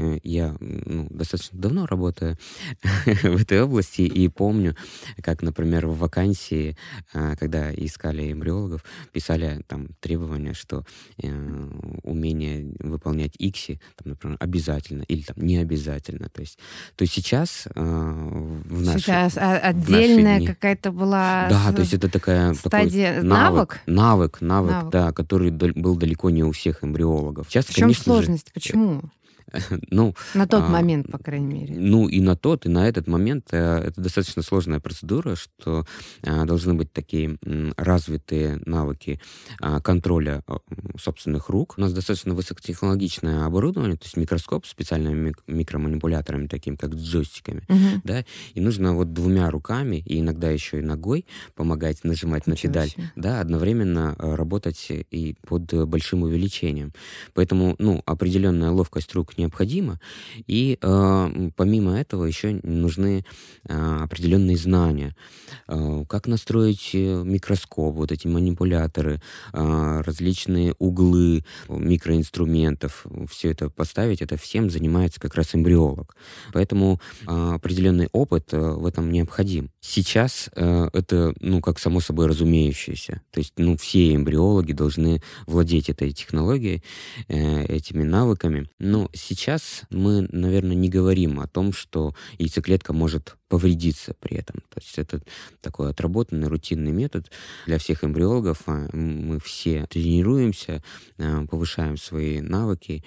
Э, 0.00 0.18
я 0.22 0.56
ну, 0.60 1.06
достаточно 1.10 1.58
давно 1.58 1.86
работаю 1.86 2.38
в 3.04 3.42
этой 3.42 3.62
области 3.62 4.02
и 4.02 4.28
помню, 4.28 4.74
как, 5.22 5.42
например, 5.42 5.86
в 5.86 5.98
вакансии, 5.98 6.76
а, 7.12 7.36
когда 7.36 7.72
искали 7.72 8.32
эмбриологов, 8.32 8.84
писали 9.12 9.62
там 9.68 9.88
требования, 10.00 10.54
что 10.54 10.84
э, 11.22 11.28
умение 12.02 12.72
выполнять 12.78 13.32
ИКСИ, 13.38 13.80
там, 13.96 14.10
например, 14.12 14.36
обязательно 14.40 15.02
или 15.02 15.22
там 15.22 15.36
не 15.36 15.58
обязательно. 15.58 16.28
То 16.30 16.40
есть, 16.40 16.58
то 16.96 17.02
есть 17.02 17.12
сейчас 17.12 17.66
в 17.74 18.82
нашей, 18.82 19.00
сейчас 19.00 19.34
отдельная 19.36 20.46
какая-то 20.46 20.92
была 20.92 21.46
Да, 21.50 21.72
то 21.72 21.80
есть 21.80 21.94
это 21.94 22.08
такая 22.08 22.54
стадия 22.54 23.16
такой 23.16 23.28
навык, 23.28 23.80
навык, 23.86 24.40
навык, 24.40 24.70
навык, 24.70 24.90
да, 24.90 25.12
который 25.12 25.50
был 25.50 25.96
далеко 25.96 26.30
не 26.30 26.44
у 26.44 26.52
всех 26.52 26.84
эмбриологов. 26.84 27.48
Сейчас, 27.48 27.66
в 27.66 27.74
чем 27.74 27.88
конечно 27.88 28.04
сложность? 28.04 28.46
Же, 28.48 28.52
Почему? 28.54 29.02
Ну, 29.90 30.14
на 30.34 30.46
тот 30.46 30.62
а, 30.64 30.68
момент, 30.68 31.10
по 31.10 31.18
крайней 31.18 31.60
мере. 31.60 31.74
Ну, 31.76 32.08
и 32.08 32.20
на 32.20 32.36
тот, 32.36 32.66
и 32.66 32.68
на 32.68 32.88
этот 32.88 33.06
момент 33.06 33.48
э, 33.52 33.78
это 33.86 34.00
достаточно 34.00 34.42
сложная 34.42 34.80
процедура, 34.80 35.36
что 35.36 35.84
а, 36.22 36.44
должны 36.44 36.74
быть 36.74 36.92
такие 36.92 37.38
м, 37.44 37.72
развитые 37.76 38.60
навыки 38.66 39.20
а, 39.60 39.80
контроля 39.80 40.42
а, 40.46 40.58
собственных 40.98 41.48
рук. 41.48 41.74
У 41.76 41.80
нас 41.80 41.92
достаточно 41.92 42.34
высокотехнологичное 42.34 43.46
оборудование, 43.46 43.96
то 43.96 44.04
есть 44.04 44.16
микроскоп 44.16 44.66
с 44.66 44.70
специальными 44.70 45.30
мик- 45.30 45.42
микроманипуляторами, 45.46 46.46
такими 46.46 46.76
как 46.76 46.94
джойстиками, 46.94 47.62
угу. 47.68 48.00
да, 48.04 48.24
и 48.54 48.60
нужно 48.60 48.94
вот 48.94 49.12
двумя 49.12 49.50
руками 49.50 50.02
и 50.06 50.20
иногда 50.20 50.50
еще 50.50 50.78
и 50.78 50.82
ногой 50.82 51.26
помогать 51.54 52.04
нажимать 52.04 52.46
Ничего 52.46 52.52
на 52.52 52.62
педаль, 52.62 52.88
себе. 52.90 53.12
да, 53.16 53.40
одновременно 53.40 54.14
э, 54.18 54.34
работать 54.34 54.86
и 54.90 55.36
под 55.46 55.88
большим 55.88 56.22
увеличением. 56.22 56.92
Поэтому, 57.34 57.74
ну, 57.78 58.02
определенная 58.06 58.70
ловкость 58.70 59.14
рук 59.14 59.38
необходимо. 59.40 60.00
И 60.46 60.78
э, 60.80 61.50
помимо 61.56 61.98
этого 61.98 62.24
еще 62.24 62.60
нужны 62.62 63.24
э, 63.64 63.98
определенные 64.02 64.56
знания. 64.56 65.14
Э, 65.68 66.04
как 66.08 66.26
настроить 66.26 66.90
э, 66.94 67.22
микроскоп, 67.24 67.94
вот 67.94 68.12
эти 68.12 68.26
манипуляторы, 68.26 69.20
э, 69.52 70.02
различные 70.04 70.74
углы 70.78 71.44
микроинструментов, 71.68 73.06
все 73.30 73.50
это 73.50 73.70
поставить, 73.70 74.22
это 74.22 74.36
всем 74.36 74.70
занимается 74.70 75.20
как 75.20 75.34
раз 75.34 75.54
эмбриолог. 75.54 76.16
Поэтому 76.52 77.00
э, 77.26 77.52
определенный 77.54 78.08
опыт 78.12 78.52
э, 78.52 78.58
в 78.58 78.86
этом 78.86 79.10
необходим. 79.10 79.70
Сейчас 79.80 80.50
э, 80.54 80.88
это, 80.92 81.34
ну, 81.40 81.60
как 81.60 81.78
само 81.78 82.00
собой 82.00 82.26
разумеющееся. 82.26 83.22
То 83.30 83.40
есть, 83.40 83.54
ну, 83.56 83.76
все 83.76 84.14
эмбриологи 84.14 84.72
должны 84.72 85.22
владеть 85.46 85.88
этой 85.88 86.12
технологией, 86.12 86.82
э, 87.28 87.64
этими 87.64 88.02
навыками. 88.02 88.68
Но 88.78 89.08
сейчас 89.30 89.82
мы, 89.90 90.26
наверное, 90.32 90.74
не 90.74 90.88
говорим 90.88 91.38
о 91.38 91.46
том, 91.46 91.72
что 91.72 92.14
яйцеклетка 92.38 92.92
может 92.92 93.36
повредиться 93.50 94.14
при 94.20 94.36
этом. 94.36 94.62
То 94.70 94.80
есть 94.80 94.96
это 94.96 95.20
такой 95.60 95.90
отработанный 95.90 96.46
рутинный 96.46 96.92
метод 96.92 97.30
для 97.66 97.78
всех 97.78 98.04
эмбриологов. 98.04 98.62
А, 98.66 98.88
мы 98.96 99.40
все 99.40 99.86
тренируемся, 99.86 100.84
а, 101.18 101.44
повышаем 101.46 101.96
свои 101.96 102.40
навыки 102.40 103.04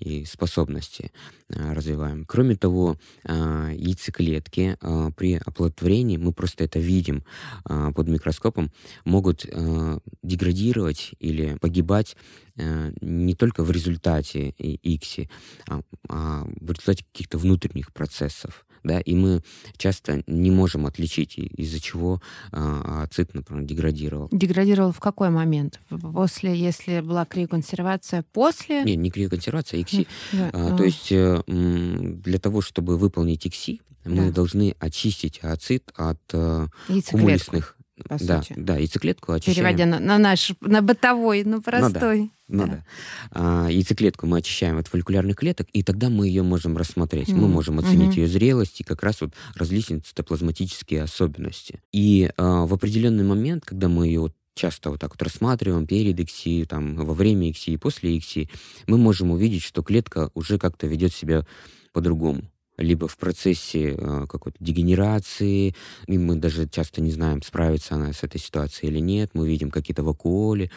и 0.00 0.24
способности 0.24 1.12
а, 1.48 1.74
развиваем. 1.74 2.24
Кроме 2.26 2.56
того, 2.56 2.98
яйцеклетки 3.24 4.76
при 5.16 5.34
оплодотворении, 5.44 6.16
мы 6.16 6.32
просто 6.32 6.64
это 6.64 6.80
видим 6.80 7.22
под 7.64 8.08
микроскопом, 8.08 8.72
могут 9.04 9.46
деградировать 10.22 11.12
или 11.20 11.56
погибать 11.60 12.16
не 12.56 13.34
только 13.34 13.62
в 13.62 13.70
результате 13.70 14.54
ИКСИ, 14.58 15.30
а 15.68 15.82
в 16.44 16.70
результате 16.70 17.04
каких-то 17.04 17.38
внутренних 17.38 17.92
процессов 17.92 18.66
да, 18.84 19.00
и 19.00 19.14
мы 19.14 19.42
часто 19.76 20.22
не 20.26 20.50
можем 20.50 20.86
отличить, 20.86 21.36
из-за 21.38 21.80
чего 21.80 22.20
а, 22.52 23.02
ацит, 23.04 23.34
например, 23.34 23.64
деградировал. 23.64 24.28
Деградировал 24.30 24.92
в 24.92 25.00
какой 25.00 25.30
момент? 25.30 25.80
После, 25.88 26.54
если 26.54 27.00
была 27.00 27.24
криоконсервация, 27.24 28.24
после? 28.32 28.84
Нет, 28.84 28.98
не 28.98 29.10
криоконсервация, 29.10 29.78
а 29.78 29.82
ИКСИ. 29.82 30.06
Да, 30.32 30.50
а, 30.52 30.70
да. 30.70 30.76
То 30.76 30.84
есть 30.84 31.10
э, 31.10 31.42
для 31.46 32.38
того, 32.38 32.60
чтобы 32.60 32.98
выполнить 32.98 33.46
ИКСИ, 33.46 33.80
мы 34.04 34.26
да. 34.26 34.32
должны 34.32 34.76
очистить 34.78 35.38
ацит 35.40 35.90
от 35.96 36.20
э, 36.32 36.66
кумулисных 37.10 37.76
по 38.08 38.18
да, 38.18 38.42
сути. 38.42 38.54
Да, 38.56 38.76
яйцеклетку 38.76 39.32
очищаем. 39.32 39.56
Переводя 39.56 39.86
на, 39.86 40.00
на 40.00 40.18
наш, 40.18 40.52
на 40.60 40.82
бытовой, 40.82 41.44
ну 41.44 41.62
простой. 41.62 42.20
Ну 42.20 42.26
да. 42.26 42.30
Ну, 42.46 42.66
да. 42.66 42.84
А, 43.30 43.68
яйцеклетку 43.68 44.26
мы 44.26 44.38
очищаем 44.38 44.76
от 44.78 44.88
фолликулярных 44.88 45.36
клеток, 45.36 45.68
и 45.72 45.82
тогда 45.82 46.10
мы 46.10 46.28
ее 46.28 46.42
можем 46.42 46.76
рассмотреть. 46.76 47.28
Mm. 47.28 47.36
Мы 47.36 47.48
можем 47.48 47.78
оценить 47.78 48.16
mm-hmm. 48.16 48.20
ее 48.20 48.28
зрелость 48.28 48.80
и 48.80 48.84
как 48.84 49.02
раз 49.02 49.22
вот 49.22 49.32
различные 49.54 50.00
цитоплазматические 50.00 51.02
особенности. 51.02 51.80
И 51.92 52.30
а, 52.36 52.66
в 52.66 52.74
определенный 52.74 53.24
момент, 53.24 53.64
когда 53.64 53.88
мы 53.88 54.06
ее 54.06 54.20
вот 54.20 54.34
часто 54.54 54.90
вот 54.90 55.00
так 55.00 55.10
вот 55.10 55.22
рассматриваем 55.22 55.86
перед 55.86 56.18
ИКСИ, 56.20 56.66
там, 56.68 56.96
во 56.96 57.14
время 57.14 57.50
ИКСИ 57.50 57.70
и 57.70 57.76
после 57.76 58.16
ИКСИ, 58.18 58.50
мы 58.86 58.98
можем 58.98 59.30
увидеть, 59.30 59.62
что 59.62 59.82
клетка 59.82 60.30
уже 60.34 60.58
как-то 60.58 60.86
ведет 60.86 61.12
себя 61.12 61.46
по-другому. 61.92 62.42
Либо 62.76 63.06
в 63.06 63.16
процессе 63.16 63.94
э, 63.96 64.26
какой-то 64.28 64.56
дегенерации, 64.60 65.74
и 66.06 66.18
мы 66.18 66.36
даже 66.36 66.68
часто 66.68 67.00
не 67.00 67.10
знаем, 67.10 67.42
справится 67.42 67.94
она 67.94 68.12
с 68.12 68.22
этой 68.22 68.40
ситуацией 68.40 68.90
или 68.90 68.98
нет, 68.98 69.30
мы 69.34 69.48
видим 69.48 69.70
какие-то 69.70 70.02
вакуоли, 70.02 70.70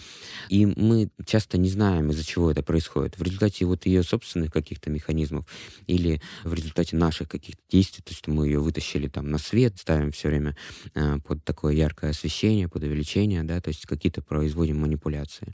и 0.50 0.66
мы 0.66 1.10
часто 1.26 1.58
не 1.58 1.70
знаем, 1.70 2.12
из-за 2.12 2.24
чего 2.26 2.52
это 2.52 2.62
происходит. 2.62 3.18
В 3.18 3.24
результате 3.24 3.66
вот 3.66 3.86
ее 3.86 4.04
собственных 4.04 4.52
каких-то 4.52 4.90
механизмов 4.90 5.46
или 5.88 6.22
в 6.44 6.54
результате 6.54 6.96
наших 6.96 7.30
каких-то 7.30 7.62
действий, 7.70 8.04
то 8.04 8.12
есть 8.12 8.28
мы 8.28 8.46
ее 8.46 8.60
вытащили 8.60 9.08
там 9.08 9.32
на 9.32 9.38
свет, 9.38 9.78
ставим 9.78 10.12
все 10.12 10.30
время 10.30 10.56
э, 10.94 11.18
под 11.26 11.44
такое 11.44 11.74
яркое 11.74 12.12
освещение, 12.12 12.68
под 12.68 12.84
увеличение, 12.84 13.44
да, 13.44 13.60
то 13.60 13.70
есть 13.70 13.86
какие-то 13.86 14.22
производим 14.22 14.80
манипуляции. 14.80 15.54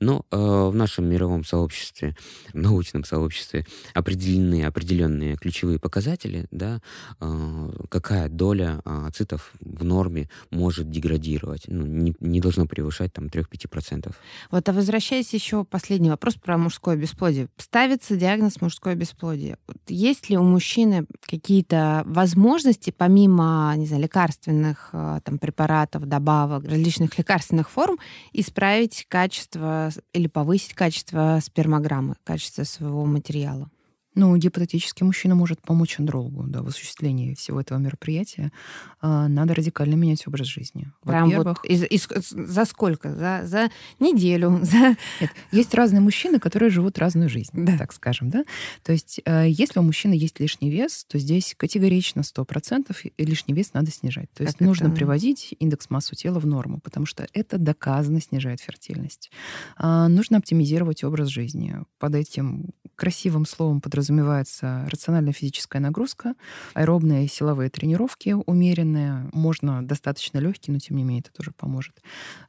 Но 0.00 0.26
э, 0.30 0.36
в 0.36 0.74
нашем 0.74 1.06
мировом 1.06 1.44
сообществе, 1.44 2.16
научном 2.52 3.04
сообществе 3.04 3.64
определены 3.92 4.64
определенные 4.64 5.36
ключевые 5.36 5.78
показатели, 5.84 6.46
да, 6.50 6.80
э, 7.20 7.70
какая 7.90 8.30
доля 8.30 8.80
ацитов 8.86 9.52
в 9.60 9.84
норме 9.84 10.30
может 10.50 10.90
деградировать. 10.90 11.64
Ну, 11.66 11.84
не, 11.84 12.14
не 12.20 12.40
должно 12.40 12.64
превышать 12.64 13.12
там 13.12 13.26
3-5%. 13.26 14.10
Вот, 14.50 14.66
а 14.66 14.72
возвращаясь 14.72 15.34
еще 15.34 15.62
последний 15.62 16.08
вопрос 16.08 16.36
про 16.36 16.56
мужское 16.56 16.96
бесплодие. 16.96 17.48
Ставится 17.58 18.16
диагноз 18.16 18.62
мужское 18.62 18.94
бесплодие. 18.94 19.58
Вот 19.66 19.76
есть 19.88 20.30
ли 20.30 20.38
у 20.38 20.42
мужчины 20.42 21.04
какие-то 21.20 22.02
возможности, 22.06 22.90
помимо, 22.90 23.74
не 23.76 23.86
знаю, 23.86 24.04
лекарственных 24.04 24.88
э, 24.94 25.20
там, 25.22 25.38
препаратов, 25.38 26.06
добавок, 26.06 26.64
различных 26.64 27.18
лекарственных 27.18 27.68
форм, 27.68 27.98
исправить 28.32 29.04
качество 29.10 29.90
или 30.14 30.28
повысить 30.28 30.72
качество 30.72 31.40
спермограммы, 31.42 32.16
качество 32.24 32.64
своего 32.64 33.04
материала? 33.04 33.68
Ну, 34.14 34.36
гипотетически 34.36 35.02
мужчина 35.02 35.34
может 35.34 35.60
помочь 35.60 35.98
андрологу 35.98 36.44
да, 36.44 36.62
в 36.62 36.68
осуществлении 36.68 37.34
всего 37.34 37.60
этого 37.60 37.78
мероприятия. 37.78 38.52
А, 39.00 39.28
надо 39.28 39.54
радикально 39.54 39.94
менять 39.94 40.26
образ 40.26 40.46
жизни. 40.46 40.92
Прям 41.04 41.30
вот 41.30 41.58
из, 41.64 41.82
из, 41.84 42.08
за 42.30 42.64
сколько? 42.64 43.14
За, 43.14 43.42
за 43.44 43.70
неделю? 43.98 44.60
За... 44.62 44.96
Нет, 45.20 45.30
есть 45.50 45.74
разные 45.74 46.00
мужчины, 46.00 46.38
которые 46.38 46.70
живут 46.70 46.98
разную 46.98 47.28
жизнь, 47.28 47.50
да. 47.52 47.76
так 47.76 47.92
скажем. 47.92 48.30
Да? 48.30 48.44
То 48.82 48.92
есть 48.92 49.20
э, 49.24 49.46
если 49.48 49.80
у 49.80 49.82
мужчины 49.82 50.14
есть 50.14 50.38
лишний 50.40 50.70
вес, 50.70 51.04
то 51.08 51.18
здесь 51.18 51.54
категорично 51.56 52.20
100% 52.20 53.12
лишний 53.18 53.54
вес 53.54 53.72
надо 53.74 53.90
снижать. 53.90 54.30
То 54.32 54.44
есть 54.44 54.58
как 54.58 54.66
нужно 54.66 54.86
это? 54.86 54.96
приводить 54.96 55.54
индекс 55.58 55.90
массу 55.90 56.14
тела 56.14 56.38
в 56.38 56.46
норму, 56.46 56.80
потому 56.80 57.06
что 57.06 57.26
это 57.32 57.58
доказано 57.58 58.20
снижает 58.20 58.60
фертильность. 58.60 59.30
А, 59.76 60.08
нужно 60.08 60.38
оптимизировать 60.38 61.02
образ 61.04 61.28
жизни. 61.28 61.76
Под 61.98 62.14
этим 62.14 62.70
красивым 62.96 63.44
словом 63.44 63.80
подразумевается 63.80 64.03
рациональная 64.10 65.32
физическая 65.32 65.80
нагрузка, 65.80 66.34
аэробные 66.74 67.28
силовые 67.28 67.70
тренировки 67.70 68.34
умеренные, 68.46 69.28
можно 69.32 69.86
достаточно 69.86 70.38
легкие, 70.38 70.74
но 70.74 70.80
тем 70.80 70.96
не 70.96 71.04
менее 71.04 71.20
это 71.20 71.32
тоже 71.32 71.52
поможет. 71.52 72.00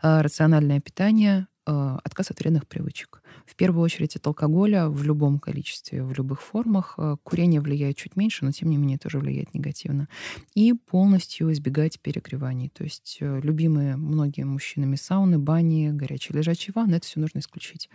А, 0.01 0.21
рациональное 0.21 0.79
питание, 0.79 1.47
а, 1.67 1.99
отказ 2.03 2.29
от 2.29 2.39
вредных 2.39 2.67
привычек. 2.67 3.23
В 3.47 3.55
первую 3.55 3.83
очередь 3.83 4.15
от 4.15 4.27
алкоголя 4.27 4.87
в 4.87 5.03
любом 5.03 5.39
количестве, 5.39 6.03
в 6.03 6.13
любых 6.13 6.41
формах. 6.41 6.93
А, 6.97 7.15
курение 7.23 7.59
влияет 7.59 7.97
чуть 7.97 8.15
меньше, 8.15 8.45
но 8.45 8.51
тем 8.51 8.69
не 8.69 8.77
менее 8.77 8.99
тоже 8.99 9.17
влияет 9.17 9.53
негативно. 9.55 10.07
И 10.53 10.73
полностью 10.73 11.51
избегать 11.51 11.99
перегреваний. 11.99 12.69
То 12.69 12.83
есть 12.83 13.17
э, 13.19 13.39
любимые 13.41 13.95
многими 13.95 14.45
мужчинами 14.45 14.95
сауны, 14.95 15.39
бани, 15.39 15.89
горячие 15.91 16.37
лежачие 16.37 16.73
ванны, 16.75 16.95
это 16.95 17.07
все 17.07 17.19
нужно 17.19 17.39
исключить. 17.39 17.89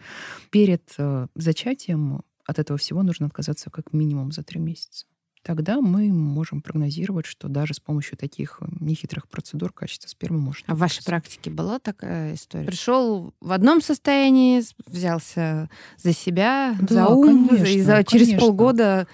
Перед 0.50 0.92
э, 0.98 1.28
зачатием 1.36 2.22
от 2.50 2.58
этого 2.58 2.78
всего 2.78 3.02
нужно 3.02 3.26
отказаться 3.26 3.70
как 3.70 3.92
минимум 3.92 4.32
за 4.32 4.42
три 4.42 4.60
месяца. 4.60 5.06
Тогда 5.42 5.80
мы 5.80 6.12
можем 6.12 6.60
прогнозировать, 6.60 7.24
что 7.24 7.48
даже 7.48 7.72
с 7.72 7.80
помощью 7.80 8.18
таких 8.18 8.58
э, 8.60 8.66
нехитрых 8.78 9.26
процедур 9.26 9.72
качество 9.72 10.06
спермы 10.06 10.38
может. 10.38 10.64
А 10.66 10.74
в 10.74 10.78
вашей 10.78 11.02
практике 11.02 11.48
была 11.50 11.78
такая 11.78 12.34
история? 12.34 12.66
Пришел 12.66 13.32
в 13.40 13.52
одном 13.52 13.80
состоянии, 13.80 14.62
взялся 14.86 15.70
за 15.96 16.12
себя, 16.12 16.76
да, 16.82 16.94
за 16.94 17.06
ум, 17.06 17.48
конечно, 17.48 17.64
и 17.64 17.80
за, 17.80 17.92
конечно. 17.92 18.18
через 18.18 18.38
полгода 18.38 19.06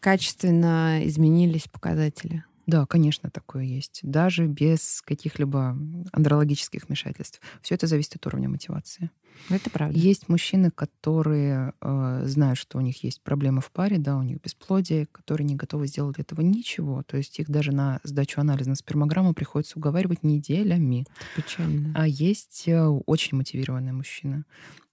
качественно 0.00 1.00
изменились 1.06 1.66
показатели. 1.68 2.44
Да, 2.70 2.86
конечно, 2.86 3.30
такое 3.30 3.64
есть. 3.64 3.98
Даже 4.04 4.46
без 4.46 5.02
каких-либо 5.04 5.76
андрологических 6.12 6.86
вмешательств. 6.86 7.40
Все 7.62 7.74
это 7.74 7.88
зависит 7.88 8.14
от 8.14 8.26
уровня 8.28 8.48
мотивации. 8.48 9.10
Это 9.48 9.70
правда. 9.70 9.98
Есть 9.98 10.28
мужчины, 10.28 10.70
которые 10.70 11.72
э, 11.80 12.22
знают, 12.26 12.58
что 12.60 12.78
у 12.78 12.80
них 12.80 13.02
есть 13.02 13.22
проблемы 13.22 13.60
в 13.60 13.72
паре, 13.72 13.98
да, 13.98 14.16
у 14.16 14.22
них 14.22 14.40
бесплодие, 14.40 15.06
которые 15.06 15.44
не 15.46 15.56
готовы 15.56 15.88
сделать 15.88 16.14
для 16.14 16.22
этого 16.22 16.42
ничего. 16.42 17.02
То 17.02 17.16
есть 17.16 17.40
их 17.40 17.50
даже 17.50 17.72
на 17.72 17.98
сдачу 18.04 18.40
анализа 18.40 18.68
на 18.68 18.76
спермограмму 18.76 19.34
приходится 19.34 19.76
уговаривать 19.76 20.22
неделями. 20.22 21.06
Печально. 21.34 21.92
А 21.96 22.06
есть 22.06 22.68
э, 22.68 22.84
очень 22.84 23.36
мотивированные 23.36 23.94
мужчины. 23.94 24.44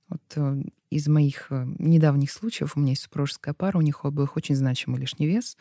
Вот 0.10 0.22
э, 0.36 0.64
из 0.90 1.08
моих 1.08 1.48
э, 1.50 1.66
недавних 1.80 2.32
случаев, 2.32 2.74
у 2.76 2.80
меня 2.80 2.92
есть 2.92 3.04
супружеская 3.04 3.54
пара, 3.54 3.78
у 3.78 3.82
них 3.82 4.06
обоих 4.06 4.38
очень 4.38 4.56
значимый 4.56 5.00
лишний 5.02 5.28
вес. 5.28 5.58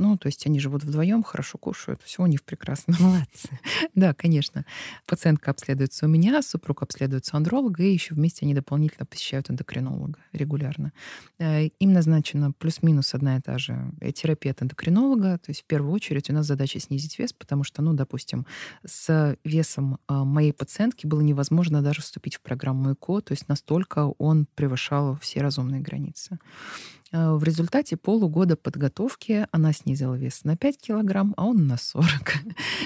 Ну, 0.00 0.16
то 0.16 0.28
есть 0.28 0.46
они 0.46 0.58
живут 0.60 0.82
вдвоем, 0.82 1.22
хорошо 1.22 1.58
кушают, 1.58 2.00
все 2.02 2.22
у 2.22 2.26
них 2.26 2.42
прекрасно. 2.42 2.96
Молодцы. 2.98 3.50
да, 3.94 4.14
конечно. 4.14 4.64
Пациентка 5.06 5.50
обследуется 5.50 6.06
у 6.06 6.08
меня, 6.08 6.40
супруг 6.40 6.82
обследуется 6.82 7.34
у 7.34 7.36
андролога, 7.36 7.82
и 7.82 7.92
еще 7.92 8.14
вместе 8.14 8.46
они 8.46 8.54
дополнительно 8.54 9.04
посещают 9.04 9.50
эндокринолога 9.50 10.18
регулярно. 10.32 10.94
Э, 11.38 11.66
им 11.66 11.92
назначена 11.92 12.50
плюс-минус 12.50 13.12
одна 13.12 13.36
и 13.36 13.40
та 13.42 13.58
же 13.58 13.92
терапия 14.14 14.52
от 14.52 14.62
эндокринолога. 14.62 15.36
То 15.36 15.50
есть 15.50 15.60
в 15.60 15.64
первую 15.66 15.92
очередь 15.92 16.30
у 16.30 16.32
нас 16.32 16.46
задача 16.46 16.80
снизить 16.80 17.18
вес, 17.18 17.34
потому 17.34 17.62
что, 17.62 17.82
ну, 17.82 17.92
допустим, 17.92 18.46
с 18.86 19.36
весом 19.44 19.98
моей 20.08 20.54
пациентки 20.54 21.06
было 21.06 21.20
невозможно 21.20 21.82
даже 21.82 22.00
вступить 22.00 22.36
в 22.36 22.40
программу 22.40 22.94
ЭКО, 22.94 23.20
то 23.20 23.32
есть 23.32 23.48
настолько 23.48 24.06
он 24.16 24.46
превышала 24.54 25.18
все 25.18 25.42
разумные 25.42 25.82
границы. 25.82 26.38
Э, 27.12 27.32
в 27.32 27.42
результате 27.42 27.96
полугода 27.96 28.56
подготовки 28.56 29.46
она 29.50 29.72
снизила 29.72 30.14
вес 30.14 30.44
на 30.44 30.56
5 30.56 30.78
килограмм, 30.78 31.34
а 31.36 31.46
он 31.46 31.66
на 31.66 31.76
40. 31.76 32.08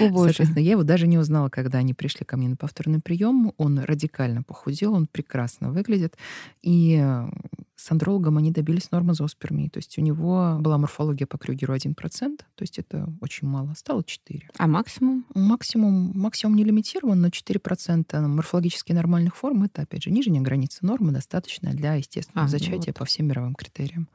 О, 0.01 0.09
боже. 0.09 0.33
Соответственно, 0.33 0.63
я 0.63 0.71
его 0.71 0.83
даже 0.83 1.07
не 1.07 1.17
узнала, 1.17 1.49
когда 1.49 1.79
они 1.79 1.93
пришли 1.93 2.25
ко 2.25 2.37
мне 2.37 2.49
на 2.49 2.55
повторный 2.55 2.99
прием. 2.99 3.53
Он 3.57 3.79
радикально 3.79 4.43
похудел, 4.43 4.93
он 4.93 5.07
прекрасно 5.07 5.71
выглядит. 5.71 6.17
И 6.61 6.99
э, 7.01 7.29
с 7.75 7.91
андрологом 7.91 8.37
они 8.37 8.51
добились 8.51 8.91
нормы 8.91 9.13
зооспермии. 9.13 9.69
То 9.69 9.79
есть 9.79 9.97
у 9.97 10.01
него 10.01 10.57
была 10.59 10.77
морфология 10.77 11.27
по 11.27 11.37
Крюгеру 11.37 11.75
1%, 11.75 11.95
то 11.95 12.45
есть 12.61 12.79
это 12.79 13.13
очень 13.21 13.47
мало. 13.47 13.73
Стало 13.75 14.03
4. 14.03 14.49
А 14.57 14.67
максимум? 14.67 15.25
Максимум, 15.33 16.11
максимум 16.15 16.55
не 16.55 16.63
лимитирован, 16.63 17.21
но 17.21 17.27
4% 17.27 18.27
морфологически 18.27 18.93
нормальных 18.93 19.35
форм— 19.35 19.63
это, 19.65 19.81
опять 19.81 20.03
же, 20.03 20.11
нижняя 20.11 20.41
граница 20.41 20.85
нормы, 20.85 21.11
достаточная 21.11 21.73
для 21.73 21.95
естественного 21.95 22.47
а, 22.47 22.51
ну 22.51 22.51
зачатия 22.51 22.93
вот. 22.93 22.99
по 22.99 23.05
всем 23.05 23.27
мировым 23.27 23.55
критериям. 23.55 24.07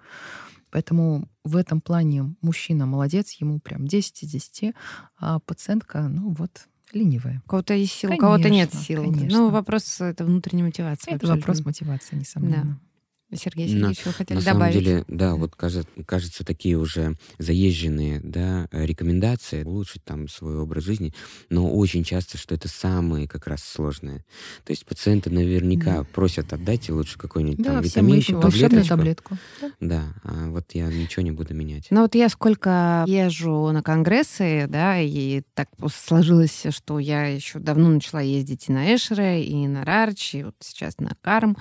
Поэтому 0.70 1.28
в 1.44 1.56
этом 1.56 1.80
плане 1.80 2.34
мужчина 2.42 2.86
молодец, 2.86 3.32
ему 3.32 3.58
прям 3.58 3.86
10 3.86 4.22
из 4.22 4.30
10, 4.30 4.74
а 5.18 5.40
пациентка, 5.40 6.02
ну 6.08 6.34
вот, 6.38 6.68
ленивая. 6.92 7.42
У 7.44 7.48
кого-то 7.48 7.74
есть 7.74 7.92
сил, 7.92 8.12
у 8.12 8.16
кого-то 8.16 8.48
нет 8.50 8.72
сил. 8.72 9.02
Конечно. 9.04 9.38
Ну, 9.38 9.50
вопрос 9.50 10.00
это 10.00 10.24
внутренней 10.24 10.62
мотивации. 10.62 11.12
Это 11.12 11.26
вопрос 11.26 11.64
мотивации, 11.64 12.16
несомненно. 12.16 12.64
Да. 12.64 12.89
Сергей 13.32 13.68
Сергеевич, 13.68 14.04
вы 14.04 14.12
хотели 14.12 14.38
на 14.38 14.44
добавить? 14.44 14.74
самом 14.74 14.84
деле, 14.84 15.04
да, 15.08 15.34
вот 15.34 15.54
кажется, 15.54 15.88
кажется, 16.06 16.44
такие 16.44 16.76
уже 16.76 17.16
заезженные 17.38 18.20
да, 18.22 18.68
рекомендации 18.72 19.62
улучшить 19.64 20.04
там 20.04 20.28
свой 20.28 20.58
образ 20.58 20.84
жизни, 20.84 21.14
но 21.48 21.70
очень 21.70 22.04
часто, 22.04 22.38
что 22.38 22.54
это 22.54 22.68
самые 22.68 23.28
как 23.28 23.46
раз 23.46 23.62
сложные. 23.62 24.24
То 24.64 24.72
есть 24.72 24.84
пациенты 24.84 25.30
наверняка 25.30 25.98
да. 25.98 26.04
просят 26.04 26.52
отдайте 26.52 26.92
лучше 26.92 27.18
какой-нибудь 27.18 27.64
да, 27.64 27.74
там 27.74 27.82
витаминку, 27.82 28.40
таблеточку. 28.40 28.88
таблетку. 28.88 29.38
Да. 29.60 29.70
да, 29.80 30.04
а 30.24 30.50
вот 30.50 30.66
я 30.72 30.86
ничего 30.86 31.22
не 31.22 31.30
буду 31.30 31.54
менять. 31.54 31.86
Ну 31.90 32.02
вот 32.02 32.14
я 32.14 32.28
сколько 32.28 33.04
езжу 33.06 33.70
на 33.70 33.82
конгрессы, 33.82 34.66
да, 34.68 34.98
и 34.98 35.42
так 35.54 35.68
сложилось, 35.92 36.66
что 36.70 36.98
я 36.98 37.26
еще 37.26 37.58
давно 37.58 37.88
начала 37.88 38.20
ездить 38.20 38.68
и 38.68 38.72
на 38.72 38.94
Эшере, 38.94 39.44
и 39.44 39.66
на 39.66 39.84
Рарч, 39.84 40.34
и 40.34 40.44
вот 40.44 40.54
сейчас 40.60 40.98
на 40.98 41.12
Карм. 41.22 41.56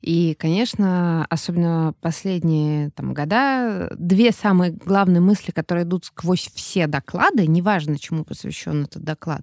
И, 0.00 0.34
конечно, 0.38 1.07
особенно 1.28 1.94
последние 2.00 2.90
там, 2.90 3.14
года, 3.14 3.94
две 3.98 4.32
самые 4.32 4.72
главные 4.72 5.20
мысли, 5.20 5.50
которые 5.50 5.84
идут 5.84 6.06
сквозь 6.06 6.50
все 6.54 6.86
доклады, 6.86 7.46
неважно, 7.46 7.98
чему 7.98 8.24
посвящен 8.24 8.84
этот 8.84 9.02
доклад, 9.02 9.42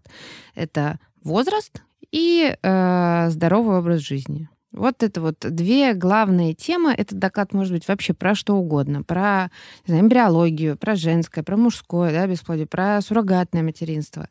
это 0.55 0.99
возраст 1.23 1.83
и 2.11 2.55
э, 2.61 3.29
здоровый 3.29 3.79
образ 3.79 4.01
жизни. 4.01 4.49
Вот 4.75 5.03
это 5.03 5.21
вот 5.21 5.37
две 5.39 5.93
главные 5.93 6.53
темы. 6.53 6.93
Этот 6.95 7.17
доклад 7.17 7.53
может 7.53 7.71
быть 7.71 7.87
вообще 7.87 8.13
про 8.13 8.35
что 8.35 8.55
угодно. 8.55 9.03
Про 9.03 9.49
не 9.87 9.93
знаю, 9.93 10.03
эмбриологию, 10.03 10.77
про 10.77 10.95
женское, 10.95 11.43
про 11.43 11.55
мужское 11.55 12.11
да, 12.11 12.27
бесплодие, 12.27 12.67
про 12.67 12.99
суррогатное 13.01 13.63
материнство. 13.63 14.27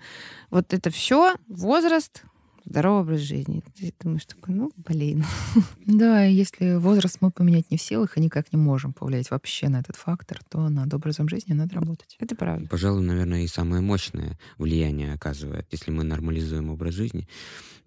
Вот 0.51 0.75
это 0.75 0.91
все 0.91 1.37
возраст, 1.49 2.25
здоровый 2.65 3.03
образ 3.03 3.21
жизни. 3.21 3.63
Ты 3.79 3.93
думаешь 4.03 4.25
такой, 4.25 4.55
ну, 4.55 4.71
блин. 4.77 5.25
Да, 5.87 6.25
если 6.25 6.77
возраст 6.77 7.19
мы 7.21 7.31
поменять 7.31 7.71
не 7.71 7.77
в 7.77 7.83
силах 7.83 8.17
и 8.17 8.21
никак 8.21 8.53
не 8.53 8.59
можем 8.59 8.93
повлиять 8.93 9.31
вообще 9.31 9.69
на 9.69 9.81
этот 9.81 9.97
фактор, 9.97 10.41
то 10.49 10.69
над 10.69 10.93
образом 10.93 11.29
жизни 11.29 11.53
надо 11.53 11.75
работать. 11.77 12.17
Это 12.19 12.35
правда. 12.35 12.69
Пожалуй, 12.69 13.03
наверное, 13.03 13.43
и 13.43 13.47
самое 13.47 13.83
мощное 13.83 14.39
влияние 14.59 15.13
оказывает, 15.13 15.67
если 15.71 15.91
мы 15.91 16.05
нормализуем 16.05 16.71
образ 16.71 16.95
жизни, 16.95 17.29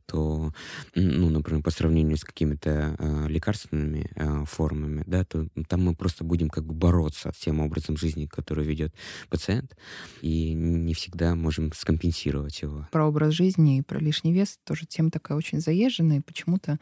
то, 0.08 0.54
ну, 0.96 1.30
например, 1.30 1.62
по 1.62 1.70
сравнению 1.70 2.18
с 2.18 2.24
какими-то 2.24 2.96
э, 2.98 3.28
лекарственными 3.28 4.10
э, 4.16 4.46
формами, 4.46 5.04
да, 5.06 5.24
то 5.26 5.48
там 5.68 5.84
мы 5.84 5.96
просто 5.96 6.24
будем 6.24 6.50
как 6.50 6.66
бы 6.66 6.74
бороться 6.74 7.32
с 7.36 7.40
тем 7.40 7.60
образом 7.60 7.98
жизни, 7.98 8.26
который 8.26 8.66
ведет 8.66 8.96
пациент, 9.30 9.76
и 10.22 10.54
не 10.54 10.94
всегда 10.94 11.36
можем 11.36 11.72
скомпенсировать 11.74 12.62
его. 12.62 12.88
Про 12.92 13.08
образ 13.08 13.34
жизни 13.34 13.80
и 13.80 13.82
про 13.82 14.00
лишний 14.00 14.34
вес 14.34 14.58
тоже 14.64 14.86
тема 14.86 15.12
такая 15.12 15.38
очень 15.38 15.60
заезженная, 15.60 16.18
и 16.18 16.22
почему-то 16.22 16.80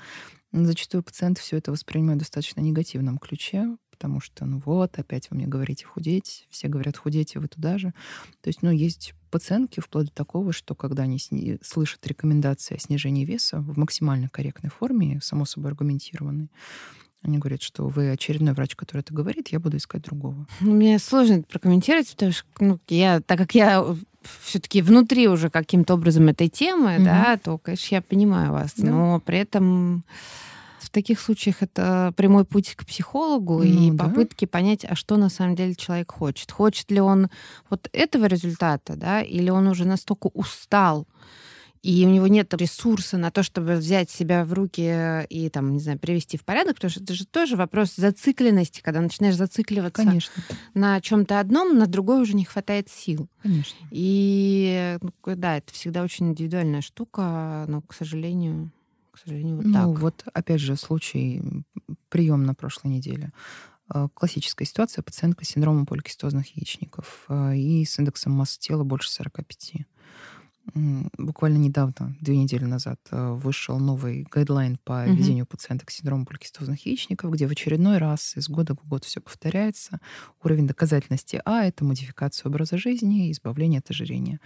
зачастую 0.52 1.04
пациенты 1.04 1.42
все 1.42 1.58
это 1.58 1.72
воспринимают 1.72 2.22
в 2.22 2.26
достаточно 2.26 2.62
негативном 2.62 3.18
ключе, 3.18 3.76
потому 3.92 4.20
что, 4.20 4.46
ну 4.46 4.62
вот, 4.66 4.98
опять 5.00 5.30
вы 5.30 5.38
мне 5.38 5.48
говорите 5.48 5.86
худеть, 5.86 6.48
все 6.50 6.68
говорят 6.68 6.98
худеть, 6.98 7.36
и 7.36 7.40
вы 7.40 7.48
туда 7.48 7.78
же. 7.78 7.94
То 8.42 8.50
есть, 8.50 8.62
ну, 8.62 8.70
есть 8.70 9.14
пациентки 9.36 9.82
вплоть 9.82 10.06
до 10.06 10.12
такого, 10.14 10.54
что 10.54 10.76
когда 10.76 11.04
они 11.04 11.20
сни- 11.20 11.60
слышат 11.62 12.08
рекомендации 12.08 12.76
о 12.76 12.80
снижении 12.80 13.26
веса 13.26 13.60
в 13.60 13.78
максимально 13.78 14.30
корректной 14.30 14.70
форме, 14.70 15.20
само 15.22 15.44
собой 15.44 15.72
аргументированной, 15.72 16.50
они 17.22 17.38
говорят, 17.38 17.62
что 17.62 17.90
вы 17.90 18.12
очередной 18.12 18.54
врач, 18.54 18.78
который 18.78 19.02
это 19.02 19.14
говорит, 19.14 19.50
я 19.50 19.60
буду 19.60 19.76
искать 19.76 20.04
другого. 20.04 20.48
Ну, 20.62 20.72
мне 20.72 20.98
сложно 21.00 21.34
это 21.34 21.48
прокомментировать, 21.48 22.10
потому 22.12 22.32
что, 22.32 22.46
ну, 22.62 22.80
я, 22.88 23.20
так 23.20 23.38
как 23.38 23.54
я 23.56 23.86
все-таки 24.42 24.82
внутри 24.82 25.28
уже 25.28 25.50
каким-то 25.50 25.96
образом 25.96 26.30
этой 26.30 26.48
темы, 26.48 26.92
mm-hmm. 26.92 27.04
да, 27.04 27.38
то, 27.44 27.58
конечно, 27.58 27.96
я 27.96 28.02
понимаю 28.02 28.54
вас. 28.54 28.74
Да. 28.78 28.90
Но 28.90 29.20
при 29.20 29.40
этом 29.40 30.06
таких 30.96 31.20
случаях 31.20 31.62
это 31.62 32.14
прямой 32.16 32.46
путь 32.46 32.74
к 32.76 32.86
психологу 32.86 33.58
ну, 33.58 33.64
и 33.64 33.92
да. 33.92 34.06
попытки 34.06 34.46
понять, 34.46 34.86
а 34.86 34.96
что 34.96 35.18
на 35.18 35.30
самом 35.30 35.56
деле 35.56 35.76
человек 35.76 36.12
хочет. 36.12 36.52
Хочет 36.52 36.90
ли 36.90 37.02
он 37.02 37.30
вот 37.70 37.90
этого 37.92 38.26
результата, 38.26 38.96
да, 38.96 39.22
или 39.22 39.50
он 39.50 39.68
уже 39.68 39.86
настолько 39.86 40.28
устал, 40.28 41.06
и 41.84 42.06
у 42.06 42.10
него 42.10 42.28
нет 42.28 42.52
ресурса 42.54 43.18
на 43.18 43.30
то, 43.30 43.44
чтобы 43.44 43.76
взять 43.76 44.10
себя 44.10 44.44
в 44.46 44.54
руки 44.54 45.26
и, 45.30 45.50
там, 45.50 45.74
не 45.74 45.80
знаю, 45.80 46.00
привести 46.00 46.38
в 46.38 46.46
порядок, 46.46 46.76
потому 46.76 46.90
что 46.90 47.04
это 47.04 47.14
же 47.14 47.28
тоже 47.28 47.58
вопрос 47.58 47.94
зацикленности, 47.96 48.82
когда 48.82 49.02
начинаешь 49.02 49.36
зацикливаться 49.36 50.04
Конечно. 50.04 50.44
на 50.74 51.00
чем-то 51.02 51.40
одном, 51.40 51.78
на 51.78 51.86
другой 51.86 52.22
уже 52.22 52.36
не 52.36 52.46
хватает 52.46 52.90
сил. 52.90 53.28
Конечно. 53.44 53.78
И, 53.92 54.98
ну, 55.02 55.12
да, 55.36 55.58
это 55.58 55.74
всегда 55.74 56.02
очень 56.04 56.30
индивидуальная 56.30 56.82
штука, 56.82 57.66
но, 57.68 57.82
к 57.82 57.94
сожалению, 57.94 58.72
к 59.16 59.20
сожалению, 59.20 59.58
вот 59.58 59.66
ну, 59.66 59.74
так. 59.74 60.00
вот 60.02 60.24
опять 60.34 60.60
же 60.60 60.76
случай 60.76 61.42
прием 62.10 62.44
на 62.46 62.54
прошлой 62.54 62.90
неделе. 62.90 63.32
А, 63.88 64.10
классическая 64.10 64.66
ситуация 64.66 65.04
пациентка 65.04 65.46
с 65.46 65.50
синдромом 65.50 65.86
поликистозных 65.86 66.56
яичников 66.58 67.26
а, 67.30 67.54
и 67.54 67.86
с 67.86 67.98
индексом 67.98 68.34
массы 68.34 68.60
тела 68.60 68.84
больше 68.84 69.10
45 69.10 69.86
буквально 70.74 71.58
недавно, 71.58 72.16
две 72.20 72.38
недели 72.38 72.66
назад, 72.66 73.00
э, 73.12 73.32
вышел 73.34 73.78
новый 73.80 74.28
гайдлайн 74.30 74.78
по 74.84 75.04
угу. 75.04 75.14
ведению 75.14 75.46
пациенток 75.46 75.92
с 75.92 75.96
синдромом 75.96 76.26
поликистозных 76.26 76.86
яичников, 76.86 77.32
где 77.32 77.48
в 77.48 77.52
очередной 77.52 77.98
раз 77.98 78.36
из 78.36 78.50
года 78.50 78.76
в 78.76 78.88
год 78.88 79.06
все 79.06 79.22
повторяется. 79.22 80.00
Уровень 80.44 80.68
доказательности 80.68 81.42
А— 81.46 81.64
это 81.66 81.86
модификация 81.86 82.50
образа 82.50 82.78
жизни 82.78 83.28
и 83.28 83.32
избавление 83.32 83.80
от 83.80 83.90
ожирения. 83.92 84.40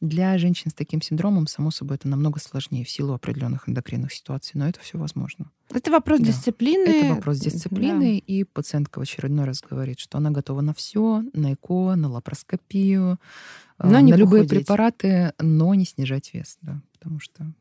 Для 0.00 0.36
женщин 0.38 0.70
с 0.70 0.74
таким 0.74 1.02
синдромом, 1.02 1.46
само 1.46 1.70
собой, 1.70 1.96
это 1.96 2.08
намного 2.08 2.40
сложнее 2.40 2.84
в 2.84 2.90
силу 2.90 3.14
определенных 3.14 3.68
эндокринных 3.68 4.12
ситуаций, 4.12 4.52
но 4.54 4.68
это 4.68 4.80
все 4.80 4.98
возможно. 4.98 5.50
Это 5.74 5.90
вопрос 5.90 6.20
да. 6.20 6.26
дисциплины. 6.26 6.88
Это 6.88 7.14
вопрос 7.14 7.38
дисциплины, 7.38 8.14
да. 8.14 8.32
и 8.32 8.44
пациентка 8.44 8.98
в 8.98 9.02
очередной 9.02 9.46
раз 9.46 9.60
говорит, 9.68 9.98
что 9.98 10.18
она 10.18 10.30
готова 10.30 10.60
на 10.60 10.72
все, 10.74 11.24
на 11.32 11.54
ЭКО, 11.54 11.96
на 11.96 12.08
лапароскопию, 12.08 13.18
но 13.78 14.00
на 14.00 14.16
любые 14.16 14.42
похудеть. 14.42 14.66
препараты, 14.66 15.32
но 15.38 15.74
не 15.74 15.84
снижать 15.84 16.32
вес, 16.32 16.58
да, 16.62 16.80
потому 16.92 17.20
что 17.20 17.52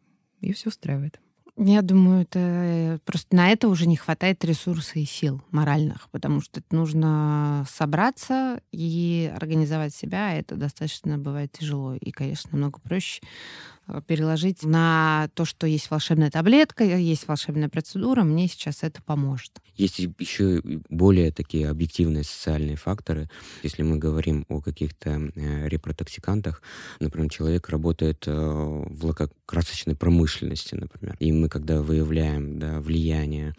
ее 0.42 0.54
все 0.54 0.70
устраивает. 0.70 1.20
Я 1.58 1.82
думаю, 1.82 2.24
это 2.24 2.40
э, 2.40 3.00
просто 3.06 3.34
на 3.34 3.50
это 3.50 3.70
уже 3.70 3.88
не 3.88 3.96
хватает 3.96 4.44
ресурсов 4.44 4.98
и 4.98 5.06
сил 5.06 5.42
моральных, 5.52 6.10
потому 6.12 6.42
что 6.42 6.62
нужно 6.70 7.66
собраться 7.70 8.60
и 8.74 9.32
организовать 9.34 9.96
себя, 9.96 10.32
а 10.32 10.34
это 10.34 10.56
достаточно 10.56 11.18
бывает 11.18 11.54
тяжело. 11.54 11.96
И, 11.96 12.12
конечно, 12.12 12.50
намного 12.52 12.80
проще 12.80 13.22
Э, 13.22 13.75
переложить 14.08 14.64
на 14.64 15.30
то, 15.34 15.46
что 15.46 15.68
есть 15.68 15.92
волшебная 15.92 16.32
таблетка, 16.32 16.84
есть 16.84 17.28
волшебная 17.28 17.70
процедура, 17.70 18.24
мне 18.24 18.48
сейчас 18.48 18.84
это 18.84 19.02
поможет. 19.02 19.62
Есть 19.76 20.00
еще 20.00 20.62
более 20.90 21.32
такие 21.32 21.70
объективные 21.70 22.24
социальные 22.24 22.78
факторы. 22.78 23.30
Если 23.64 23.84
мы 23.84 23.98
говорим 23.98 24.46
о 24.48 24.62
каких-то 24.62 25.32
э, 25.36 25.68
репротоксикантах, 25.68 26.62
например, 27.00 27.30
человек 27.30 27.70
работает 27.70 28.24
э, 28.28 28.32
в 28.32 29.06
лакокрасочной 29.06 29.96
промышленности, 29.96 30.76
например, 30.76 31.16
и 31.20 31.32
мы, 31.32 31.50
когда 31.50 31.82
выявляем 31.82 32.60
да, 32.60 32.80
влияние 32.80 33.54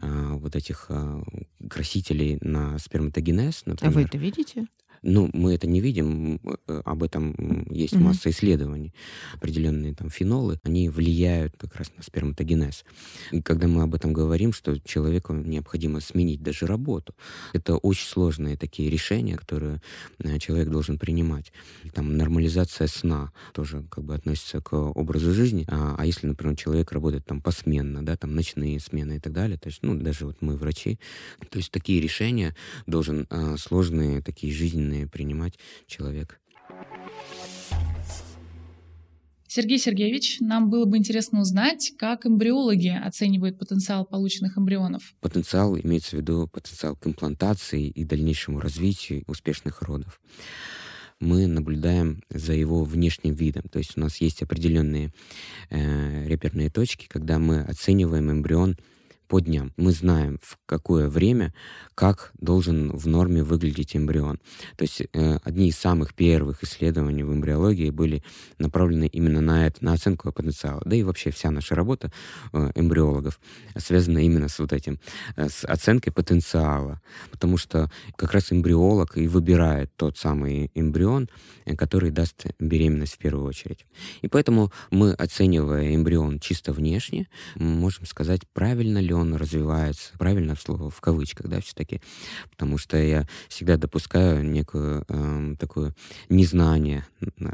вот 0.00 0.56
этих 0.56 0.90
красителей 1.68 2.38
на 2.40 2.78
сперматогенез, 2.78 3.62
например... 3.66 3.92
А 3.92 3.94
вы 3.94 4.02
это 4.04 4.18
видите? 4.18 4.66
Ну, 5.02 5.28
мы 5.32 5.54
это 5.54 5.66
не 5.66 5.80
видим, 5.80 6.40
э, 6.68 6.82
об 6.84 7.02
этом 7.02 7.66
есть 7.70 7.94
mm-hmm. 7.94 8.00
масса 8.00 8.30
исследований. 8.30 8.94
Определенные 9.34 9.94
там 9.94 10.10
фенолы, 10.10 10.60
они 10.62 10.88
влияют 10.88 11.56
как 11.56 11.76
раз 11.76 11.90
на 11.96 12.02
сперматогенез. 12.02 12.84
И 13.32 13.42
когда 13.42 13.66
мы 13.66 13.82
об 13.82 13.94
этом 13.94 14.12
говорим, 14.12 14.52
что 14.52 14.78
человеку 14.78 15.32
необходимо 15.32 16.00
сменить 16.00 16.42
даже 16.42 16.66
работу, 16.66 17.14
это 17.52 17.76
очень 17.76 18.06
сложные 18.06 18.56
такие 18.56 18.90
решения, 18.90 19.36
которые 19.36 19.82
э, 20.20 20.38
человек 20.38 20.68
должен 20.68 20.98
принимать. 20.98 21.52
Там 21.94 22.16
нормализация 22.16 22.86
сна 22.86 23.32
тоже 23.52 23.84
как 23.90 24.04
бы 24.04 24.14
относится 24.14 24.60
к 24.60 24.72
образу 24.74 25.32
жизни. 25.32 25.64
А, 25.68 25.96
а 25.98 26.06
если, 26.06 26.28
например, 26.28 26.56
человек 26.56 26.92
работает 26.92 27.24
там 27.24 27.40
посменно, 27.40 28.04
да, 28.04 28.16
там 28.16 28.34
ночные 28.34 28.78
смены 28.78 29.16
и 29.16 29.18
так 29.18 29.32
далее, 29.32 29.58
то 29.58 29.68
есть, 29.68 29.80
ну, 29.82 29.96
даже 29.96 30.26
вот 30.26 30.36
мы 30.40 30.56
врачи, 30.56 31.00
то 31.50 31.58
есть 31.58 31.72
такие 31.72 32.00
решения 32.00 32.54
должен 32.86 33.26
а, 33.30 33.56
сложные 33.56 34.22
такие 34.22 34.52
жизненные 34.52 34.91
решения 34.92 35.06
принимать 35.06 35.58
человек. 35.86 36.38
Сергей 39.48 39.78
Сергеевич, 39.78 40.40
нам 40.40 40.70
было 40.70 40.86
бы 40.86 40.96
интересно 40.96 41.40
узнать, 41.40 41.92
как 41.98 42.24
эмбриологи 42.24 42.88
оценивают 42.88 43.58
потенциал 43.58 44.06
полученных 44.06 44.56
эмбрионов. 44.56 45.14
Потенциал 45.20 45.76
имеется 45.76 46.16
в 46.16 46.20
виду 46.20 46.48
потенциал 46.48 46.96
к 46.96 47.06
имплантации 47.06 47.86
и 47.86 48.04
дальнейшему 48.04 48.60
развитию 48.60 49.24
успешных 49.26 49.82
родов 49.82 50.20
мы 51.20 51.46
наблюдаем 51.46 52.24
за 52.30 52.52
его 52.52 52.82
внешним 52.82 53.34
видом. 53.34 53.62
То 53.70 53.78
есть 53.78 53.96
у 53.96 54.00
нас 54.00 54.20
есть 54.20 54.42
определенные 54.42 55.12
э, 55.70 56.26
реперные 56.26 56.68
точки, 56.68 57.06
когда 57.06 57.38
мы 57.38 57.60
оцениваем 57.60 58.32
эмбрион 58.32 58.76
по 59.32 59.40
дням. 59.40 59.72
Мы 59.78 59.92
знаем, 59.92 60.38
в 60.42 60.58
какое 60.66 61.08
время, 61.08 61.54
как 61.94 62.32
должен 62.38 62.94
в 62.94 63.06
норме 63.06 63.42
выглядеть 63.42 63.96
эмбрион. 63.96 64.38
То 64.76 64.82
есть 64.82 65.00
э, 65.00 65.38
одни 65.42 65.68
из 65.68 65.78
самых 65.78 66.12
первых 66.12 66.62
исследований 66.62 67.22
в 67.22 67.32
эмбриологии 67.32 67.88
были 67.88 68.22
направлены 68.58 69.06
именно 69.06 69.40
на 69.40 69.66
это, 69.66 69.82
на 69.82 69.94
оценку 69.94 70.30
потенциала. 70.32 70.82
Да 70.84 70.94
и 70.94 71.02
вообще 71.02 71.30
вся 71.30 71.50
наша 71.50 71.74
работа 71.74 72.12
э, 72.52 72.72
эмбриологов 72.74 73.40
связана 73.78 74.18
именно 74.18 74.48
с 74.48 74.58
вот 74.58 74.74
этим, 74.74 75.00
э, 75.36 75.48
с 75.48 75.64
оценкой 75.64 76.12
потенциала. 76.12 77.00
Потому 77.30 77.56
что 77.56 77.90
как 78.16 78.34
раз 78.34 78.52
эмбриолог 78.52 79.16
и 79.16 79.28
выбирает 79.28 79.96
тот 79.96 80.18
самый 80.18 80.70
эмбрион, 80.74 81.30
э, 81.64 81.74
который 81.74 82.10
даст 82.10 82.44
беременность 82.58 83.14
в 83.14 83.18
первую 83.18 83.46
очередь. 83.46 83.86
И 84.20 84.28
поэтому 84.28 84.70
мы, 84.90 85.14
оценивая 85.14 85.94
эмбрион 85.94 86.38
чисто 86.38 86.74
внешне, 86.74 87.28
можем 87.54 88.04
сказать, 88.04 88.42
правильно 88.52 88.98
ли 88.98 89.14
он 89.14 89.21
он 89.22 89.34
развивается, 89.34 90.12
правильно 90.18 90.54
слово 90.56 90.90
в 90.90 91.00
кавычках, 91.00 91.48
да, 91.48 91.60
все-таки, 91.60 92.00
потому 92.50 92.78
что 92.78 92.96
я 92.96 93.26
всегда 93.48 93.76
допускаю 93.76 94.44
некую 94.44 95.04
э, 95.08 95.54
такое 95.58 95.94
незнание 96.28 97.04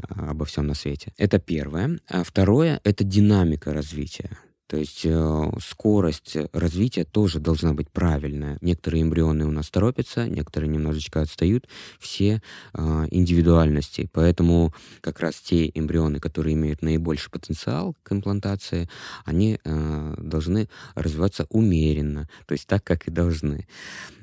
обо 0.09 0.45
всем 0.45 0.67
на 0.67 0.73
свете. 0.73 1.13
Это 1.17 1.39
первое. 1.39 1.99
А 2.07 2.23
второе— 2.23 2.81
это 2.83 3.03
динамика 3.03 3.73
развития. 3.73 4.37
То 4.69 4.77
есть 4.77 5.01
э, 5.03 5.51
скорость 5.59 6.37
развития 6.53 7.03
тоже 7.03 7.39
должна 7.39 7.73
быть 7.73 7.89
правильная. 7.89 8.59
Некоторые 8.61 9.01
эмбрионы 9.01 9.45
у 9.45 9.51
нас 9.51 9.67
торопятся, 9.71 10.27
некоторые 10.27 10.69
немножечко 10.69 11.21
отстают. 11.21 11.67
Все 11.97 12.43
э, 12.75 13.07
индивидуальности. 13.09 14.07
Поэтому 14.13 14.71
как 15.01 15.21
раз 15.21 15.37
те 15.37 15.71
эмбрионы, 15.73 16.19
которые 16.19 16.53
имеют 16.53 16.83
наибольший 16.83 17.31
потенциал 17.31 17.95
к 18.03 18.11
имплантации, 18.11 18.87
они 19.25 19.59
э, 19.63 20.15
должны 20.19 20.69
развиваться 20.93 21.47
умеренно, 21.49 22.29
то 22.45 22.51
есть 22.51 22.67
так, 22.67 22.83
как 22.83 23.07
и 23.07 23.11
должны. 23.11 23.67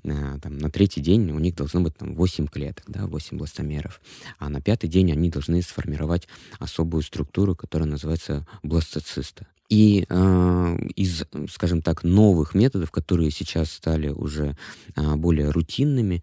Э, 0.04 0.38
там, 0.40 0.58
на 0.58 0.70
третий 0.70 1.00
день 1.00 1.32
у 1.32 1.40
них 1.40 1.56
должно 1.56 1.80
быть 1.80 1.96
там, 1.96 2.14
8 2.14 2.46
клеток, 2.46 2.84
да, 2.86 3.08
8 3.08 3.36
бластомеров. 3.36 4.00
А 4.38 4.48
на 4.48 4.60
пятый 4.60 4.86
день 4.86 5.10
они 5.10 5.28
должны 5.28 5.60
сформировать 5.60 6.28
особую 6.60 7.02
структуру, 7.02 7.56
которая 7.56 7.88
называется 7.88 8.46
бластоциста. 8.62 9.48
И 9.68 10.06
э, 10.08 10.76
из, 10.94 11.24
скажем 11.50 11.82
так, 11.82 12.04
новых 12.04 12.54
методов, 12.54 12.90
которые 12.90 13.30
сейчас 13.30 13.72
стали 13.72 14.08
уже 14.08 14.56
э, 14.94 15.14
более 15.16 15.50
рутинными, 15.50 16.22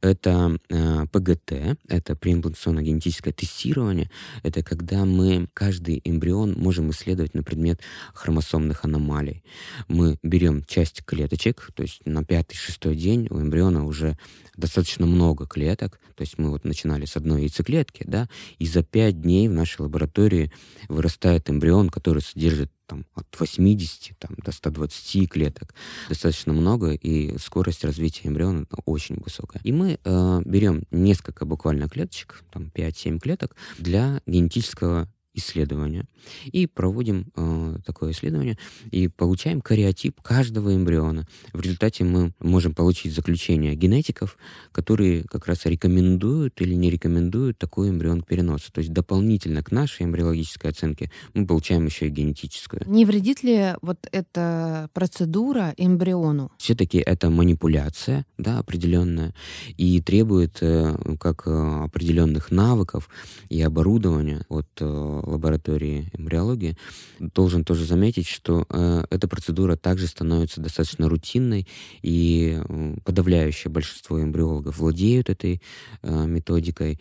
это 0.00 0.58
э, 0.70 1.06
ПГТ, 1.12 1.78
это 1.88 2.16
преимплантационно-генетическое 2.16 3.32
тестирование. 3.32 4.10
Это 4.42 4.62
когда 4.62 5.04
мы 5.04 5.48
каждый 5.52 6.00
эмбрион 6.04 6.54
можем 6.54 6.90
исследовать 6.90 7.34
на 7.34 7.42
предмет 7.42 7.80
хромосомных 8.14 8.84
аномалий. 8.84 9.42
Мы 9.88 10.16
берем 10.22 10.64
часть 10.64 11.04
клеточек, 11.04 11.70
то 11.74 11.82
есть 11.82 12.00
на 12.06 12.24
пятый-шестой 12.24 12.96
день 12.96 13.26
у 13.30 13.40
эмбриона 13.40 13.84
уже 13.84 14.16
достаточно 14.56 15.06
много 15.06 15.46
клеток, 15.46 16.00
то 16.14 16.22
есть 16.22 16.38
мы 16.38 16.50
вот 16.50 16.64
начинали 16.64 17.06
с 17.06 17.16
одной 17.16 17.42
яйцеклетки, 17.42 18.04
да, 18.06 18.28
и 18.58 18.66
за 18.66 18.82
пять 18.82 19.20
дней 19.22 19.48
в 19.48 19.52
нашей 19.52 19.82
лаборатории 19.82 20.52
вырастает 20.88 21.48
эмбрион, 21.48 21.88
который 21.88 22.22
содержит 22.22 22.69
там, 22.90 23.06
от 23.14 23.26
80 23.38 24.18
там, 24.18 24.32
до 24.44 24.50
120 24.50 25.30
клеток. 25.30 25.74
Достаточно 26.08 26.52
много, 26.52 26.90
и 26.90 27.38
скорость 27.38 27.84
развития 27.84 28.26
эмбриона 28.28 28.66
очень 28.84 29.16
высокая. 29.16 29.62
И 29.62 29.70
мы 29.70 30.00
э, 30.02 30.42
берем 30.44 30.82
несколько 30.90 31.44
буквально 31.44 31.88
клеточек, 31.88 32.42
там 32.50 32.72
5-7 32.74 33.20
клеток, 33.20 33.54
для 33.78 34.20
генетического 34.26 35.08
исследования 35.34 36.06
и 36.46 36.66
проводим 36.66 37.32
э, 37.36 37.76
такое 37.84 38.12
исследование 38.12 38.58
и 38.90 39.08
получаем 39.08 39.60
кариотип 39.60 40.20
каждого 40.20 40.74
эмбриона. 40.74 41.26
В 41.52 41.60
результате 41.60 42.04
мы 42.04 42.32
можем 42.40 42.74
получить 42.74 43.14
заключение 43.14 43.74
генетиков, 43.74 44.36
которые 44.72 45.24
как 45.24 45.46
раз 45.46 45.66
рекомендуют 45.66 46.60
или 46.60 46.74
не 46.74 46.90
рекомендуют 46.90 47.58
такой 47.58 47.90
эмбрион 47.90 48.22
к 48.22 48.26
переносу. 48.26 48.72
То 48.72 48.80
есть 48.80 48.92
дополнительно 48.92 49.62
к 49.62 49.70
нашей 49.70 50.06
эмбриологической 50.06 50.70
оценке 50.70 51.10
мы 51.34 51.46
получаем 51.46 51.86
еще 51.86 52.06
и 52.06 52.10
генетическую. 52.10 52.82
Не 52.86 53.04
вредит 53.04 53.42
ли 53.42 53.74
вот 53.82 53.98
эта 54.12 54.88
процедура 54.92 55.74
эмбриону? 55.76 56.50
Все-таки 56.58 56.98
это 56.98 57.30
манипуляция, 57.30 58.26
да, 58.38 58.58
определенная, 58.58 59.34
и 59.76 60.00
требует 60.00 60.58
э, 60.60 60.96
как 61.18 61.46
э, 61.46 61.84
определенных 61.84 62.50
навыков 62.50 63.08
и 63.48 63.60
оборудования 63.62 64.44
от 64.48 64.68
э, 64.80 65.19
лаборатории 65.22 66.10
эмбриологии, 66.12 66.76
должен 67.18 67.64
тоже 67.64 67.84
заметить, 67.84 68.26
что 68.26 68.66
э, 68.68 69.04
эта 69.10 69.28
процедура 69.28 69.76
также 69.76 70.06
становится 70.06 70.60
достаточно 70.60 71.08
рутинной, 71.08 71.66
и 72.02 72.60
э, 72.62 72.96
подавляющее 73.04 73.70
большинство 73.70 74.22
эмбриологов 74.22 74.78
владеют 74.78 75.30
этой 75.30 75.62
э, 76.02 76.26
методикой 76.26 77.00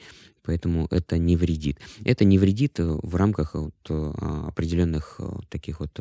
поэтому 0.49 0.87
это 0.89 1.19
не 1.19 1.37
вредит. 1.37 1.77
Это 2.03 2.25
не 2.25 2.39
вредит 2.39 2.79
э, 2.79 2.97
в 3.03 3.15
рамках 3.15 3.53
вот, 3.53 3.75
э, 3.87 4.13
определенных 4.47 5.17
э, 5.19 5.29
таких 5.47 5.79
вот 5.79 5.91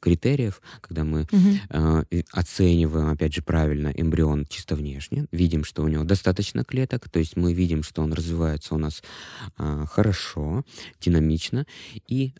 критериев, 0.00 0.60
когда 0.80 1.04
мы 1.04 1.28
угу. 1.30 2.04
оцениваем, 2.32 3.10
опять 3.10 3.34
же, 3.34 3.42
правильно 3.42 3.92
эмбрион 3.94 4.46
чисто 4.46 4.74
внешне, 4.74 5.26
видим, 5.30 5.62
что 5.62 5.82
у 5.84 5.88
него 5.88 6.02
достаточно 6.02 6.64
клеток, 6.64 7.08
то 7.08 7.20
есть 7.20 7.36
мы 7.36 7.52
видим, 7.52 7.82
что 7.82 8.02
он 8.02 8.12
развивается 8.14 8.74
у 8.74 8.78
нас 8.78 9.02
хорошо, 9.56 10.64
динамично, 11.00 11.66
и 12.08 12.32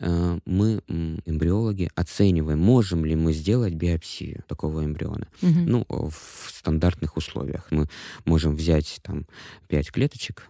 мы, 0.45 0.81
эмбриологи, 1.25 1.91
оцениваем, 1.93 2.59
можем 2.59 3.05
ли 3.05 3.15
мы 3.15 3.31
сделать 3.33 3.75
биопсию 3.75 4.43
такого 4.47 4.83
эмбриона. 4.83 5.27
Угу. 5.43 5.59
Ну, 5.67 5.85
в 5.87 6.49
стандартных 6.49 7.15
условиях. 7.15 7.67
Мы 7.69 7.87
можем 8.25 8.55
взять 8.55 8.99
там 9.03 9.27
5 9.67 9.91
клеточек, 9.91 10.49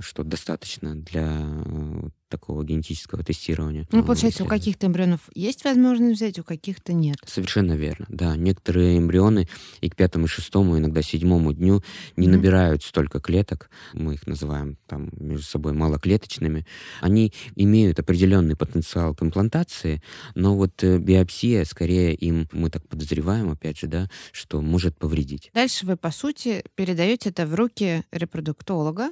что 0.00 0.24
достаточно 0.24 0.94
для 0.94 1.38
э, 1.40 2.08
такого 2.28 2.64
генетического 2.64 3.22
тестирования. 3.22 3.86
Ну, 3.90 4.04
получается, 4.04 4.44
у 4.44 4.46
каких-то 4.46 4.86
эмбрионов 4.86 5.20
есть 5.34 5.64
возможность 5.64 6.16
взять, 6.16 6.38
у 6.38 6.44
каких-то 6.44 6.92
нет. 6.92 7.16
Совершенно 7.26 7.72
верно, 7.72 8.06
да. 8.08 8.36
Некоторые 8.36 8.98
эмбрионы 8.98 9.48
и 9.80 9.90
к 9.90 9.96
пятому, 9.96 10.26
шестому, 10.28 10.78
иногда 10.78 11.02
седьмому 11.02 11.52
дню 11.52 11.82
не 12.16 12.26
mm-hmm. 12.26 12.30
набирают 12.30 12.82
столько 12.82 13.20
клеток, 13.20 13.70
мы 13.92 14.14
их 14.14 14.26
называем 14.26 14.78
там 14.86 15.10
между 15.12 15.44
собой 15.44 15.72
малоклеточными. 15.72 16.66
Они 17.00 17.32
имеют 17.56 17.98
определенный 17.98 18.56
потенциал 18.56 19.14
к 19.14 19.22
имплантации, 19.22 20.02
но 20.34 20.56
вот 20.56 20.82
э, 20.84 20.98
биопсия, 20.98 21.64
скорее 21.64 22.14
им, 22.14 22.48
мы 22.52 22.70
так 22.70 22.86
подозреваем, 22.88 23.50
опять 23.50 23.78
же, 23.78 23.86
да, 23.88 24.08
что 24.32 24.60
может 24.60 24.96
повредить. 24.96 25.50
Дальше 25.52 25.84
вы, 25.84 25.96
по 25.96 26.10
сути, 26.10 26.64
передаете 26.76 27.30
это 27.30 27.46
в 27.46 27.54
руки 27.54 28.04
репродуктолога, 28.12 29.10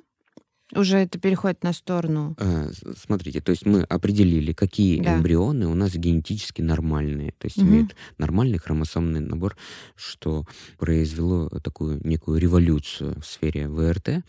уже 0.75 0.99
это 0.99 1.19
переходит 1.19 1.63
на 1.63 1.73
сторону. 1.73 2.35
А, 2.39 2.71
смотрите, 2.97 3.41
то 3.41 3.51
есть 3.51 3.65
мы 3.65 3.83
определили, 3.83 4.53
какие 4.53 5.03
да. 5.03 5.17
эмбрионы 5.17 5.67
у 5.67 5.75
нас 5.75 5.95
генетически 5.95 6.63
нормальные, 6.63 7.33
то 7.39 7.47
есть 7.47 7.59
угу. 7.59 7.67
имеют 7.67 7.97
нормальный 8.19 8.59
хромосомный 8.59 9.21
набор, 9.21 9.57
что 9.97 10.45
произвело 10.79 11.49
такую 11.49 12.07
некую 12.07 12.39
революцию 12.39 13.21
в 13.21 13.27
сфере 13.27 13.69
ВРТ, 13.69 14.25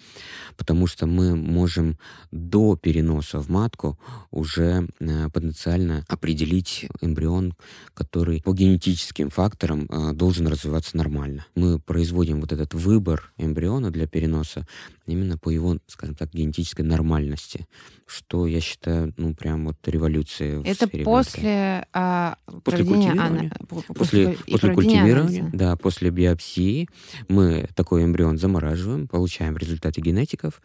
потому 0.58 0.88
что 0.88 1.08
мы 1.08 1.36
можем 1.36 1.97
до 2.32 2.75
переноса 2.75 3.39
в 3.39 3.49
матку 3.49 3.99
уже 4.32 4.88
э, 4.99 5.30
потенциально 5.30 6.06
определить 6.08 6.88
эмбрион, 7.02 7.54
который 7.93 8.41
по 8.41 8.54
генетическим 8.54 9.30
факторам 9.30 9.88
э, 9.89 10.13
должен 10.13 10.47
развиваться 10.47 10.95
нормально. 10.95 11.45
Мы 11.56 11.80
производим 11.80 12.41
вот 12.41 12.52
этот 12.52 12.73
выбор 12.73 13.32
эмбриона 13.38 13.91
для 13.91 14.08
переноса 14.08 14.67
именно 15.06 15.38
по 15.38 15.49
его, 15.49 15.78
скажем 15.88 16.15
так, 16.15 16.29
генетической 16.34 16.82
нормальности, 16.82 17.68
что 18.06 18.48
я 18.48 18.60
считаю, 18.60 19.13
ну, 19.18 19.34
прям 19.34 19.65
вот 19.65 19.76
революцией 19.88 20.62
Это 20.63 20.88
в 20.88 21.04
после, 21.04 21.88
а, 21.94 22.38
после 22.63 22.86
культивирования. 22.86 23.22
Ана... 23.22 23.52
После, 23.68 23.94
после, 23.94 24.38
после 24.52 24.74
культивирования, 24.74 25.42
анализа. 25.42 25.50
да, 25.58 25.76
после 25.76 26.10
биопсии 26.10 26.88
мы 27.28 27.68
такой 27.76 28.04
эмбрион 28.04 28.38
замораживаем, 28.38 29.08
получаем 29.08 29.58
результаты 29.58 30.02
генетиков, 30.02 30.62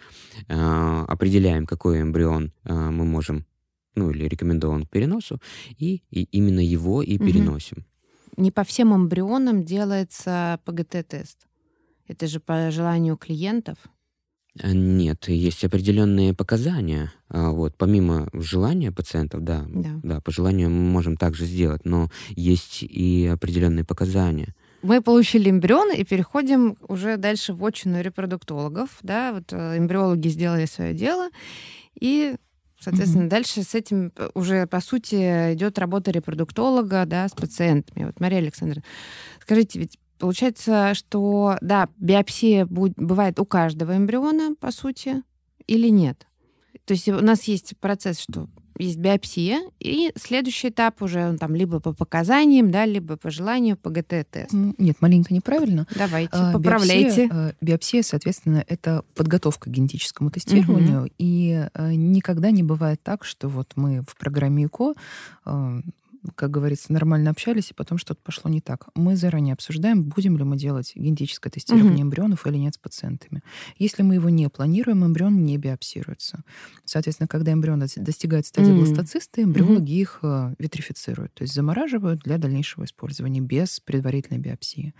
э, 0.48 1.04
определяем, 1.08 1.66
какой 1.66 2.00
эмбрион 2.00 2.52
э, 2.64 2.72
мы 2.72 3.04
можем, 3.04 3.44
ну, 3.94 4.10
или 4.10 4.26
рекомендован 4.26 4.86
к 4.86 4.90
переносу, 4.90 5.40
и, 5.78 6.02
и 6.10 6.24
именно 6.24 6.60
его 6.60 7.02
и 7.02 7.16
угу. 7.16 7.26
переносим. 7.26 7.84
Не 8.36 8.50
по 8.50 8.64
всем 8.64 8.94
эмбрионам 8.94 9.64
делается 9.64 10.58
ПГТ-тест. 10.64 11.46
Это 12.06 12.26
же 12.26 12.40
по 12.40 12.70
желанию 12.70 13.16
клиентов. 13.16 13.78
Э, 14.60 14.72
нет, 14.72 15.28
есть 15.28 15.64
определенные 15.64 16.34
показания. 16.34 17.12
А, 17.28 17.50
вот, 17.50 17.76
помимо 17.76 18.28
желания 18.32 18.92
пациентов, 18.92 19.42
да, 19.42 19.64
да, 19.68 20.00
да, 20.02 20.20
по 20.20 20.30
желанию 20.30 20.70
мы 20.70 20.82
можем 20.82 21.16
также 21.16 21.44
сделать, 21.44 21.84
но 21.84 22.10
есть 22.30 22.82
и 22.82 23.26
определенные 23.26 23.84
показания. 23.84 24.54
Мы 24.82 25.00
получили 25.00 25.50
эмбрион 25.50 25.92
и 25.92 26.04
переходим 26.04 26.76
уже 26.88 27.16
дальше 27.16 27.54
в 27.54 27.64
очную 27.64 28.04
репродуктологов. 28.04 28.90
Да, 29.02 29.32
вот 29.32 29.52
э, 29.52 29.78
эмбриологи 29.78 30.28
сделали 30.28 30.66
свое 30.66 30.94
дело, 30.94 31.28
и 31.98 32.36
Соответственно, 32.80 33.24
mm-hmm. 33.24 33.28
дальше 33.28 33.62
с 33.62 33.74
этим 33.74 34.12
э, 34.14 34.28
уже, 34.34 34.66
по 34.66 34.80
сути, 34.80 35.54
идет 35.54 35.78
работа 35.78 36.10
репродуктолога 36.10 37.06
да, 37.06 37.26
с 37.26 37.32
пациентами. 37.32 38.04
Вот, 38.04 38.20
Мария 38.20 38.40
Александровна, 38.40 38.82
скажите, 39.40 39.78
ведь 39.78 39.98
Получается, 40.24 40.94
что, 40.94 41.58
да, 41.60 41.90
биопсия 41.98 42.64
бывает 42.64 43.38
у 43.38 43.44
каждого 43.44 43.94
эмбриона, 43.94 44.54
по 44.58 44.70
сути, 44.70 45.22
или 45.66 45.88
нет? 45.88 46.26
То 46.86 46.94
есть 46.94 47.06
у 47.10 47.20
нас 47.20 47.42
есть 47.42 47.76
процесс, 47.78 48.20
что 48.20 48.48
есть 48.78 48.96
биопсия, 48.96 49.60
и 49.80 50.12
следующий 50.16 50.70
этап 50.70 51.02
уже 51.02 51.36
там 51.36 51.54
либо 51.54 51.78
по 51.78 51.92
показаниям, 51.92 52.70
да, 52.70 52.86
либо 52.86 53.18
по 53.18 53.30
желанию 53.30 53.76
ПГТ-тест. 53.76 54.54
Нет, 54.78 54.96
маленько 55.02 55.34
неправильно. 55.34 55.86
Давайте, 55.94 56.30
а, 56.32 56.54
поправляйте. 56.54 57.26
Биопсия, 57.26 57.30
а, 57.30 57.52
биопсия, 57.60 58.02
соответственно, 58.02 58.64
это 58.66 59.04
подготовка 59.14 59.68
к 59.68 59.74
генетическому 59.74 60.30
тестированию, 60.30 61.02
угу. 61.02 61.10
и 61.18 61.68
а, 61.74 61.92
никогда 61.92 62.50
не 62.50 62.62
бывает 62.62 62.98
так, 63.02 63.26
что 63.26 63.48
вот 63.48 63.72
мы 63.76 64.00
в 64.08 64.16
программе 64.16 64.64
ЭКО 64.64 64.94
как 66.34 66.50
говорится, 66.50 66.92
нормально 66.92 67.30
общались, 67.30 67.70
и 67.70 67.74
потом 67.74 67.98
что-то 67.98 68.20
пошло 68.22 68.50
не 68.50 68.60
так. 68.60 68.88
Мы 68.94 69.16
заранее 69.16 69.52
обсуждаем, 69.52 70.04
будем 70.04 70.38
ли 70.38 70.44
мы 70.44 70.56
делать 70.56 70.92
генетическое 70.94 71.50
тестирование 71.50 71.96
угу. 71.96 72.02
эмбрионов 72.04 72.46
или 72.46 72.56
нет 72.56 72.74
с 72.74 72.78
пациентами. 72.78 73.42
Если 73.78 74.02
мы 74.02 74.14
его 74.14 74.28
не 74.28 74.48
планируем, 74.48 75.04
эмбрион 75.04 75.44
не 75.44 75.58
биопсируется. 75.58 76.42
Соответственно, 76.84 77.28
когда 77.28 77.52
эмбрион 77.52 77.80
достигает 77.80 78.46
стадии 78.46 78.70
угу. 78.70 78.84
бластоциста, 78.84 79.42
эмбриологи 79.42 79.92
угу. 79.92 80.00
их 80.00 80.18
э, 80.22 80.54
витрифицируют, 80.58 81.34
то 81.34 81.42
есть 81.42 81.54
замораживают 81.54 82.20
для 82.20 82.38
дальнейшего 82.38 82.84
использования 82.84 83.40
без 83.40 83.80
предварительной 83.80 84.40
биопсии. 84.40 84.94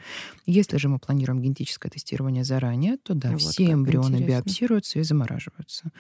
Если 0.47 0.77
же 0.77 0.89
мы 0.89 0.99
планируем 0.99 1.41
генетическое 1.41 1.91
тестирование 1.91 2.45
заранее, 2.45 2.99
то 2.99 3.15
да, 3.15 3.33
вот 3.33 3.41
все 3.41 3.73
эмбрионы 3.73 4.17
интересно. 4.17 4.27
биопсируются 4.27 4.99
и 4.99 5.03
замораживаются. 5.03 5.91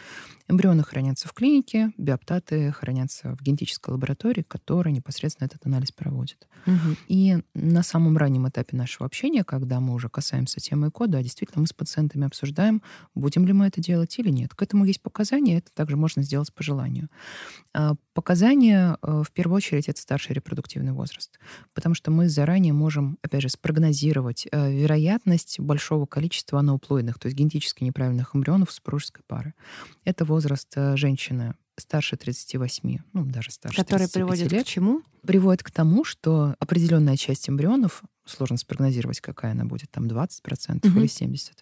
Эмбрионы 0.48 0.82
хранятся 0.82 1.28
в 1.28 1.32
клинике, 1.32 1.92
биоптаты 1.96 2.70
хранятся 2.72 3.34
в 3.36 3.42
генетической 3.42 3.90
лаборатории, 3.90 4.42
которая 4.46 4.92
непосредственно 4.92 5.13
непосредственно 5.14 5.46
этот 5.46 5.64
анализ 5.66 5.92
проводит. 5.92 6.48
Угу. 6.66 6.96
И 7.08 7.38
на 7.54 7.82
самом 7.82 8.16
раннем 8.16 8.48
этапе 8.48 8.76
нашего 8.76 9.06
общения, 9.06 9.44
когда 9.44 9.80
мы 9.80 9.94
уже 9.94 10.08
касаемся 10.08 10.60
темы 10.60 10.88
ЭКО, 10.88 11.06
да, 11.06 11.22
действительно, 11.22 11.60
мы 11.60 11.66
с 11.66 11.72
пациентами 11.72 12.26
обсуждаем, 12.26 12.82
будем 13.14 13.46
ли 13.46 13.52
мы 13.52 13.66
это 13.66 13.80
делать 13.80 14.18
или 14.18 14.30
нет. 14.30 14.54
К 14.54 14.62
этому 14.62 14.84
есть 14.84 15.02
показания, 15.02 15.58
это 15.58 15.70
также 15.72 15.96
можно 15.96 16.22
сделать 16.22 16.52
по 16.52 16.62
желанию. 16.62 17.08
А, 17.72 17.94
показания, 18.12 18.96
э, 19.02 19.22
в 19.26 19.30
первую 19.32 19.56
очередь, 19.56 19.88
это 19.88 20.00
старший 20.00 20.34
репродуктивный 20.34 20.92
возраст, 20.92 21.38
потому 21.74 21.94
что 21.94 22.10
мы 22.10 22.28
заранее 22.28 22.72
можем, 22.72 23.18
опять 23.22 23.42
же, 23.42 23.48
спрогнозировать 23.48 24.46
э, 24.50 24.72
вероятность 24.72 25.60
большого 25.60 26.06
количества 26.06 26.60
аноуплоидных, 26.60 27.18
то 27.18 27.26
есть 27.26 27.36
генетически 27.36 27.84
неправильных 27.84 28.34
эмбрионов 28.34 28.72
супружеской 28.72 29.22
пары. 29.26 29.54
Это 30.04 30.24
возраст 30.24 30.72
э, 30.76 30.96
женщины 30.96 31.54
старше 31.76 32.16
38, 32.16 32.98
ну, 33.12 33.24
даже 33.24 33.50
старше 33.50 33.76
Который 33.76 34.08
приводит 34.08 34.52
лет, 34.52 34.64
к 34.64 34.66
чему? 34.66 35.02
Приводит 35.22 35.62
к 35.62 35.70
тому, 35.70 36.04
что 36.04 36.54
определенная 36.58 37.16
часть 37.16 37.48
эмбрионов, 37.48 38.02
сложно 38.24 38.56
спрогнозировать, 38.56 39.20
какая 39.20 39.52
она 39.52 39.64
будет, 39.64 39.90
там 39.90 40.06
20% 40.06 40.86
угу. 40.86 40.98
или 40.98 41.06
70%, 41.06 41.52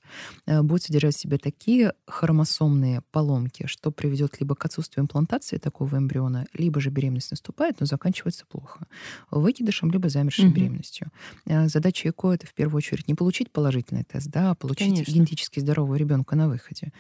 э, 0.46 0.62
будет 0.62 0.82
содержать 0.82 1.16
в 1.16 1.20
себе 1.20 1.38
такие 1.38 1.92
хромосомные 2.06 3.02
поломки, 3.10 3.66
что 3.66 3.90
приведет 3.90 4.40
либо 4.40 4.54
к 4.54 4.64
отсутствию 4.64 5.04
имплантации 5.04 5.58
такого 5.58 5.96
эмбриона, 5.96 6.46
либо 6.54 6.80
же 6.80 6.90
беременность 6.90 7.30
наступает, 7.30 7.80
но 7.80 7.86
заканчивается 7.86 8.46
плохо. 8.46 8.86
Выкидышем, 9.30 9.90
либо 9.90 10.08
замершей 10.08 10.46
угу. 10.46 10.54
беременностью. 10.54 11.10
Э, 11.46 11.68
задача 11.68 12.08
ЭКО— 12.08 12.32
это 12.34 12.46
в 12.46 12.54
первую 12.54 12.78
очередь 12.78 13.08
не 13.08 13.14
получить 13.14 13.50
положительный 13.50 14.04
тест, 14.04 14.28
да, 14.28 14.52
а 14.52 14.54
получить 14.54 14.88
Конечно. 14.88 15.12
генетически 15.12 15.60
здорового 15.60 15.96
ребенка 15.96 16.36
на 16.36 16.48
выходе. 16.48 16.92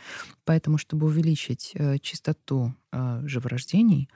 Поэтому, 0.44 0.78
чтобы 0.78 1.06
увеличить 1.06 1.72
э, 1.74 1.98
частоту 1.98 2.74
живорождений, 3.24 4.10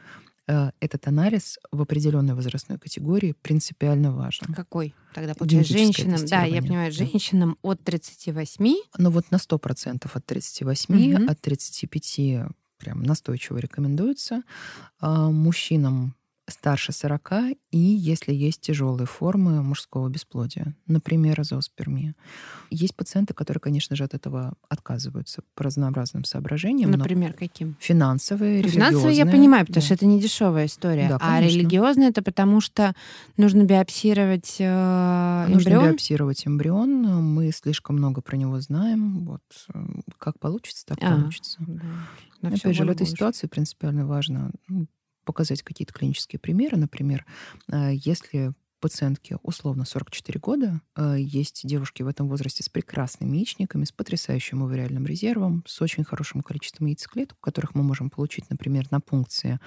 этот 0.47 1.09
анализ 1.09 1.59
в 1.72 1.82
определенной 1.82 2.34
возрастной 2.34 2.78
категории 2.78 3.34
принципиально 3.42 4.12
важен. 4.12 4.55
Какой? 4.55 4.94
Тогда 5.14 5.34
получается 5.34 5.72
женщинам, 5.72 6.24
да, 6.26 6.44
я 6.44 6.62
понимаю, 6.62 6.92
женщинам 6.92 7.59
от 7.62 7.82
38. 7.82 8.74
Ну 8.99 9.11
вот 9.11 9.30
на 9.30 9.36
100% 9.36 10.09
от 10.12 10.26
38, 10.26 11.14
угу. 11.14 11.30
от 11.30 11.40
35 11.40 12.51
прям 12.78 13.03
настойчиво 13.03 13.59
рекомендуется. 13.59 14.42
А 15.01 15.30
мужчинам 15.30 16.14
старше 16.49 16.92
40 16.92 17.57
и 17.70 17.78
если 17.78 18.32
есть 18.32 18.61
тяжелые 18.61 19.07
формы 19.07 19.62
мужского 19.62 20.09
бесплодия, 20.09 20.74
например, 20.86 21.42
зооспермия. 21.44 22.14
Есть 22.70 22.94
пациенты, 22.94 23.34
которые, 23.34 23.61
конечно 23.61 23.97
же, 23.97 24.05
от 24.05 24.14
этого 24.14 24.55
отказываются 24.68 25.42
по 25.55 25.64
разнообразным 25.64 26.24
соображениям. 26.24 26.90
Например, 26.90 27.32
каким? 27.32 27.76
Финансовые, 27.80 28.62
ну, 28.62 28.68
Финансовые 28.68 29.16
я 29.16 29.26
понимаю, 29.26 29.66
потому 29.66 29.80
да. 29.80 29.84
что 29.84 29.94
это 29.94 30.07
не 30.07 30.20
дешевая 30.20 30.66
история. 30.66 31.09
Да, 31.09 31.18
а 31.20 31.40
религиозные 31.40 32.11
это 32.11 32.22
потому 32.22 32.61
что 32.61 32.94
нужно 33.36 33.64
биопсировать 33.64 34.57
э, 34.59 35.47
Нужно 35.49 35.70
биопсировать 35.70 36.47
эмбрион. 36.47 37.24
Мы 37.24 37.51
слишком 37.53 37.97
много 37.97 38.20
про 38.20 38.36
него 38.36 38.61
знаем. 38.61 39.24
Вот 39.24 39.42
э, 39.74 39.78
как 40.18 40.38
получится, 40.38 40.86
так 40.86 40.99
а, 41.03 41.16
получится. 41.16 41.59
Да. 41.66 41.82
Опять 42.42 42.76
же, 42.76 42.84
в 42.84 42.90
этой 42.90 42.99
больше. 42.99 43.12
ситуации 43.12 43.47
принципиально 43.47 44.07
важно 44.07 44.53
ну, 44.68 44.86
показать 45.27 45.62
какие-то 45.62 45.93
клинические 45.93 46.41
примеры. 46.41 46.79
Например, 46.79 47.27
э, 47.70 47.91
если 47.93 48.55
пациентке 48.81 49.37
условно 49.43 49.85
44 49.85 50.39
года. 50.39 50.81
Э, 50.95 51.16
есть 51.18 51.62
девушки 51.64 52.03
в 52.03 52.09
этом 52.09 52.29
возрасте 52.29 52.62
с 52.62 52.68
прекрасными 52.68 53.37
яичниками, 53.37 53.85
с 53.85 53.91
потрясающим 53.91 54.62
овариальным 54.62 55.07
резервом, 55.07 55.64
с 55.66 55.83
очень 55.83 56.05
хорошим 56.05 56.43
количеством 56.43 56.87
яйцеклеток, 56.87 57.37
которых 57.41 57.74
мы 57.74 57.83
можем 57.83 58.11
получить, 58.11 58.49
например, 58.49 58.87
на 58.91 59.01
пункции 59.01 59.59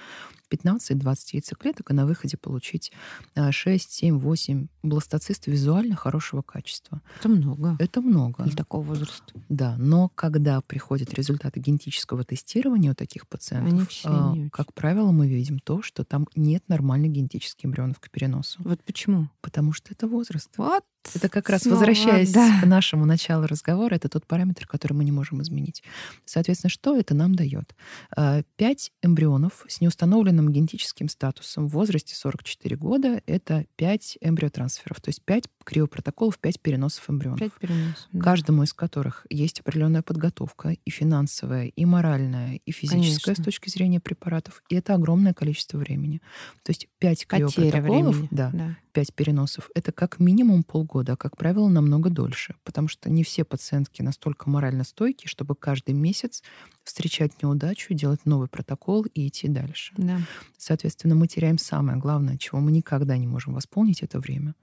15-20 0.50 1.16
яйцеклеток, 1.32 1.90
и 1.90 1.94
на 1.94 2.06
выходе 2.06 2.36
получить 2.36 2.92
6, 3.34 3.92
7, 3.92 4.18
8 4.18 4.66
бластоцист 4.82 5.46
визуально 5.46 5.96
хорошего 5.96 6.42
качества. 6.42 7.00
Это 7.18 7.28
много. 7.28 7.76
Это 7.78 8.00
много. 8.00 8.44
Для 8.44 8.56
такого 8.56 8.82
возраста. 8.82 9.32
Да, 9.48 9.76
но 9.78 10.08
когда 10.14 10.60
приходят 10.60 11.14
результаты 11.14 11.60
генетического 11.60 12.24
тестирования 12.24 12.92
у 12.92 12.94
таких 12.94 13.28
пациентов, 13.28 13.88
а, 14.04 14.34
как 14.52 14.74
правило, 14.74 15.10
мы 15.10 15.28
видим 15.28 15.58
то, 15.58 15.82
что 15.82 16.04
там 16.04 16.26
нет 16.34 16.64
нормальных 16.68 17.12
генетических 17.12 17.66
эмбрионов 17.66 18.00
к 18.00 18.10
переносу. 18.10 18.60
Вот 18.64 18.82
почему? 18.84 19.28
Потому 19.40 19.72
что 19.72 19.92
это 19.92 20.06
возраст. 20.06 20.50
Вот 20.56 20.84
это 21.14 21.28
как 21.28 21.48
раз 21.48 21.62
Снова, 21.62 21.76
возвращаясь 21.76 22.32
да. 22.32 22.60
к 22.60 22.66
нашему 22.66 23.04
началу 23.04 23.46
разговора, 23.46 23.94
это 23.94 24.08
тот 24.08 24.26
параметр, 24.26 24.66
который 24.66 24.92
мы 24.92 25.04
не 25.04 25.12
можем 25.12 25.42
изменить. 25.42 25.82
Соответственно, 26.24 26.70
что 26.70 26.96
это 26.96 27.14
нам 27.14 27.34
дает? 27.34 27.74
А, 28.16 28.42
пять 28.56 28.92
эмбрионов 29.02 29.64
с 29.68 29.80
неустановленным 29.80 30.50
генетическим 30.50 31.08
статусом 31.08 31.68
в 31.68 31.72
возрасте 31.72 32.14
44 32.14 32.76
года— 32.76 33.22
это 33.26 33.64
пять 33.76 34.18
эмбриотрансферов, 34.20 35.00
то 35.00 35.08
есть 35.08 35.22
пять 35.22 35.44
криопротоколов, 35.70 36.38
пять 36.38 36.60
переносов 36.60 37.08
эмбрионов. 37.08 37.40
Пять 37.40 37.54
переносов. 37.54 38.08
Да. 38.12 38.22
Каждому 38.22 38.62
из 38.62 38.72
которых 38.72 39.26
есть 39.30 39.60
определенная 39.60 40.02
подготовка 40.02 40.76
и 40.84 40.90
финансовая, 40.90 41.66
и 41.66 41.84
моральная, 41.84 42.60
и 42.64 42.72
физическая 42.72 43.34
Конечно. 43.34 43.42
с 43.42 43.44
точки 43.44 43.68
зрения 43.70 44.00
препаратов. 44.00 44.62
И 44.68 44.74
это 44.74 44.94
огромное 44.94 45.34
количество 45.34 45.78
времени. 45.78 46.20
То 46.62 46.70
есть 46.70 46.88
пять 46.98 47.26
криопротоколов, 47.26 48.28
да, 48.30 48.50
да. 48.52 48.76
пять 48.92 49.14
переносов— 49.14 49.70
это 49.74 49.92
как 49.92 50.20
минимум 50.20 50.62
полгода 50.62 51.00
года, 51.00 51.12
а, 51.12 51.16
как 51.16 51.36
правило, 51.36 51.68
намного 51.68 52.10
дольше, 52.10 52.54
потому 52.64 52.88
что 52.88 53.10
не 53.10 53.22
все 53.22 53.44
пациентки 53.44 54.02
настолько 54.02 54.50
морально 54.50 54.84
стойкие, 54.84 55.28
чтобы 55.28 55.54
каждый 55.54 55.94
месяц 55.94 56.42
встречать 56.84 57.42
неудачу, 57.42 57.94
делать 57.94 58.26
новый 58.26 58.48
протокол 58.48 59.04
и 59.04 59.28
идти 59.28 59.48
дальше. 59.48 59.94
Да. 59.96 60.20
Соответственно, 60.58 61.14
мы 61.14 61.28
теряем 61.28 61.58
самое 61.58 61.98
главное, 61.98 62.36
чего 62.36 62.60
мы 62.60 62.72
никогда 62.72 63.16
не 63.16 63.26
можем 63.26 63.54
восполнить, 63.54 64.02
это 64.02 64.18
время. 64.18 64.54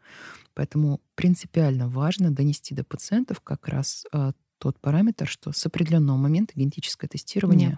Поэтому 0.54 0.97
принципиально 1.16 1.88
важно 1.88 2.32
донести 2.32 2.76
до 2.76 2.84
пациентов 2.84 3.42
как 3.42 3.68
раз 3.68 4.06
э, 4.12 4.32
тот 4.60 4.80
параметр, 4.80 5.28
что 5.28 5.52
с 5.52 5.66
определенного 5.66 6.18
момента 6.18 6.54
генетическое 6.56 7.08
тестирование 7.08 7.78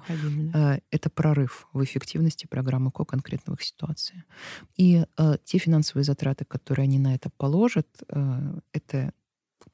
э, 0.54 0.80
это 0.92 1.10
прорыв 1.10 1.68
в 1.74 1.84
эффективности 1.84 2.48
программы 2.48 2.92
КО 2.92 3.06
конкретно 3.06 3.54
в 3.54 3.58
их 3.58 3.64
ситуации. 3.64 4.24
И 4.78 5.06
э, 5.18 5.38
те 5.44 5.58
финансовые 5.58 6.04
затраты, 6.04 6.46
которые 6.46 6.86
они 6.86 7.00
на 7.00 7.16
это 7.16 7.30
положат, 7.30 7.88
э, 8.10 8.60
это 8.72 9.14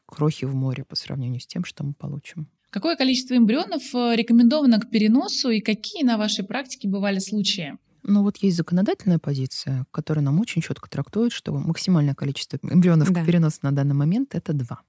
крохи 0.05 0.45
в 0.45 0.55
море 0.55 0.83
по 0.83 0.95
сравнению 0.95 1.39
с 1.39 1.47
тем, 1.47 1.63
что 1.63 1.83
мы 1.83 1.93
получим. 1.93 2.47
Какое 2.69 2.95
количество 2.95 3.37
эмбрионов 3.37 3.83
э, 3.93 4.15
рекомендовано 4.15 4.79
к 4.79 4.89
переносу 4.89 5.49
и 5.49 5.61
какие 5.61 6.03
на 6.03 6.17
вашей 6.17 6.43
практике 6.43 6.87
бывали 6.87 7.19
случаи? 7.19 7.77
Ну 8.07 8.21
вот 8.21 8.37
есть 8.37 8.57
законодательная 8.57 9.17
позиция, 9.17 9.85
которая 9.91 10.23
нам 10.23 10.39
очень 10.39 10.61
четко 10.61 10.89
трактует, 10.89 11.31
что 11.31 11.53
максимальное 11.53 12.13
количество 12.13 12.59
эмбрионов 12.61 13.11
да. 13.11 13.23
к 13.23 13.25
переносу 13.25 13.59
на 13.63 13.71
данный 13.71 13.95
момент 13.95 14.35
это 14.35 14.53
два. 14.53 14.81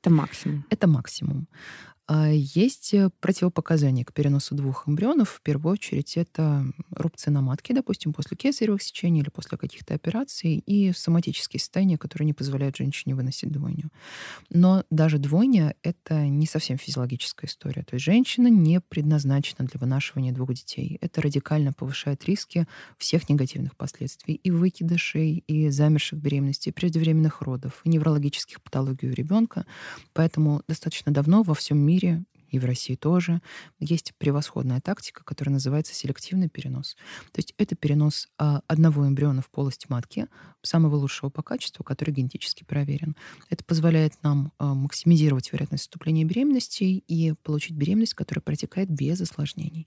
Это 0.00 0.10
максимум. 0.10 0.66
Это 0.68 0.86
максимум. 0.86 1.48
А, 2.10 2.30
есть 2.30 2.94
э, 2.94 3.10
противопоказания 3.20 4.02
к 4.02 4.14
переносу 4.14 4.54
двух 4.54 4.88
эмбрионов. 4.88 5.28
В 5.28 5.42
первую 5.42 5.74
очередь 5.74 6.16
это 6.16 6.64
рубцы 6.90 7.30
на 7.30 7.42
матке, 7.42 7.74
допустим, 7.74 8.14
после 8.14 8.34
кесаревых 8.34 8.82
сечений 8.82 9.20
или 9.20 9.28
после 9.28 9.58
каких-то 9.58 9.92
операций, 9.92 10.62
и 10.64 10.92
соматические 10.92 11.60
состояния, 11.60 11.98
которые 11.98 12.24
не 12.24 12.32
позволяют 12.32 12.78
женщине 12.78 13.14
выносить 13.14 13.52
двойню. 13.52 13.90
Но 14.48 14.84
даже 14.90 15.18
двойня— 15.18 15.74
это 15.82 16.26
не 16.26 16.46
совсем 16.46 16.78
физиологическая 16.78 17.46
история. 17.46 17.82
То 17.82 17.96
есть 17.96 18.06
женщина 18.06 18.48
не 18.48 18.80
предназначена 18.80 19.66
для 19.66 19.78
вынашивания 19.78 20.32
двух 20.32 20.54
детей. 20.54 20.96
Это 21.02 21.20
радикально 21.20 21.74
повышает 21.74 22.24
риски 22.24 22.66
всех 22.96 23.28
негативных 23.28 23.76
последствий 23.76 24.34
и 24.36 24.50
выкидышей, 24.50 25.44
и 25.46 25.68
замерших 25.68 26.18
беременностей, 26.18 26.70
и 26.70 26.72
преждевременных 26.72 27.42
родов, 27.42 27.82
и 27.84 27.90
неврологических 27.90 28.62
патологий 28.62 29.10
у 29.10 29.12
ребенка. 29.12 29.66
Поэтому 30.14 30.62
достаточно 30.66 31.12
давно 31.12 31.42
во 31.42 31.52
всем 31.52 31.76
мире 31.76 31.97
мире, 31.98 32.24
и 32.50 32.58
в 32.58 32.64
России 32.64 32.94
тоже, 32.94 33.42
есть 33.78 34.14
превосходная 34.16 34.80
тактика, 34.80 35.22
которая 35.22 35.52
называется 35.52 35.94
селективный 35.94 36.48
перенос. 36.48 36.96
То 37.32 37.40
есть 37.40 37.52
это 37.58 37.76
перенос 37.76 38.28
а, 38.38 38.62
одного 38.66 39.06
эмбриона 39.06 39.42
в 39.42 39.50
полость 39.50 39.90
матки, 39.90 40.28
самого 40.62 40.96
лучшего 40.96 41.28
по 41.28 41.42
качеству, 41.42 41.84
который 41.84 42.10
генетически 42.10 42.64
проверен. 42.64 43.16
Это 43.50 43.64
позволяет 43.64 44.14
нам 44.22 44.52
а, 44.58 44.72
максимизировать 44.72 45.52
вероятность 45.52 45.82
вступления 45.82 46.24
беременности 46.24 46.84
и 46.84 47.34
получить 47.42 47.76
беременность, 47.76 48.14
которая 48.14 48.42
протекает 48.42 48.88
без 48.88 49.20
осложнений. 49.20 49.86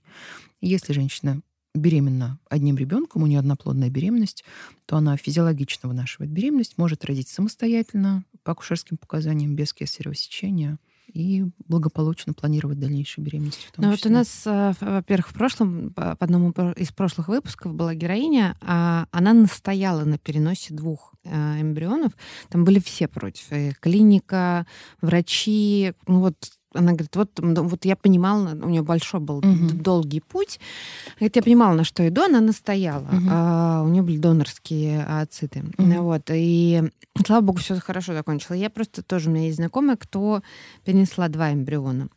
Если 0.60 0.92
женщина 0.92 1.40
беременна 1.74 2.38
одним 2.48 2.76
ребенком, 2.76 3.24
у 3.24 3.26
нее 3.26 3.40
одноплодная 3.40 3.90
беременность, 3.90 4.44
то 4.86 4.96
она 4.96 5.16
физиологично 5.16 5.88
вынашивает 5.88 6.30
беременность, 6.30 6.78
может 6.78 7.04
родить 7.06 7.28
самостоятельно, 7.28 8.24
по 8.44 8.52
акушерским 8.52 8.98
показаниям, 8.98 9.56
без 9.56 9.72
кесарево 9.72 10.14
сечения— 10.14 10.78
и 11.06 11.44
благополучно 11.68 12.32
планировать 12.32 12.78
дальнейшую 12.78 13.24
беременность. 13.24 13.68
ну 13.76 13.90
вот 13.90 14.06
у 14.06 14.08
нас, 14.08 14.42
э, 14.46 14.72
во-первых, 14.80 15.28
в 15.28 15.34
прошлом, 15.34 15.92
по 15.92 16.12
одному 16.12 16.50
из 16.76 16.90
прошлых 16.92 17.28
выпусков 17.28 17.74
была 17.74 17.94
героиня, 17.94 18.56
а 18.60 19.06
она 19.10 19.32
настояла 19.32 20.04
на 20.04 20.18
переносе 20.18 20.74
двух 20.74 21.14
э, 21.24 21.60
эмбрионов. 21.60 22.12
Там 22.48 22.64
были 22.64 22.78
все 22.78 23.08
против. 23.08 23.52
И 23.52 23.72
клиника, 23.80 24.66
врачи, 25.00 25.92
ну 26.06 26.20
вот 26.20 26.36
она 26.74 26.92
говорит, 26.92 27.14
вот, 27.16 27.30
вот 27.38 27.84
я 27.84 27.96
понимала, 27.96 28.50
у 28.50 28.68
нее 28.68 28.82
большой 28.82 29.20
был 29.20 29.38
угу. 29.38 29.72
долгий 29.72 30.20
путь. 30.20 30.60
Говорит, 31.16 31.36
я 31.36 31.42
понимала, 31.42 31.74
на 31.74 31.84
что 31.84 32.06
иду, 32.06 32.22
она 32.22 32.40
настояла. 32.40 33.06
Угу. 33.06 33.28
А, 33.30 33.82
у 33.84 33.88
нее 33.88 34.02
были 34.02 34.18
донорские 34.18 35.04
ациты. 35.04 35.64
Угу. 35.78 36.02
Вот, 36.02 36.22
и 36.30 36.82
слава 37.26 37.42
богу, 37.42 37.58
все 37.58 37.78
хорошо 37.80 38.14
закончилось. 38.14 38.60
Я 38.60 38.70
просто 38.70 39.02
тоже, 39.02 39.28
у 39.28 39.32
меня 39.32 39.46
есть 39.46 39.56
знакомая, 39.56 39.96
кто 39.96 40.42
перенесла 40.84 41.28
два 41.28 41.52
эмбриона. 41.52 42.08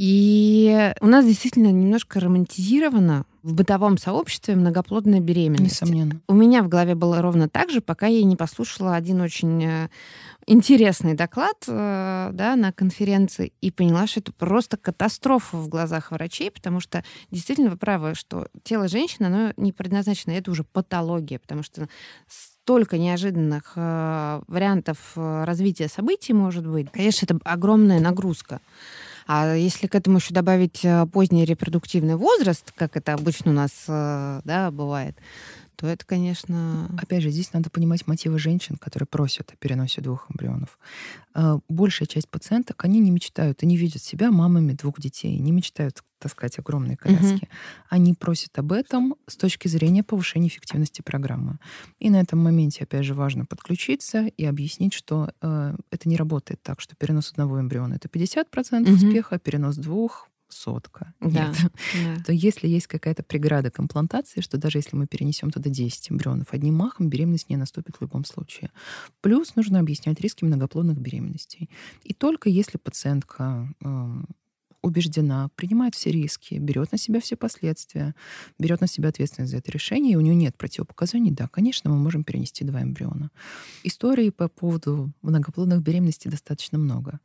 И 0.00 0.94
у 1.02 1.06
нас 1.08 1.26
действительно 1.26 1.66
немножко 1.66 2.20
романтизировано 2.20 3.26
в 3.42 3.52
бытовом 3.52 3.98
сообществе 3.98 4.56
многоплодная 4.56 5.20
беременность. 5.20 5.82
Несомненно. 5.82 6.22
У 6.26 6.32
меня 6.32 6.62
в 6.62 6.68
голове 6.68 6.94
было 6.94 7.20
ровно 7.20 7.50
так 7.50 7.68
же, 7.70 7.82
пока 7.82 8.06
я 8.06 8.24
не 8.24 8.34
послушала 8.34 8.96
один 8.96 9.20
очень 9.20 9.62
э, 9.62 9.90
интересный 10.46 11.12
доклад 11.12 11.64
э, 11.68 12.30
да, 12.32 12.56
на 12.56 12.72
конференции 12.72 13.52
и 13.60 13.70
поняла, 13.70 14.06
что 14.06 14.20
это 14.20 14.32
просто 14.32 14.78
катастрофа 14.78 15.58
в 15.58 15.68
глазах 15.68 16.12
врачей, 16.12 16.50
потому 16.50 16.80
что 16.80 17.04
действительно 17.30 17.68
вы 17.68 17.76
правы, 17.76 18.14
что 18.14 18.48
тело 18.62 18.88
женщины, 18.88 19.26
оно 19.26 19.52
не 19.58 19.70
предназначено, 19.70 20.32
это 20.32 20.50
уже 20.50 20.64
патология, 20.64 21.38
потому 21.38 21.62
что 21.62 21.90
столько 22.26 22.96
неожиданных 22.96 23.72
э, 23.76 24.40
вариантов 24.48 25.12
развития 25.14 25.88
событий 25.88 26.32
может 26.32 26.66
быть. 26.66 26.90
Конечно, 26.90 27.26
это 27.26 27.38
огромная 27.44 28.00
нагрузка. 28.00 28.62
А 29.32 29.54
если 29.54 29.86
к 29.86 29.94
этому 29.94 30.16
еще 30.16 30.34
добавить 30.34 30.84
э, 30.84 31.06
поздний 31.06 31.44
репродуктивный 31.44 32.16
возраст, 32.16 32.72
как 32.74 32.96
это 32.96 33.14
обычно 33.14 33.52
у 33.52 33.54
нас 33.54 33.70
э, 33.86 34.40
да, 34.42 34.72
бывает, 34.72 35.16
то 35.80 35.86
это, 35.86 36.04
конечно... 36.04 36.94
Опять 37.00 37.22
же, 37.22 37.30
здесь 37.30 37.54
надо 37.54 37.70
понимать 37.70 38.06
мотивы 38.06 38.38
женщин, 38.38 38.76
которые 38.76 39.06
просят 39.06 39.50
о 39.50 39.56
переносе 39.56 40.02
двух 40.02 40.30
эмбрионов. 40.30 40.78
А, 41.32 41.58
большая 41.70 42.06
часть 42.06 42.28
пациенток, 42.28 42.84
они 42.84 43.00
не 43.00 43.10
мечтают, 43.10 43.62
они 43.62 43.78
видят 43.78 44.02
себя 44.02 44.30
мамами 44.30 44.72
двух 44.72 45.00
детей, 45.00 45.38
не 45.38 45.52
мечтают 45.52 46.02
таскать 46.18 46.58
огромные 46.58 46.98
коляски. 46.98 47.44
Угу. 47.44 47.48
Они 47.88 48.12
просят 48.12 48.58
об 48.58 48.72
этом 48.72 49.14
с 49.26 49.36
точки 49.36 49.68
зрения 49.68 50.02
повышения 50.02 50.48
эффективности 50.48 51.00
программы. 51.00 51.56
И 51.98 52.10
на 52.10 52.20
этом 52.20 52.40
моменте, 52.40 52.84
опять 52.84 53.06
же, 53.06 53.14
важно 53.14 53.46
подключиться 53.46 54.26
и 54.26 54.44
объяснить, 54.44 54.92
что 54.92 55.32
э, 55.40 55.76
это 55.90 56.08
не 56.10 56.16
работает 56.18 56.62
так, 56.62 56.82
что 56.82 56.94
перенос 56.94 57.30
одного 57.30 57.58
эмбриона 57.58 57.94
это 57.94 58.08
50% 58.08 58.82
угу. 58.82 58.92
успеха, 58.92 59.38
перенос 59.38 59.76
двух 59.76 60.29
сотка. 60.52 61.14
Да, 61.20 61.48
Нет. 61.48 61.56
Да. 61.94 62.22
То 62.26 62.32
если 62.32 62.68
есть 62.68 62.86
какая-то 62.86 63.22
преграда 63.22 63.70
к 63.70 63.80
имплантации, 63.80 64.40
что 64.40 64.58
даже 64.58 64.78
если 64.78 64.96
мы 64.96 65.06
перенесем 65.06 65.50
туда 65.50 65.70
10 65.70 66.12
эмбрионов 66.12 66.48
одним 66.52 66.76
махом, 66.76 67.08
беременность 67.08 67.48
не 67.48 67.56
наступит 67.56 67.96
в 67.96 68.00
любом 68.00 68.24
случае. 68.24 68.70
Плюс 69.20 69.56
нужно 69.56 69.80
объяснять 69.80 70.20
риски 70.20 70.44
многоплодных 70.44 70.98
беременностей. 70.98 71.70
И 72.04 72.14
только 72.14 72.48
если 72.48 72.78
пациентка 72.78 73.72
эм, 73.82 74.26
убеждена, 74.82 75.50
принимает 75.56 75.94
все 75.94 76.10
риски, 76.10 76.54
берет 76.54 76.92
на 76.92 76.98
себя 76.98 77.20
все 77.20 77.36
последствия, 77.36 78.14
берет 78.58 78.80
на 78.80 78.86
себя 78.86 79.10
ответственность 79.10 79.52
за 79.52 79.58
это 79.58 79.70
решение, 79.70 80.12
и 80.12 80.16
у 80.16 80.20
нее 80.20 80.34
нет 80.34 80.56
противопоказаний, 80.56 81.30
да, 81.30 81.48
конечно, 81.48 81.90
мы 81.90 81.96
можем 81.96 82.24
перенести 82.24 82.64
два 82.64 82.82
эмбриона. 82.82 83.30
Историй 83.84 84.32
по 84.32 84.48
поводу 84.48 85.12
многоплодных 85.22 85.82
беременностей 85.82 86.30
достаточно 86.30 86.78
много. 86.78 87.20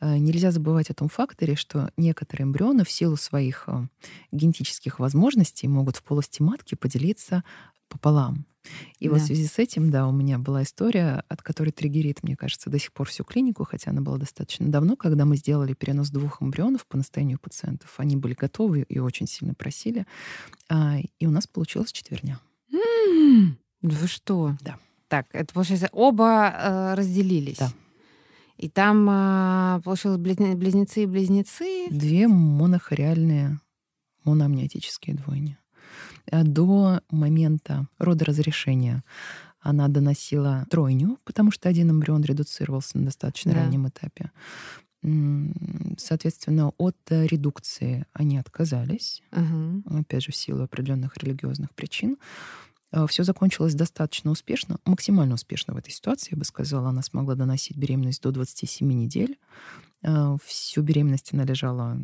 Э, 0.00 0.16
нельзя 0.18 0.50
забывать 0.52 0.90
о 0.90 0.94
том 0.94 1.08
факторе, 1.08 1.56
что 1.56 1.90
некоторые 1.96 2.44
эмбрионы 2.44 2.84
в 2.84 2.90
силу 2.90 3.16
своих 3.16 3.64
э, 3.66 3.86
генетических 4.32 4.98
возможностей 4.98 5.68
могут 5.68 5.96
в 5.96 6.02
полости 6.02 6.42
матки 6.42 6.74
поделиться 6.74 7.42
пополам. 7.88 8.46
И 8.98 9.06
да. 9.06 9.14
вот 9.14 9.22
в 9.22 9.26
связи 9.26 9.46
с 9.46 9.58
этим, 9.58 9.90
да, 9.90 10.06
у 10.06 10.12
меня 10.12 10.38
была 10.38 10.62
история, 10.62 11.24
от 11.28 11.42
которой 11.42 11.70
триггерит, 11.70 12.22
мне 12.22 12.36
кажется, 12.36 12.70
до 12.70 12.78
сих 12.78 12.92
пор 12.92 13.08
всю 13.08 13.24
клинику, 13.24 13.64
хотя 13.64 13.90
она 13.90 14.00
была 14.00 14.18
достаточно 14.18 14.68
давно, 14.68 14.96
когда 14.96 15.24
мы 15.24 15.36
сделали 15.36 15.74
перенос 15.74 16.10
двух 16.10 16.42
эмбрионов 16.42 16.86
по 16.86 16.96
настоянию 16.96 17.38
пациентов. 17.38 17.94
Они 17.96 18.16
были 18.16 18.34
готовы 18.34 18.82
и 18.82 18.98
очень 18.98 19.26
сильно 19.26 19.54
просили. 19.54 20.06
А, 20.68 20.98
и 21.18 21.26
у 21.26 21.30
нас 21.30 21.46
получилось 21.46 21.92
четверня. 21.92 22.38
Mm-hmm. 22.72 23.46
Вы 23.82 24.06
что? 24.08 24.56
Да. 24.60 24.78
Так, 25.08 25.26
это 25.32 25.52
получается, 25.52 25.88
оба 25.92 26.54
э, 26.54 26.94
разделились. 26.94 27.58
Да. 27.58 27.72
И 28.58 28.68
там 28.68 29.08
э, 29.08 29.80
получилось 29.82 30.18
близнецы 30.18 31.04
и 31.04 31.06
близнецы. 31.06 31.88
Две 31.90 32.28
монохориальные 32.28 33.58
моноамниотические 34.24 35.16
двойни. 35.16 35.56
Э, 36.30 36.42
до 36.42 37.00
момента 37.10 37.86
родоразрешения 37.98 39.04
она 39.60 39.88
доносила 39.88 40.66
тройню, 40.70 41.18
потому 41.24 41.50
что 41.50 41.68
один 41.68 41.90
эмбрион 41.90 42.22
редуцировался 42.22 42.98
на 42.98 43.06
достаточно 43.06 43.52
да. 43.52 43.58
раннем 43.60 43.88
этапе. 43.88 44.30
Соответственно, 45.96 46.72
от 46.76 46.96
редукции 47.08 48.04
они 48.12 48.38
отказались, 48.38 49.22
угу. 49.32 49.98
опять 49.98 50.24
же, 50.24 50.32
в 50.32 50.36
силу 50.36 50.62
определенных 50.62 51.16
религиозных 51.16 51.74
причин. 51.74 52.18
Э, 52.92 53.06
Все 53.06 53.24
закончилось 53.24 53.74
достаточно 53.74 54.30
успешно, 54.30 54.78
максимально 54.84 55.34
успешно 55.34 55.74
в 55.74 55.76
этой 55.76 55.90
ситуации, 55.90 56.30
я 56.32 56.38
бы 56.38 56.44
сказала. 56.44 56.90
Она 56.90 57.02
смогла 57.02 57.34
доносить 57.34 57.76
беременность 57.76 58.22
до 58.22 58.30
27 58.30 58.90
недель. 58.92 59.38
Э, 60.02 60.36
всю 60.44 60.82
беременность 60.82 61.32
она 61.32 61.44
лежала 61.44 61.98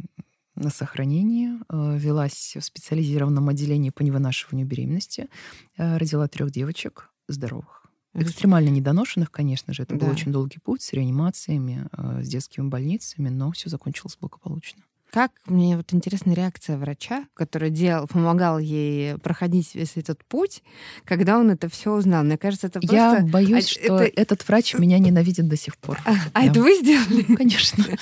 на 0.56 0.70
сохранении, 0.70 1.50
э, 1.68 1.98
велась 1.98 2.56
в 2.56 2.62
специализированном 2.62 3.48
отделении 3.48 3.90
по 3.90 4.02
невынашиванию 4.02 4.66
беременности, 4.66 5.28
э, 5.76 5.96
родила 5.96 6.28
трех 6.28 6.50
девочек 6.50 7.10
здоровых. 7.28 7.86
Экстремально 8.14 8.70
недоношенных, 8.70 9.30
конечно 9.30 9.74
же. 9.74 9.82
Это 9.82 9.94
да. 9.94 10.06
был 10.06 10.12
очень 10.12 10.32
долгий 10.32 10.58
путь 10.58 10.82
с 10.82 10.92
реанимациями, 10.92 11.88
э, 11.92 12.22
с 12.22 12.28
детскими 12.28 12.68
больницами, 12.68 13.28
но 13.28 13.52
все 13.52 13.68
закончилось 13.68 14.16
благополучно. 14.18 14.82
Как 15.10 15.30
мне 15.46 15.76
вот 15.76 15.94
интересна 15.94 16.32
реакция 16.32 16.76
врача, 16.78 17.26
который 17.34 17.70
делал, 17.70 18.06
помогал 18.06 18.58
ей 18.58 19.18
проходить 19.18 19.74
весь 19.74 19.96
этот 19.96 20.24
путь, 20.24 20.62
когда 21.04 21.38
он 21.38 21.50
это 21.50 21.68
все 21.68 21.92
узнал. 21.92 22.24
Мне 22.24 22.36
кажется, 22.36 22.66
это 22.66 22.80
просто... 22.80 22.96
Я 22.96 23.20
боюсь, 23.20 23.66
а, 23.66 23.84
что 23.84 23.98
это... 23.98 24.20
этот 24.20 24.48
врач 24.48 24.74
меня 24.78 24.98
ненавидит 24.98 25.48
до 25.48 25.56
сих 25.56 25.76
пор. 25.76 26.00
А 26.04 26.12
да. 26.12 26.20
а 26.32 26.44
это 26.44 26.60
вы 26.60 26.76
сделали? 26.80 27.22
Конечно. 27.22 27.84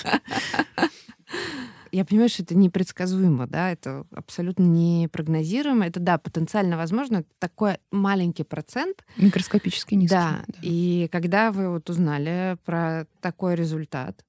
я 1.94 2.04
понимаю, 2.04 2.28
что 2.28 2.42
это 2.42 2.56
непредсказуемо, 2.56 3.46
да, 3.46 3.70
это 3.70 4.04
абсолютно 4.12 4.64
непрогнозируемо. 4.64 5.86
Это, 5.86 6.00
да, 6.00 6.18
потенциально 6.18 6.76
возможно, 6.76 7.18
это 7.18 7.28
такой 7.38 7.78
маленький 7.92 8.42
процент. 8.42 9.04
Микроскопически 9.16 9.94
низкий. 9.94 10.14
Да, 10.14 10.44
да. 10.46 10.58
и 10.62 11.08
когда 11.12 11.52
вы 11.52 11.70
вот 11.70 11.88
узнали 11.88 12.58
про 12.64 13.06
такой 13.20 13.54
результат, 13.54 14.24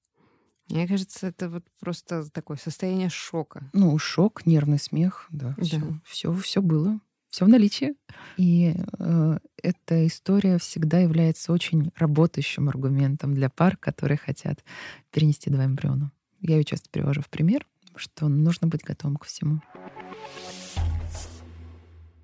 мне 0.70 0.88
кажется, 0.88 1.28
это 1.28 1.50
вот 1.50 1.64
просто 1.80 2.30
такое 2.32 2.58
состояние 2.58 3.10
шока. 3.10 3.70
Ну, 3.74 3.98
шок, 3.98 4.46
нервный 4.46 4.80
смех, 4.80 5.28
да, 5.32 5.56
да. 5.58 5.64
все, 5.64 5.82
все, 6.06 6.34
все 6.36 6.62
было, 6.62 7.00
все 7.30 7.46
в 7.46 7.50
наличии. 7.50 7.96
И 8.38 8.76
э, 9.00 9.40
эта 9.62 10.08
история 10.08 10.60
всегда 10.60 11.00
является 11.00 11.52
очень 11.52 11.92
работающим 11.96 12.70
аргументом 12.70 13.34
для 13.34 13.50
пар, 13.50 13.76
которые 13.78 14.18
хотят 14.18 14.64
перенести 15.12 15.50
два 15.50 15.66
эмбриона. 15.66 16.12
Я 16.48 16.58
ее 16.58 16.64
часто 16.64 16.90
привожу 16.92 17.22
в 17.22 17.30
пример, 17.30 17.66
что 17.96 18.28
нужно 18.28 18.68
быть 18.68 18.84
готовым 18.84 19.18
ко 19.18 19.26
всему. 19.26 19.62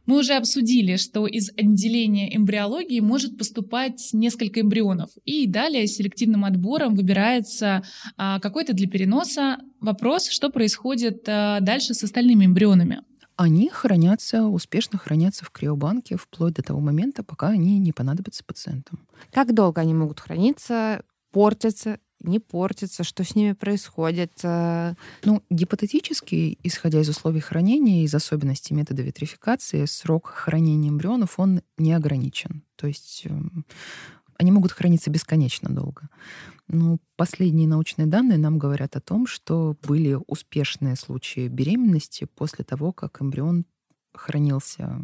Мы 0.06 0.20
уже 0.20 0.34
обсудили, 0.34 0.98
что 0.98 1.26
из 1.26 1.50
отделения 1.58 2.36
эмбриологии 2.36 3.00
может 3.00 3.38
поступать 3.38 4.10
несколько 4.14 4.62
эмбрионов, 4.62 5.10
и 5.26 5.48
далее 5.48 5.88
селективным 5.88 6.44
отбором 6.46 6.96
выбирается 6.96 7.84
а, 8.18 8.40
какой-то 8.40 8.74
для 8.74 8.88
переноса. 8.88 9.58
Вопрос, 9.80 10.28
что 10.30 10.50
происходит 10.50 11.24
а, 11.28 11.60
дальше 11.62 11.94
с 11.94 12.04
остальными 12.04 12.46
эмбрионами? 12.46 13.02
Они 13.38 13.70
хранятся, 13.70 14.46
успешно 14.46 15.00
хранятся 15.00 15.46
в 15.46 15.52
криобанке 15.52 16.18
вплоть 16.18 16.54
до 16.54 16.62
того 16.62 16.80
момента, 16.80 17.24
пока 17.24 17.48
они 17.48 17.80
не 17.80 17.92
понадобятся 17.92 18.44
пациентам. 18.44 19.08
Как 19.32 19.54
долго 19.54 19.82
они 19.82 19.94
могут 19.94 20.20
храниться, 20.20 21.04
портятся 21.32 22.00
не 22.24 22.40
портится, 22.40 23.04
что 23.04 23.24
с 23.24 23.36
ними 23.36 23.54
происходит? 23.54 24.32
Э, 24.44 24.94
ну, 25.24 25.44
гипотетически, 25.50 26.58
исходя 26.64 27.02
из 27.02 27.10
условий 27.10 27.40
хранения, 27.40 28.04
из 28.04 28.14
особенностей 28.14 28.74
метода 28.74 29.02
витрификации, 29.02 29.86
срок 29.86 30.28
хранения 30.28 30.90
эмбрионов, 30.90 31.40
он 31.40 31.62
не 31.78 31.94
ограничен. 31.94 32.64
То 32.76 32.88
есть 32.88 33.24
эм, 33.26 33.66
они 34.38 34.52
могут 34.52 34.72
храниться 34.72 35.10
бесконечно 35.10 35.70
долго. 35.70 36.10
Но 36.68 37.00
последние 37.16 37.68
научные 37.68 38.08
данные 38.08 38.38
нам 38.38 38.58
говорят 38.58 38.96
о 38.96 39.02
том, 39.02 39.28
что 39.28 39.76
были 39.84 40.18
успешные 40.28 40.96
случаи 40.96 41.48
беременности 41.48 42.28
после 42.36 42.64
того, 42.64 42.92
как 42.94 43.22
эмбрион 43.22 43.66
хранился 44.14 45.00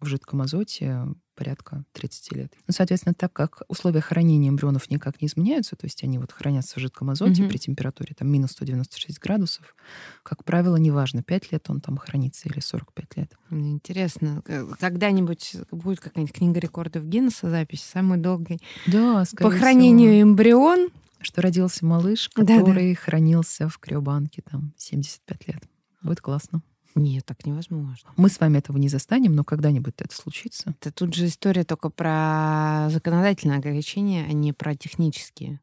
в 0.00 0.06
жидком 0.06 0.42
азоте 0.42 1.06
порядка 1.34 1.84
30 1.92 2.32
лет. 2.32 2.52
Ну, 2.66 2.74
соответственно, 2.74 3.14
так 3.14 3.32
как 3.32 3.62
условия 3.68 4.02
хранения 4.02 4.50
эмбрионов 4.50 4.90
никак 4.90 5.22
не 5.22 5.28
изменяются, 5.28 5.74
то 5.74 5.86
есть 5.86 6.04
они 6.04 6.18
вот 6.18 6.32
хранятся 6.32 6.78
в 6.78 6.82
жидком 6.82 7.08
азоте 7.08 7.42
mm-hmm. 7.42 7.48
при 7.48 7.56
температуре 7.56 8.14
там 8.14 8.28
минус 8.28 8.50
196 8.52 9.18
градусов, 9.18 9.74
как 10.22 10.44
правило, 10.44 10.76
неважно, 10.76 11.22
5 11.22 11.52
лет 11.52 11.70
он 11.70 11.80
там 11.80 11.96
хранится 11.96 12.48
или 12.48 12.60
45 12.60 13.16
лет. 13.16 13.32
Интересно, 13.50 14.42
когда-нибудь 14.78 15.56
будет 15.70 16.00
какая-нибудь 16.00 16.34
книга 16.34 16.60
рекордов 16.60 17.06
Гиннесса 17.06 17.48
запись 17.48 17.82
самый 17.82 18.18
долгий 18.18 18.60
да, 18.86 19.24
по 19.38 19.50
хранению 19.50 20.10
всего. 20.10 20.22
эмбрион 20.30 20.90
что 21.22 21.42
родился 21.42 21.84
малыш, 21.84 22.30
который 22.30 22.94
Да-да. 22.94 23.00
хранился 23.00 23.68
в 23.68 23.76
криобанке 23.78 24.42
там 24.42 24.72
75 24.78 25.48
лет. 25.48 25.62
Вот 26.02 26.20
классно. 26.20 26.62
Нет, 26.94 27.24
так 27.24 27.46
невозможно. 27.46 28.10
Мы 28.16 28.28
с 28.28 28.40
вами 28.40 28.58
этого 28.58 28.76
не 28.78 28.88
застанем, 28.88 29.34
но 29.34 29.44
когда-нибудь 29.44 29.94
это 29.98 30.14
случится. 30.14 30.74
Это 30.80 30.92
тут 30.92 31.14
же 31.14 31.26
история 31.26 31.64
только 31.64 31.90
про 31.90 32.88
законодательное 32.90 33.58
ограничение, 33.58 34.26
а 34.26 34.32
не 34.32 34.52
про 34.52 34.74
технические. 34.74 35.60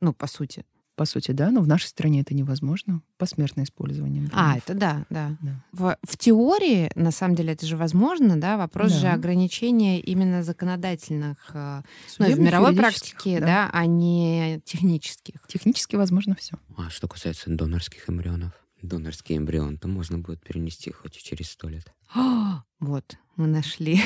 Ну, 0.00 0.12
по 0.12 0.26
сути. 0.26 0.64
По 0.94 1.06
сути, 1.06 1.30
да, 1.30 1.50
но 1.50 1.62
в 1.62 1.66
нашей 1.66 1.86
стране 1.86 2.20
это 2.20 2.34
невозможно. 2.34 3.00
Посмертное 3.16 3.64
использование. 3.64 4.28
А, 4.32 4.58
это 4.58 4.74
да, 4.74 5.06
да. 5.08 5.38
да. 5.40 5.64
В, 5.72 5.96
в 6.02 6.18
теории, 6.18 6.92
на 6.94 7.10
самом 7.10 7.34
деле, 7.34 7.54
это 7.54 7.64
же 7.64 7.78
возможно, 7.78 8.38
да, 8.38 8.58
вопрос 8.58 8.92
да. 8.92 8.98
же 8.98 9.08
ограничения 9.08 10.00
именно 10.00 10.42
законодательных, 10.42 11.38
э, 11.54 11.82
ну, 12.18 12.26
в 12.26 12.38
мировой 12.38 12.76
практике, 12.76 13.40
да. 13.40 13.46
да, 13.46 13.70
а 13.72 13.86
не 13.86 14.60
технических. 14.66 15.46
Технически 15.48 15.96
возможно 15.96 16.34
все. 16.34 16.56
А 16.76 16.90
что 16.90 17.08
касается 17.08 17.48
донорских 17.48 18.10
эмбрионов? 18.10 18.52
Донорский 18.82 19.36
эмбрион, 19.36 19.78
то 19.78 19.88
можно 19.88 20.18
будет 20.18 20.40
перенести 20.40 20.90
хоть 20.90 21.16
через 21.16 21.50
сто 21.50 21.68
лет. 21.68 21.92
вот, 22.80 23.16
мы 23.36 23.46
нашли 23.46 24.00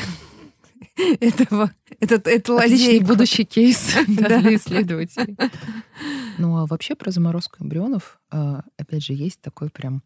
этого, 1.20 1.72
этот, 2.00 2.26
это 2.26 2.58
Отличный 2.58 3.00
будущий 3.00 3.44
кейс 3.44 3.94
для 4.06 4.54
исследователей. 4.54 5.36
Ну 6.38 6.58
а 6.58 6.66
вообще 6.66 6.94
про 6.94 7.10
заморозку 7.10 7.64
эмбрионов, 7.64 8.20
а, 8.30 8.62
опять 8.76 9.02
же, 9.02 9.14
есть 9.14 9.40
такой 9.40 9.70
прям 9.70 10.02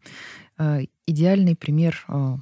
а, 0.57 0.79
идеальный 1.05 1.57
пример 1.57 2.05
а, 2.07 2.37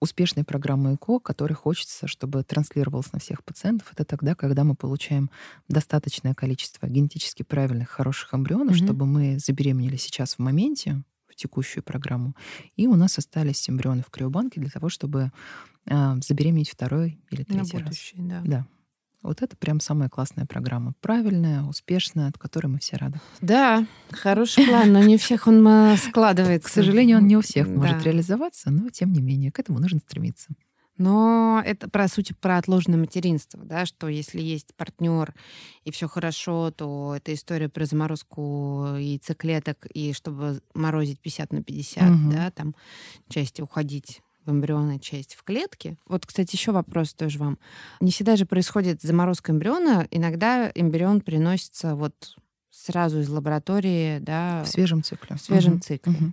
успешной 0.00 0.44
программы 0.44 0.94
ЭКО, 0.94 1.20
который 1.20 1.52
хочется, 1.52 2.08
чтобы 2.08 2.42
транслировался 2.42 3.10
на 3.12 3.20
всех 3.20 3.44
пациентов, 3.44 3.92
это 3.92 4.04
тогда, 4.04 4.34
когда 4.34 4.64
мы 4.64 4.74
получаем 4.74 5.30
достаточное 5.68 6.34
количество 6.34 6.88
генетически 6.88 7.44
правильных, 7.44 7.90
хороших 7.90 8.34
эмбрионов, 8.34 8.74
mm-hmm. 8.74 8.84
чтобы 8.84 9.06
мы 9.06 9.38
забеременели 9.38 9.96
сейчас 9.96 10.34
в 10.34 10.38
моменте, 10.40 11.04
текущую 11.40 11.82
программу, 11.82 12.34
и 12.76 12.86
у 12.86 12.94
нас 12.94 13.18
остались 13.18 13.68
эмбрионы 13.68 14.02
в 14.02 14.10
криобанке 14.10 14.60
для 14.60 14.70
того, 14.70 14.88
чтобы 14.88 15.32
э, 15.86 16.14
забеременеть 16.20 16.70
второй 16.70 17.20
или 17.30 17.42
третий 17.42 17.76
на 17.76 17.84
будущее, 17.84 18.22
раз. 18.22 18.42
Да. 18.44 18.50
да. 18.50 18.66
Вот 19.22 19.42
это 19.42 19.54
прям 19.56 19.80
самая 19.80 20.08
классная 20.08 20.46
программа. 20.46 20.94
Правильная, 21.00 21.62
успешная, 21.62 22.28
от 22.28 22.38
которой 22.38 22.68
мы 22.68 22.78
все 22.78 22.96
рады. 22.96 23.20
Да, 23.42 23.86
хороший 24.10 24.64
план, 24.66 24.92
но 24.92 25.00
не 25.00 25.16
у 25.16 25.18
всех 25.18 25.46
он 25.46 25.66
э, 25.66 25.96
складывается. 25.98 26.68
К 26.68 26.72
сожалению, 26.72 27.18
он 27.18 27.26
не 27.26 27.36
у 27.36 27.42
всех 27.42 27.68
может 27.68 28.02
реализоваться, 28.02 28.70
но 28.70 28.88
тем 28.88 29.12
не 29.12 29.20
менее, 29.20 29.52
к 29.52 29.58
этому 29.58 29.78
нужно 29.78 29.98
стремиться. 29.98 30.48
Но 31.00 31.62
это, 31.64 31.88
по 31.88 32.06
сути, 32.08 32.34
про 32.38 32.58
отложенное 32.58 32.98
материнство, 32.98 33.64
да, 33.64 33.86
что 33.86 34.06
если 34.06 34.42
есть 34.42 34.74
партнер 34.76 35.32
и 35.84 35.90
все 35.90 36.08
хорошо, 36.08 36.70
то 36.72 37.14
это 37.16 37.32
история 37.32 37.70
про 37.70 37.86
заморозку 37.86 38.96
яйцеклеток, 38.98 39.86
и 39.94 40.12
чтобы 40.12 40.60
морозить 40.74 41.18
50 41.18 41.52
на 41.54 41.62
50, 41.62 42.02
угу. 42.02 42.30
да, 42.32 42.50
там 42.50 42.74
части 43.30 43.62
уходить 43.62 44.20
в 44.44 44.50
эмбрионной 44.50 45.00
части 45.00 45.36
в 45.36 45.42
клетке. 45.42 45.96
Вот, 46.06 46.26
кстати, 46.26 46.54
еще 46.54 46.70
вопрос 46.72 47.14
тоже 47.14 47.38
вам. 47.38 47.58
Не 48.02 48.10
всегда 48.10 48.36
же 48.36 48.44
происходит 48.44 49.00
заморозка 49.00 49.52
эмбриона. 49.52 50.06
Иногда 50.10 50.70
эмбрион 50.74 51.22
приносится 51.22 51.94
вот 51.94 52.36
сразу 52.70 53.20
из 53.20 53.30
лаборатории, 53.30 54.18
да. 54.18 54.64
В 54.64 54.68
свежем 54.68 55.02
цикле. 55.02 55.36
В 55.36 55.40
свежем 55.40 55.74
угу. 55.74 55.80
цикле. 55.80 56.12
Угу. 56.12 56.32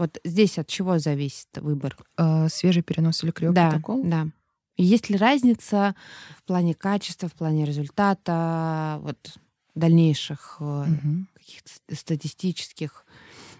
Вот 0.00 0.18
здесь 0.24 0.58
от 0.58 0.66
чего 0.66 0.98
зависит 0.98 1.48
выбор? 1.56 1.94
А, 2.16 2.48
свежий 2.48 2.82
перенос 2.82 3.22
или 3.22 3.32
криопротокол? 3.32 4.02
Да, 4.02 4.24
да. 4.24 4.30
Есть 4.78 5.10
ли 5.10 5.16
разница 5.18 5.94
в 6.38 6.44
плане 6.44 6.72
качества, 6.72 7.28
в 7.28 7.34
плане 7.34 7.66
результата, 7.66 8.98
вот 9.02 9.18
дальнейших 9.74 10.56
угу. 10.58 11.26
каких-то 11.34 11.94
статистических 11.94 13.04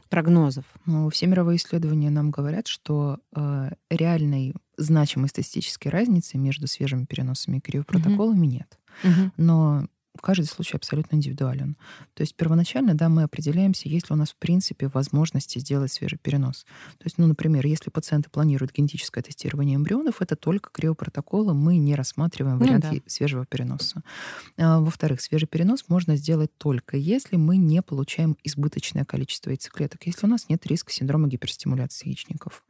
прогнозов? 0.08 0.64
Ну, 0.86 1.10
все 1.10 1.26
мировые 1.26 1.58
исследования 1.58 2.08
нам 2.08 2.30
говорят, 2.30 2.68
что 2.68 3.18
э, 3.36 3.72
реальной 3.90 4.54
значимой 4.78 5.28
статистической 5.28 5.92
разницы 5.92 6.38
между 6.38 6.68
свежими 6.68 7.04
переносами 7.04 7.58
и 7.58 7.60
криопротоколами 7.60 8.46
угу. 8.46 8.54
нет. 8.54 8.78
Угу. 9.04 9.32
Но 9.36 9.86
каждый 10.20 10.46
случай 10.46 10.76
абсолютно 10.76 11.16
индивидуален. 11.16 11.76
То 12.14 12.22
есть 12.22 12.34
первоначально, 12.36 12.94
да, 12.94 13.08
мы 13.08 13.22
определяемся, 13.24 13.88
есть 13.88 14.10
ли 14.10 14.14
у 14.14 14.16
нас 14.16 14.30
в 14.30 14.36
принципе 14.36 14.88
возможности 14.88 15.58
сделать 15.58 15.92
свежий 15.92 16.18
перенос. 16.18 16.64
То 16.98 17.04
есть, 17.04 17.18
ну, 17.18 17.26
например, 17.26 17.66
если 17.66 17.90
пациенты 17.90 18.30
планируют 18.30 18.72
генетическое 18.72 19.22
тестирование 19.22 19.76
эмбрионов, 19.76 20.20
это 20.22 20.36
только 20.36 20.70
криопротокола, 20.70 21.52
мы 21.52 21.78
не 21.78 21.94
рассматриваем 21.94 22.58
ну, 22.58 22.64
вариант 22.64 22.86
да. 22.90 22.96
свежего 23.06 23.46
переноса. 23.46 24.02
А, 24.58 24.80
во-вторых, 24.80 25.20
свежий 25.20 25.48
перенос 25.48 25.84
можно 25.88 26.16
сделать 26.16 26.50
только 26.58 26.96
если 26.96 27.36
мы 27.36 27.56
не 27.56 27.82
получаем 27.82 28.36
избыточное 28.44 29.04
количество 29.04 29.50
яйцеклеток, 29.50 30.06
если 30.06 30.26
у 30.26 30.28
нас 30.28 30.48
нет 30.48 30.64
риска 30.66 30.92
синдрома 30.92 31.28
гиперстимуляции 31.28 32.08
яичников. 32.08 32.64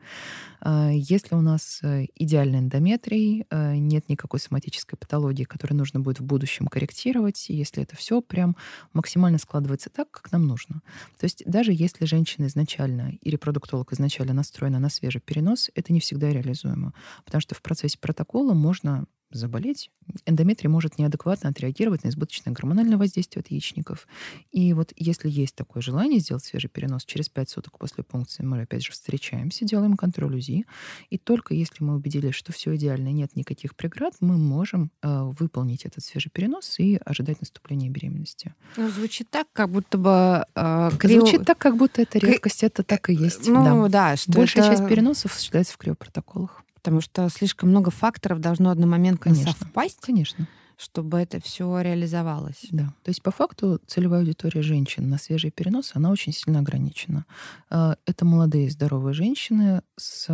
А, 0.61 0.91
если 0.91 1.34
у 1.34 1.41
нас 1.41 1.80
э, 1.82 2.07
идеальный 2.14 2.61
эндометрий, 2.61 3.47
э, 3.51 3.76
нет 3.76 4.09
никакой 4.09 4.41
соматической 4.41 4.99
патологии, 4.99 5.45
которую 5.45 5.78
нужно 5.78 6.01
будет 6.01 6.20
в 6.20 6.24
будущем 6.24 6.66
корректировать, 6.66 7.30
делать, 7.31 7.47
если 7.49 7.83
это 7.83 7.97
все 7.97 8.20
прям 8.20 8.57
максимально 8.93 9.39
складывается 9.39 9.91
так, 9.91 10.11
как 10.11 10.33
нам 10.33 10.47
нужно. 10.47 10.83
То 11.18 11.24
есть 11.24 11.43
даже 11.47 11.72
если 11.72 12.05
женщина 12.05 12.47
изначально 12.47 13.12
и 13.20 13.31
репродуктолог 13.31 13.93
изначально 13.93 14.35
настроена 14.35 14.78
на 14.78 14.89
свежий 14.89 15.20
перенос, 15.20 15.70
это 15.74 15.93
не 15.93 16.01
всегда 16.01 16.31
реализуемо, 16.31 16.93
потому 17.24 17.41
что 17.41 17.55
в 17.55 17.62
процессе 17.62 17.99
протокола 17.99 18.55
можно 18.55 19.07
заболеть, 19.31 19.91
эндометрий 20.26 20.68
может 20.68 20.99
неадекватно 20.99 21.51
отреагировать 21.51 22.05
на 22.05 22.09
избыточное 22.09 22.53
гормональное 22.53 22.99
воздействие 22.99 23.41
от 23.41 23.51
яичников. 23.51 24.09
И 24.51 24.72
вот 24.72 24.93
если 24.97 25.28
есть 25.28 25.55
такое 25.55 25.83
желание 25.83 26.20
сделать 26.20 26.45
свежий 26.45 26.68
перенос, 26.68 27.05
через 27.05 27.28
5 27.28 27.51
суток 27.51 27.78
после 27.78 28.05
пункции 28.05 28.43
мы 28.43 28.62
опять 28.62 28.85
же 28.85 28.93
встречаемся, 28.93 29.64
делаем 29.64 29.97
контроль 29.97 30.37
УЗИ, 30.37 30.66
и 31.11 31.18
только 31.18 31.55
если 31.55 31.85
мы 31.85 31.95
убедились, 31.95 32.35
что 32.35 32.53
все 32.53 32.74
идеально, 32.76 33.12
нет 33.12 33.37
никаких 33.37 33.76
преград, 33.76 34.14
мы 34.20 34.37
можем 34.37 34.91
э, 35.03 35.22
выполнить 35.39 35.85
этот 35.85 36.05
свежий 36.05 36.31
перенос 36.31 36.78
и 36.78 37.01
ожидать 37.05 37.41
наступления 37.41 37.91
беременности. 37.91 38.55
Ну, 38.76 38.89
звучит 38.91 39.31
так, 39.31 39.49
как 39.53 39.70
будто 39.70 39.99
бы... 39.99 40.45
Э, 40.55 40.91
крио... 40.99 41.20
Звучит 41.20 41.45
так, 41.45 41.59
как 41.59 41.76
будто 41.76 42.03
это 42.03 42.18
редкость, 42.18 42.64
это 42.64 42.83
так 42.83 43.11
и 43.11 43.14
есть. 43.14 43.47
Ну 43.47 43.89
да, 43.89 43.89
да 43.89 44.16
что 44.16 44.33
Большая 44.33 44.64
это... 44.64 44.76
часть 44.76 44.89
переносов 44.89 45.33
осуществляется 45.33 45.74
в 45.74 45.78
криопротоколах. 45.78 46.64
Потому 46.83 47.01
что 47.01 47.28
слишком 47.28 47.68
много 47.68 47.91
факторов 47.91 48.41
должно 48.41 48.70
одномоментно 48.70 49.33
конечно, 49.33 49.53
совпасть. 49.53 50.01
Конечно 50.01 50.49
чтобы 50.81 51.18
это 51.18 51.43
все 51.43 51.83
реализовалось. 51.83 52.66
Да. 52.70 52.95
То 53.03 53.11
есть 53.11 53.22
по 53.22 53.31
факту 53.31 53.81
целевая 53.87 54.20
аудитория 54.20 54.62
женщин 54.62 55.11
на 55.11 55.18
свежий 55.18 55.51
перенос, 55.51 55.91
она 55.93 56.11
очень 56.11 56.33
сильно 56.33 56.61
ограничена. 56.61 57.26
А, 57.68 57.97
это 58.07 58.24
молодые 58.24 58.70
здоровые 58.70 59.12
женщины 59.12 59.83
с 59.99 60.26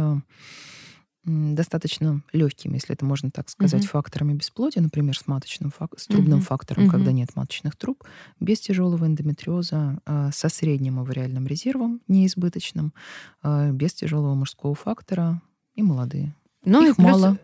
достаточно 1.26 2.22
легкими, 2.32 2.74
если 2.74 2.94
это 2.94 3.04
можно 3.04 3.32
так 3.32 3.48
сказать, 3.50 3.82
угу. 3.82 3.88
факторами 3.88 4.34
бесплодия, 4.34 4.80
например, 4.80 5.18
с 5.18 5.26
маточным 5.26 5.72
фак- 5.76 5.98
с 5.98 6.06
трубным 6.06 6.38
угу. 6.38 6.46
фактором, 6.46 6.84
угу. 6.84 6.92
когда 6.92 7.10
нет 7.10 7.34
маточных 7.34 7.74
труб, 7.74 8.04
без 8.38 8.60
тяжелого 8.60 9.04
эндометриоза, 9.06 9.98
а, 10.06 10.30
со 10.30 10.48
средним 10.48 11.00
авариальным 11.00 11.48
резервом, 11.48 12.00
неизбыточным, 12.06 12.94
а, 13.42 13.72
без 13.72 13.94
тяжелого 13.94 14.36
мужского 14.36 14.76
фактора, 14.76 15.42
и 15.76 15.82
молодые. 15.82 16.34
Ну, 16.64 16.82
их 16.82 16.92
и 16.92 16.94
плюс, 16.96 17.06
мало. 17.06 17.38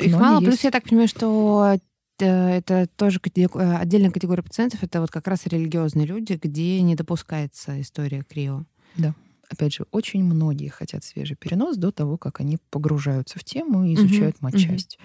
Их 0.00 0.16
мало. 0.16 0.40
Есть. 0.40 0.46
Плюс 0.46 0.64
я 0.64 0.70
так 0.70 0.84
понимаю, 0.84 1.08
что 1.08 1.76
э, 2.18 2.26
это 2.26 2.88
тоже 2.96 3.20
э, 3.22 3.76
отдельная 3.76 4.10
категория 4.10 4.42
пациентов, 4.42 4.82
это 4.82 5.00
вот 5.00 5.10
как 5.10 5.28
раз 5.28 5.46
религиозные 5.46 6.06
люди, 6.06 6.38
где 6.42 6.80
не 6.80 6.96
допускается 6.96 7.80
история 7.80 8.24
крио. 8.24 8.64
Да. 8.96 9.14
Опять 9.50 9.74
же, 9.74 9.84
очень 9.92 10.24
многие 10.24 10.68
хотят 10.68 11.04
свежий 11.04 11.36
перенос 11.36 11.76
до 11.76 11.92
того, 11.92 12.16
как 12.16 12.40
они 12.40 12.58
погружаются 12.70 13.38
в 13.38 13.44
тему 13.44 13.84
и 13.84 13.94
изучают 13.94 14.36
угу, 14.36 14.46
матчасть. 14.46 14.98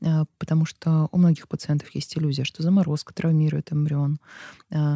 Угу. 0.00 0.26
Потому 0.36 0.66
что 0.66 1.08
у 1.12 1.16
многих 1.16 1.48
пациентов 1.48 1.94
есть 1.94 2.18
иллюзия, 2.18 2.44
что 2.44 2.62
заморозка 2.62 3.14
травмирует 3.14 3.72
эмбрион, 3.72 4.18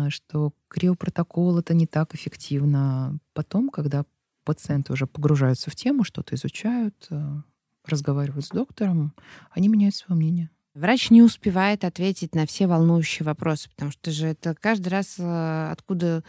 что 0.09 0.53
криопротокол 0.66 1.59
это 1.61 1.74
не 1.74 1.86
так 1.86 2.14
эффективно. 2.14 3.18
Потом, 3.34 3.70
когда 3.70 4.05
пациенты 4.49 4.94
уже 4.94 5.07
погружаются 5.07 5.70
в 5.70 5.76
тему, 5.76 6.05
что-то 6.05 6.34
изучают, 6.34 6.94
э, 7.11 7.42
разговаривают 7.84 8.46
с 8.46 8.49
доктором, 8.49 9.12
они 9.51 9.68
меняют 9.68 9.94
свое 9.94 10.18
мнение. 10.18 10.49
Врач 10.72 11.11
не 11.11 11.22
успевает 11.22 11.84
ответить 11.84 12.34
на 12.34 12.46
все 12.46 12.66
волнующие 12.66 13.26
вопросы, 13.26 13.68
потому 13.68 13.90
что 13.90 14.11
же 14.11 14.28
это 14.28 14.55
каждый 14.59 14.88
раз 14.88 15.16
э, 15.18 15.70
откуда 15.70 16.24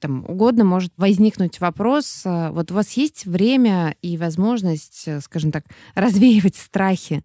там, 0.00 0.28
угодно 0.28 0.64
может 0.64 0.92
возникнуть 0.98 1.60
вопрос. 1.60 2.26
Э, 2.26 2.50
вот 2.50 2.70
у 2.72 2.74
вас 2.74 2.92
есть 2.92 3.24
время 3.24 3.96
и 4.02 4.18
возможность, 4.18 5.08
скажем 5.22 5.50
так, 5.50 5.64
развеивать 5.94 6.56
страхи 6.56 7.24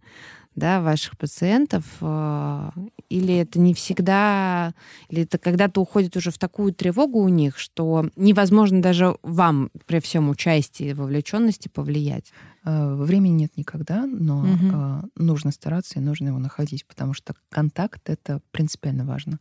да, 0.56 0.82
ваших 0.82 1.18
пациентов, 1.18 1.84
э, 2.02 2.70
или 3.10 3.36
это 3.36 3.60
не 3.60 3.74
всегда, 3.74 4.74
или 5.10 5.24
это 5.24 5.38
когда-то 5.38 5.82
уходит 5.82 6.16
уже 6.16 6.32
в 6.32 6.38
такую 6.38 6.74
тревогу 6.74 7.20
у 7.20 7.30
них, 7.30 7.58
что 7.58 8.10
невозможно 8.16 8.82
даже 8.82 9.18
вам 9.22 9.70
при 9.86 10.00
всем 10.00 10.30
участии, 10.30 10.94
вовлеченности 10.94 11.68
повлиять? 11.68 12.32
Э, 12.64 12.96
времени 12.96 13.42
нет 13.42 13.58
никогда, 13.58 14.06
но 14.06 14.40
угу. 14.40 15.10
нужно 15.18 15.52
стараться 15.52 16.00
и 16.00 16.02
нужно 16.02 16.30
его 16.30 16.40
находить, 16.40 16.86
потому 16.88 17.14
что 17.14 17.36
контакт— 17.50 18.02
это 18.10 18.42
принципиально 18.52 19.06
важно. 19.06 19.40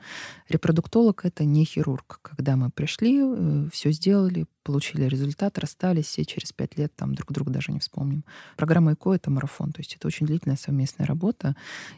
Репродуктолог— 0.49 1.21
это 1.25 1.45
не 1.45 1.65
хирург. 1.65 2.19
Когда 2.23 2.57
мы 2.57 2.71
пришли, 2.71 3.21
э, 3.23 3.69
все 3.73 3.93
сделали, 3.93 4.47
получили 4.65 5.05
результат, 5.05 5.59
расстались, 5.59 6.19
и 6.19 6.27
через 6.27 6.53
пять 6.53 6.77
лет 6.77 6.93
там 6.97 7.15
друг 7.15 7.31
друга 7.31 7.53
даже 7.53 7.71
не 7.71 7.79
вспомним. 7.79 8.25
Программа 8.57 8.95
ЭКО— 8.95 9.13
это 9.15 9.31
марафон, 9.31 9.73
то 9.73 9.81
есть 9.81 9.95
это 9.95 10.09
очень 10.09 10.27
длительная 10.27 10.57
совместная 10.57 11.07
работа, 11.07 11.55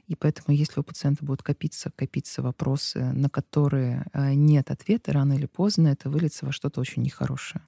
и 0.09 0.17
поэтому 0.17 0.55
если 0.57 0.81
у 0.81 0.83
пациента 0.83 1.25
будут 1.25 1.43
копиться, 1.43 1.91
копиться 1.95 2.43
вопросы, 2.43 3.01
на 3.12 3.31
которые 3.31 4.07
э, 4.12 4.35
нет 4.35 4.71
ответа, 4.71 5.12
рано 5.12 5.35
или 5.35 5.47
поздно 5.47 5.89
это 5.89 6.11
выльется 6.11 6.45
во 6.45 6.53
что-то 6.53 6.81
очень 6.81 7.03
нехорошее. 7.03 7.62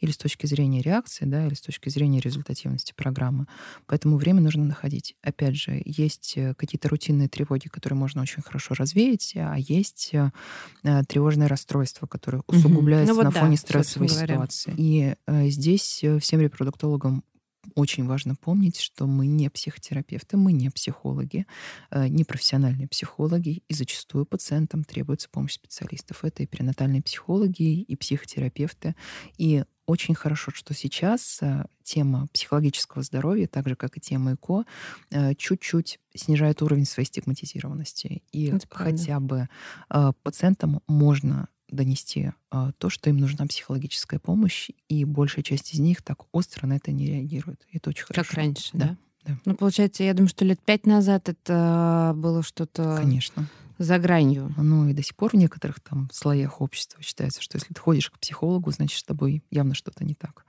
Или 0.00 0.10
с 0.10 0.16
точки 0.16 0.46
зрения 0.46 0.82
реакции, 0.82 1.24
да, 1.24 1.46
или 1.46 1.54
с 1.54 1.60
точки 1.60 1.88
зрения 1.88 2.20
результативности 2.20 2.92
программы. 2.92 3.46
Поэтому 3.86 4.16
время 4.16 4.40
нужно 4.40 4.64
находить. 4.64 5.16
Опять 5.22 5.56
же, 5.56 5.80
есть 5.84 6.34
э, 6.36 6.54
какие-то 6.54 6.88
рутинные 6.88 7.28
тревоги, 7.28 7.68
которые 7.68 7.98
можно 7.98 8.22
очень 8.22 8.42
хорошо 8.42 8.74
развеять, 8.74 9.32
а 9.36 9.54
есть 9.56 10.10
э, 10.12 10.32
тревожное 11.06 11.46
расстройство, 11.46 12.06
которое 12.06 12.42
усугубляется 12.48 13.12
угу. 13.12 13.22
ну, 13.22 13.28
вот 13.28 13.34
на 13.34 13.40
фоне 13.40 13.56
стрессовой 13.56 14.08
ситуации 14.08 14.39
ситуации. 14.48 14.74
И 14.76 15.14
э, 15.26 15.48
здесь 15.48 16.02
э, 16.02 16.18
всем 16.18 16.40
репродуктологам 16.40 17.24
очень 17.74 18.06
важно 18.06 18.34
помнить, 18.34 18.78
что 18.78 19.06
мы 19.06 19.26
не 19.26 19.48
психотерапевты, 19.48 20.36
мы 20.36 20.52
не 20.52 20.70
психологи, 20.70 21.46
э, 21.90 22.08
не 22.08 22.24
профессиональные 22.24 22.88
психологи, 22.88 23.62
и 23.68 23.74
зачастую 23.74 24.26
пациентам 24.26 24.84
требуется 24.84 25.28
помощь 25.28 25.54
специалистов. 25.54 26.24
Это 26.24 26.42
и 26.42 26.46
перинатальные 26.46 27.02
психологи, 27.02 27.80
и 27.80 27.96
психотерапевты. 27.96 28.94
И 29.38 29.64
очень 29.86 30.14
хорошо, 30.14 30.52
что 30.54 30.72
сейчас 30.72 31.38
э, 31.42 31.64
тема 31.82 32.28
психологического 32.32 33.02
здоровья, 33.02 33.46
так 33.46 33.68
же 33.68 33.76
как 33.76 33.96
и 33.96 34.00
тема 34.00 34.34
ЭКО, 34.34 34.64
чуть-чуть 35.36 35.98
снижает 36.14 36.62
уровень 36.62 36.86
своей 36.86 37.06
стигматизированности. 37.06 38.22
И 38.32 38.46
Это 38.46 38.66
хотя 38.70 39.20
бы 39.20 39.48
э, 39.90 40.12
пациентам 40.22 40.80
можно 40.86 41.48
донести 41.70 42.32
а, 42.50 42.72
то, 42.72 42.90
что 42.90 43.10
им 43.10 43.18
нужна 43.18 43.46
психологическая 43.46 44.20
помощь, 44.20 44.70
и 44.88 45.04
большая 45.04 45.42
часть 45.42 45.74
из 45.74 45.78
них 45.80 46.02
так 46.02 46.24
остро 46.32 46.66
на 46.66 46.74
это 46.74 46.92
не 46.92 47.06
реагирует. 47.06 47.66
Это 47.72 47.90
очень 47.90 48.04
хорошо. 48.04 48.28
Как 48.28 48.36
раньше, 48.36 48.70
да? 48.72 48.88
да? 48.88 48.96
Да. 49.26 49.38
Ну, 49.44 49.54
получается, 49.54 50.02
я 50.02 50.14
думаю, 50.14 50.28
что 50.28 50.44
лет 50.44 50.60
пять 50.60 50.86
назад 50.86 51.28
это 51.28 52.12
было 52.16 52.42
что-то... 52.42 52.96
Конечно. 52.98 53.48
За 53.78 53.98
гранью. 53.98 54.54
Ну 54.58 54.88
и 54.88 54.92
до 54.92 55.02
сих 55.02 55.16
пор 55.16 55.30
в 55.30 55.34
некоторых 55.34 55.80
там 55.80 56.10
слоях 56.12 56.60
общества 56.60 57.02
считается, 57.02 57.40
что 57.40 57.56
если 57.56 57.72
ты 57.72 57.80
ходишь 57.80 58.10
к 58.10 58.18
психологу, 58.18 58.70
значит, 58.72 58.98
с 58.98 59.04
тобой 59.04 59.42
явно 59.50 59.74
что-то 59.74 60.04
не 60.04 60.14
так. 60.14 60.44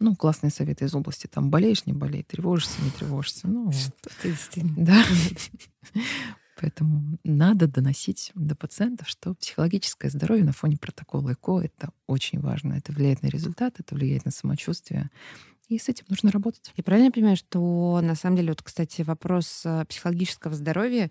Ну, 0.00 0.16
классные 0.16 0.50
советы 0.50 0.84
из 0.84 0.94
области. 0.94 1.28
Там 1.28 1.50
болеешь, 1.50 1.86
не 1.86 1.92
болеешь, 1.92 2.26
тревожишься, 2.26 2.82
не 2.82 2.90
тревожишься. 2.90 3.46
Ну, 3.46 3.70
что-то 3.70 4.28
действительно. 4.28 4.74
Да. 4.76 5.04
Поэтому 6.60 7.18
надо 7.24 7.66
доносить 7.66 8.30
до 8.34 8.54
пациентов, 8.54 9.08
что 9.08 9.34
психологическое 9.34 10.10
здоровье 10.10 10.44
на 10.44 10.52
фоне 10.52 10.76
протокола 10.76 11.32
ЭКО— 11.32 11.60
это 11.64 11.90
очень 12.06 12.40
важно. 12.40 12.74
Это 12.74 12.92
влияет 12.92 13.22
на 13.22 13.28
результат, 13.28 13.74
это 13.78 13.94
влияет 13.94 14.24
на 14.24 14.30
самочувствие. 14.30 15.10
И 15.68 15.78
с 15.78 15.88
этим 15.88 16.04
нужно 16.08 16.30
работать. 16.30 16.72
И 16.76 16.82
правильно 16.82 17.10
понимаю, 17.10 17.36
что 17.36 18.00
на 18.02 18.14
самом 18.14 18.36
деле, 18.36 18.50
вот, 18.50 18.62
кстати, 18.62 19.02
вопрос 19.02 19.62
э, 19.64 19.84
психологического 19.88 20.54
здоровья 20.54 21.10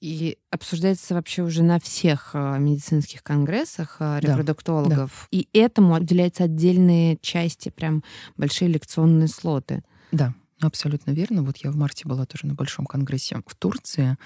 и 0.00 0.38
обсуждается 0.50 1.14
вообще 1.14 1.42
уже 1.42 1.62
на 1.62 1.78
всех 1.78 2.30
э, 2.32 2.58
медицинских 2.58 3.22
конгрессах 3.22 3.98
э, 4.00 4.18
репродуктологов. 4.20 4.96
Да, 4.96 5.28
да. 5.30 5.38
И 5.38 5.48
этому 5.52 5.94
уделяются 5.94 6.44
отдельные 6.44 7.18
части, 7.20 7.68
прям 7.68 8.02
большие 8.36 8.68
лекционные 8.68 9.28
слоты. 9.28 9.84
Да, 10.10 10.34
Абсолютно 10.62 11.10
верно. 11.10 11.42
Вот 11.42 11.56
я 11.58 11.70
в 11.70 11.76
марте 11.76 12.08
была 12.08 12.24
тоже 12.24 12.46
на 12.46 12.54
большом 12.54 12.86
конгрессе 12.86 13.42
в 13.46 13.54
Турции, 13.56 14.16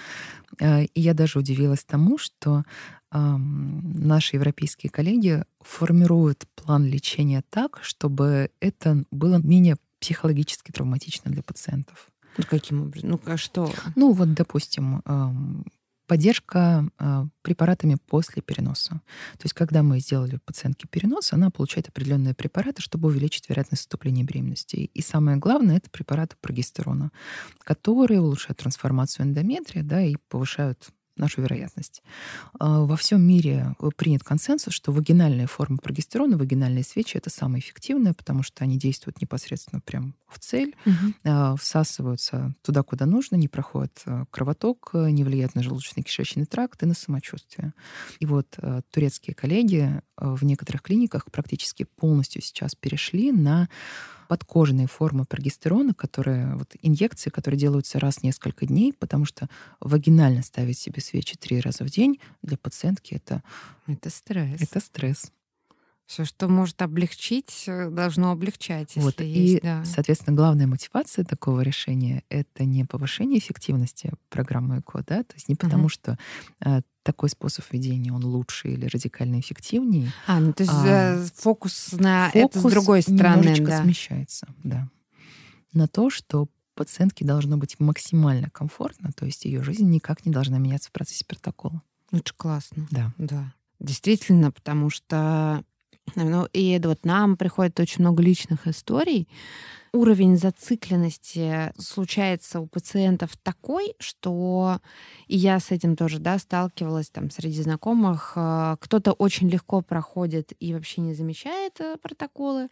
э, 0.60 0.84
и 0.84 1.00
я 1.00 1.14
даже 1.14 1.38
удивилась 1.38 1.84
тому, 1.84 2.18
что 2.18 2.64
наши 3.12 4.36
европейские 4.36 4.90
коллеги 4.90 5.44
формируют 5.60 6.46
план 6.54 6.84
лечения 6.84 7.42
так, 7.48 7.78
чтобы 7.82 8.50
это 8.60 9.04
было 9.10 9.38
менее 9.38 9.76
психологически 10.00 10.70
травматично 10.70 11.30
для 11.30 11.42
пациентов. 11.42 12.10
Ну, 12.36 12.44
каким 12.48 12.82
образом? 12.82 13.10
Ну, 13.10 13.20
а 13.24 13.36
что? 13.36 13.72
Ну, 13.94 14.12
вот, 14.12 14.34
допустим, 14.34 15.02
Поддержка 16.06 16.88
э, 16.98 17.24
препаратами 17.42 17.96
после 18.06 18.42
переноса. 18.42 19.00
То 19.32 19.44
есть, 19.44 19.54
когда 19.54 19.82
мы 19.82 19.98
сделали 20.00 20.38
пациентке 20.44 20.86
перенос, 20.88 21.32
она 21.32 21.50
получает 21.50 21.88
определенные 21.88 22.34
препараты, 22.34 22.82
чтобы 22.82 23.08
увеличить 23.08 23.48
вероятность 23.48 23.84
наступления 23.84 24.24
беременности. 24.24 24.76
И 24.76 25.02
самое 25.02 25.36
главное— 25.36 25.76
это 25.78 25.90
препараты 25.90 26.36
прогестерона, 26.40 27.10
которые 27.60 28.20
улучшают 28.20 28.58
трансформацию 28.58 29.26
эндометрия 29.26 29.82
да, 29.82 30.02
и 30.02 30.16
повышают 30.28 30.90
нашу 31.16 31.42
вероятность. 31.42 32.02
А, 32.58 32.80
во 32.80 32.96
всем 32.96 33.22
мире 33.22 33.74
э, 33.78 33.88
принят 33.96 34.22
консенсус, 34.22 34.72
что 34.74 34.92
вагинальная 34.92 35.46
форма 35.46 35.78
прогестерона, 35.78 36.36
вагинальные 36.36 36.84
свечи— 36.84 37.16
это 37.18 37.30
самое 37.30 37.60
эффективное, 37.60 38.14
потому 38.14 38.42
что 38.42 38.64
они 38.64 38.78
действуют 38.78 39.20
непосредственно 39.20 39.80
прям 39.80 40.14
в 40.28 40.38
цель, 40.40 40.74
угу. 40.84 41.56
всасываются 41.56 42.54
туда, 42.62 42.82
куда 42.82 43.06
нужно, 43.06 43.36
не 43.36 43.48
проходят 43.48 44.02
э, 44.06 44.24
кровоток, 44.30 44.90
не 44.92 45.24
влияют 45.24 45.54
на 45.54 45.60
желудочно-кишечный 45.60 46.46
тракт 46.46 46.82
и 46.82 46.86
на 46.86 46.94
самочувствие. 46.94 47.72
И 48.18 48.26
вот 48.26 48.54
э, 48.58 48.82
турецкие 48.90 49.34
коллеги 49.34 50.02
в 50.16 50.44
некоторых 50.44 50.82
клиниках 50.82 51.30
практически 51.30 51.84
полностью 51.84 52.42
сейчас 52.42 52.74
перешли 52.74 53.32
на 53.32 53.68
подкожные 54.28 54.86
формы 54.86 55.24
прогестерона, 55.24 55.94
которые, 55.94 56.56
вот 56.56 56.74
инъекции, 56.82 57.30
которые 57.30 57.58
делаются 57.58 57.98
раз 57.98 58.16
в 58.16 58.22
несколько 58.22 58.66
дней, 58.66 58.92
потому 58.92 59.24
что 59.24 59.48
вагинально 59.80 60.42
ставить 60.42 60.78
себе 60.78 61.00
свечи 61.00 61.36
три 61.36 61.60
раза 61.60 61.84
в 61.84 61.90
день 61.90 62.20
для 62.42 62.56
пациентки 62.56 63.14
это... 63.14 63.42
Это 63.86 64.10
стресс. 64.10 64.60
Это 64.60 64.80
стресс. 64.80 65.32
Все, 66.06 66.24
что 66.24 66.46
может 66.48 66.80
облегчить, 66.82 67.64
э, 67.66 67.90
должно 67.90 68.30
облегчать. 68.30 68.94
Если 68.94 69.00
вот, 69.00 69.20
есть, 69.20 69.54
и, 69.54 69.60
да. 69.60 69.84
соответственно, 69.84 70.36
главная 70.36 70.68
мотивация 70.68 71.24
такого 71.24 71.62
решения— 71.62 72.22
это 72.28 72.64
не 72.64 72.84
повышение 72.84 73.38
эффективности 73.38 74.12
программы 74.28 74.78
ЭКО, 74.78 75.04
да, 75.06 75.24
то 75.24 75.34
есть 75.34 75.48
не 75.48 75.56
потому, 75.56 75.86
uh-huh. 75.86 75.90
что 75.90 76.18
а, 76.60 76.82
такой 77.02 77.28
способ 77.28 77.64
ведения, 77.72 78.12
он 78.12 78.24
лучше 78.24 78.68
или 78.68 78.86
радикально 78.86 79.40
эффективнее. 79.40 80.12
А, 80.28 80.38
ну 80.38 80.52
то 80.52 80.62
есть 80.62 80.72
а, 80.74 81.26
фокус 81.34 81.92
на 81.92 82.30
фокус 82.30 82.50
это 82.50 82.68
с 82.68 82.72
другой 82.72 83.02
стороны, 83.02 83.40
немножечко 83.42 83.66
да. 83.66 83.82
смещается, 83.82 84.46
да. 84.62 84.88
На 85.72 85.88
то, 85.88 86.08
что 86.08 86.48
пациентке 86.76 87.24
должно 87.24 87.56
быть 87.56 87.80
максимально 87.80 88.48
комфортно, 88.50 89.10
то 89.12 89.26
есть 89.26 89.44
ее 89.44 89.64
жизнь 89.64 89.88
никак 89.90 90.24
не 90.24 90.30
должна 90.30 90.58
меняться 90.58 90.90
в 90.90 90.92
процессе 90.92 91.24
протокола. 91.24 91.82
Это 92.12 92.32
классно. 92.36 92.86
Да. 92.90 93.12
Да. 93.18 93.52
Действительно, 93.80 94.52
потому 94.52 94.90
что 94.90 95.64
ну, 96.14 96.46
и 96.52 96.80
вот 96.82 97.04
нам 97.04 97.36
приходит 97.36 97.78
очень 97.80 98.02
много 98.02 98.22
личных 98.22 98.66
историй. 98.66 99.28
Уровень 99.92 100.36
зацикленности 100.36 101.72
случается 101.78 102.60
у 102.60 102.66
пациентов 102.66 103.36
такой, 103.42 103.94
что 103.98 104.80
и 105.26 105.36
я 105.36 105.58
с 105.58 105.70
этим 105.70 105.96
тоже 105.96 106.18
да, 106.18 106.38
сталкивалась 106.38 107.08
там 107.08 107.30
среди 107.30 107.62
знакомых. 107.62 108.34
Э, 108.36 108.76
кто-то 108.78 109.12
очень 109.12 109.48
легко 109.48 109.80
проходит 109.80 110.52
и 110.60 110.74
вообще 110.74 111.00
не 111.00 111.14
замечает 111.14 111.80
э, 111.80 111.96
протоколы, 112.02 112.68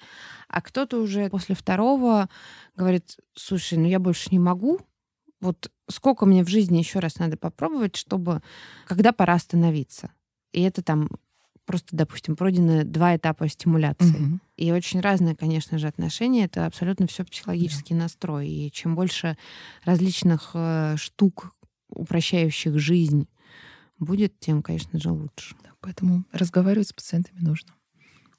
а 0.49 0.61
кто-то 0.61 1.01
уже 1.01 1.31
после 1.31 1.55
второго 1.55 2.29
говорит, 2.77 3.17
слушай, 3.35 3.79
ну 3.79 3.87
я 3.87 3.99
больше 3.99 4.29
не 4.31 4.39
могу, 4.39 4.81
вот 5.41 5.71
сколько 5.89 6.27
мне 6.27 6.45
в 6.45 6.49
жизни 6.49 6.79
еще 6.79 6.99
раз 6.99 7.19
надо 7.19 7.37
попробовать, 7.37 7.97
чтобы 7.97 8.43
когда 8.87 9.13
пора 9.13 9.35
остановиться. 9.35 10.11
И 10.53 10.63
это 10.63 10.83
там 10.83 11.09
просто, 11.65 11.97
допустим, 11.97 12.37
пройдены 12.37 12.85
два 12.85 13.17
этапа 13.17 13.49
стимуляции. 13.49 14.23
Угу. 14.23 14.41
И 14.57 14.73
очень 14.73 15.01
разные, 15.01 15.35
конечно 15.35 15.79
же, 15.79 15.87
отношения. 15.87 16.45
Это 16.45 16.67
абсолютно 16.67 17.07
все 17.07 17.25
психологический 17.25 17.95
да. 17.95 18.01
настрой. 18.01 18.49
И 18.49 18.71
чем 18.71 18.95
больше 18.95 19.37
различных 19.85 20.51
э, 20.55 20.97
штук, 20.97 21.55
упрощающих 21.89 22.79
жизнь, 22.79 23.29
будет, 23.99 24.39
тем, 24.39 24.63
конечно 24.63 24.99
же, 24.99 25.11
лучше. 25.11 25.57
Да, 25.63 25.71
поэтому 25.81 26.25
разговаривать 26.33 26.89
с 26.89 26.93
пациентами 26.93 27.41
нужно. 27.41 27.73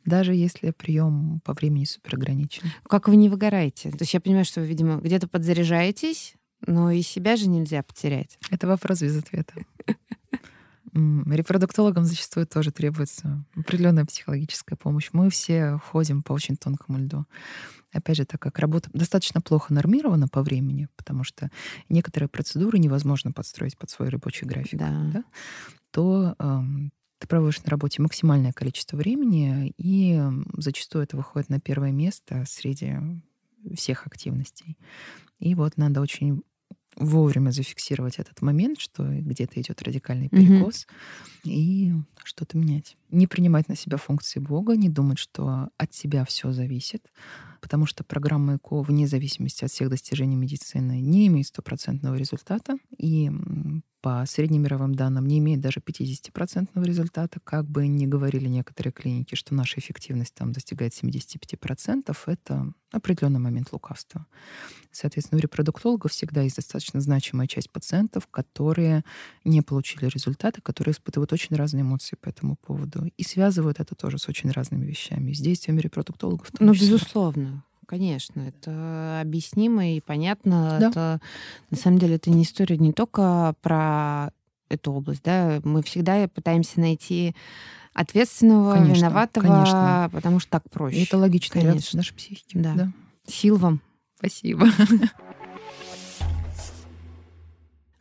Даже 0.06 0.36
если 0.36 0.70
прием 0.72 1.42
по 1.44 1.54
времени 1.54 1.86
супер 1.86 2.16
ограничен. 2.16 2.64
Как 2.84 3.08
вы 3.08 3.16
не 3.16 3.28
выгораете? 3.28 3.90
То 3.90 4.02
есть 4.02 4.14
я 4.14 4.22
понимаю, 4.22 4.46
что 4.46 4.62
вы, 4.62 4.68
видимо, 4.68 4.98
где-то 4.98 5.28
подзаряжаетесь, 5.28 6.36
но 6.68 6.92
и 6.92 7.02
себя 7.02 7.36
же 7.36 7.48
нельзя 7.48 7.82
потерять. 7.82 8.38
Это 8.52 8.68
вопрос 8.68 9.02
без 9.02 9.18
ответа. 9.18 9.54
Репродуктологам 10.96 12.06
зачастую 12.06 12.48
тоже 12.48 12.72
требуется 12.72 13.44
определенная 13.54 14.06
психологическая 14.06 14.78
помощь. 14.78 15.10
Мы 15.12 15.30
все 15.30 15.78
ходим 15.78 16.24
по 16.24 16.32
очень 16.32 16.56
тонкому 16.56 17.00
льду. 17.00 17.26
Опять 17.92 18.18
же, 18.18 18.26
так 18.26 18.42
как 18.42 18.60
работа 18.60 18.90
достаточно 18.94 19.42
плохо 19.42 19.74
нормирована 19.74 20.30
по 20.30 20.42
времени, 20.42 20.88
потому 20.96 21.26
что 21.26 21.50
некоторые 21.90 22.30
процедуры 22.30 22.80
невозможно 22.80 23.34
подстроить 23.34 23.78
под 23.78 23.90
свой 23.90 24.08
рабочий 24.08 24.46
график, 24.46 24.80
да. 24.80 25.12
Да, 25.14 25.24
то 25.92 26.36
э, 26.40 26.62
ты 27.20 27.28
проводишь 27.28 27.64
на 27.64 27.72
работе 27.72 28.02
максимальное 28.02 28.54
количество 28.54 28.96
времени, 28.96 29.74
и 29.78 30.22
зачастую 30.58 31.04
это 31.04 31.18
выходит 31.18 31.50
на 31.50 31.60
первое 31.60 31.92
место 31.92 32.46
среди 32.48 32.96
всех 33.76 34.08
активностей. 34.08 34.78
И 35.40 35.56
вот 35.56 35.76
надо 35.78 36.02
очень 36.02 36.42
вовремя 36.96 37.52
зафиксировать 37.52 38.20
этот 38.20 38.42
момент, 38.42 38.80
что 38.80 39.04
где-то 39.04 39.60
идет 39.62 39.82
радикальный 39.82 40.30
перекос, 40.30 40.86
mm-hmm. 41.44 41.52
и 41.52 41.94
что-то 42.24 42.58
менять. 42.58 42.98
Не 43.12 43.28
принимать 43.28 43.70
на 43.70 43.76
себя 43.76 43.98
функции 43.98 44.40
Бога, 44.40 44.76
не 44.76 44.90
думать, 44.90 45.20
что 45.20 45.70
от 45.78 45.94
себя 45.94 46.26
все 46.26 46.52
зависит, 46.52 47.12
потому 47.66 47.88
что 47.88 48.04
программа 48.04 48.58
ЭКО, 48.58 48.84
вне 48.84 49.08
зависимости 49.08 49.66
от 49.66 49.72
всех 49.72 49.90
достижений 49.90 50.36
медицины, 50.36 51.02
не 51.02 51.26
имеет 51.26 51.48
стопроцентного 51.48 52.14
результата, 52.14 52.78
и 52.96 53.32
по 54.02 54.24
среднемировым 54.28 54.94
данным 54.94 55.26
не 55.26 55.40
имеет 55.40 55.62
даже 55.62 55.80
50% 55.80 56.70
результата. 56.86 57.40
Как 57.44 57.68
бы 57.68 57.88
ни 57.88 58.06
говорили 58.06 58.48
некоторые 58.48 58.94
клиники, 58.94 59.34
что 59.34 59.56
наша 59.56 59.80
эффективность 59.80 60.36
там 60.36 60.52
достигает 60.52 60.94
75%, 60.94 62.16
это 62.28 62.72
определенный 62.92 63.40
момент 63.40 63.74
лукавства. 63.74 64.28
Соответственно, 64.92 65.40
у 65.40 65.42
репродуктологов 65.42 66.12
всегда 66.12 66.44
есть 66.44 66.58
достаточно 66.58 67.02
значимая 67.02 67.48
часть 67.48 67.72
пациентов, 67.72 68.28
которые 68.28 69.04
не 69.44 69.64
получили 69.64 70.06
результаты, 70.06 70.62
которые 70.62 70.94
испытывают 70.94 71.34
очень 71.34 71.56
разные 71.56 71.82
эмоции 71.82 72.16
по 72.16 72.30
этому 72.30 72.58
поводу. 72.58 73.10
И 73.18 73.24
связывают 73.24 73.80
это 73.80 73.96
тоже 73.96 74.20
с 74.20 74.30
очень 74.30 74.52
разными 74.52 74.86
вещами, 74.86 75.34
с 75.34 75.40
действиями 75.40 75.82
репродуктологов. 75.82 76.52
Ну, 76.60 76.74
безусловно. 76.74 77.55
Конечно, 77.86 78.42
это 78.42 79.22
объяснимо 79.22 79.88
и 79.92 80.02
понятно. 80.02 80.78
Да. 80.80 80.90
Это, 80.90 81.22
на 81.70 81.78
самом 81.78 82.00
деле, 82.00 82.16
это 82.16 82.30
не 82.30 82.44
история 82.44 82.78
не 82.78 82.94
только 82.94 83.56
про 83.62 84.32
эту 84.70 84.94
область, 84.94 85.24
да. 85.24 85.60
Мы 85.64 85.84
всегда 85.84 86.28
пытаемся 86.28 86.80
найти 86.80 87.36
ответственного, 87.94 88.74
конечно, 88.74 89.06
виноватого, 89.06 89.44
конечно. 89.44 90.10
потому 90.12 90.40
что 90.40 90.52
так 90.52 90.70
проще. 90.70 90.98
И 90.98 91.04
это 91.04 91.18
логичная 91.18 91.62
конечно. 91.62 91.74
реакция 91.74 91.98
нашей 91.98 92.16
психики. 92.16 92.58
Да. 92.58 92.74
да. 92.74 92.92
Сил 93.28 93.58
вам. 93.58 93.82
Спасибо. 94.18 94.68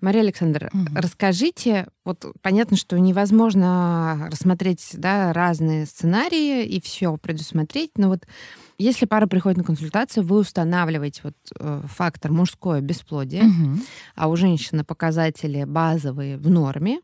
Мария 0.05 0.21
Александровна, 0.21 0.69
угу. 0.83 0.91
расскажите, 0.97 1.89
вот 2.05 2.27
понятно, 2.43 2.77
что 2.77 2.99
невозможно 2.99 4.29
рассмотреть 4.31 4.91
да, 4.93 5.33
разные 5.33 5.87
сценарии 5.87 6.63
и 6.67 6.79
все 6.83 7.17
предусмотреть, 7.17 7.93
но 7.97 8.09
вот 8.09 8.27
если 8.79 9.07
пара 9.07 9.27
приходит 9.27 9.59
на 9.59 9.65
консультацию, 9.65 10.25
вы 10.25 10.39
устанавливаете 10.39 11.21
вот 11.25 11.35
э, 11.59 11.83
фактор 11.87 12.33
мужское 12.33 12.81
бесплодие, 12.81 13.45
угу. 13.45 13.79
а 14.15 14.29
у 14.29 14.37
женщины 14.37 14.85
показатели 14.85 15.65
базовые 15.65 16.37
в 16.37 16.51
норме. 16.51 17.01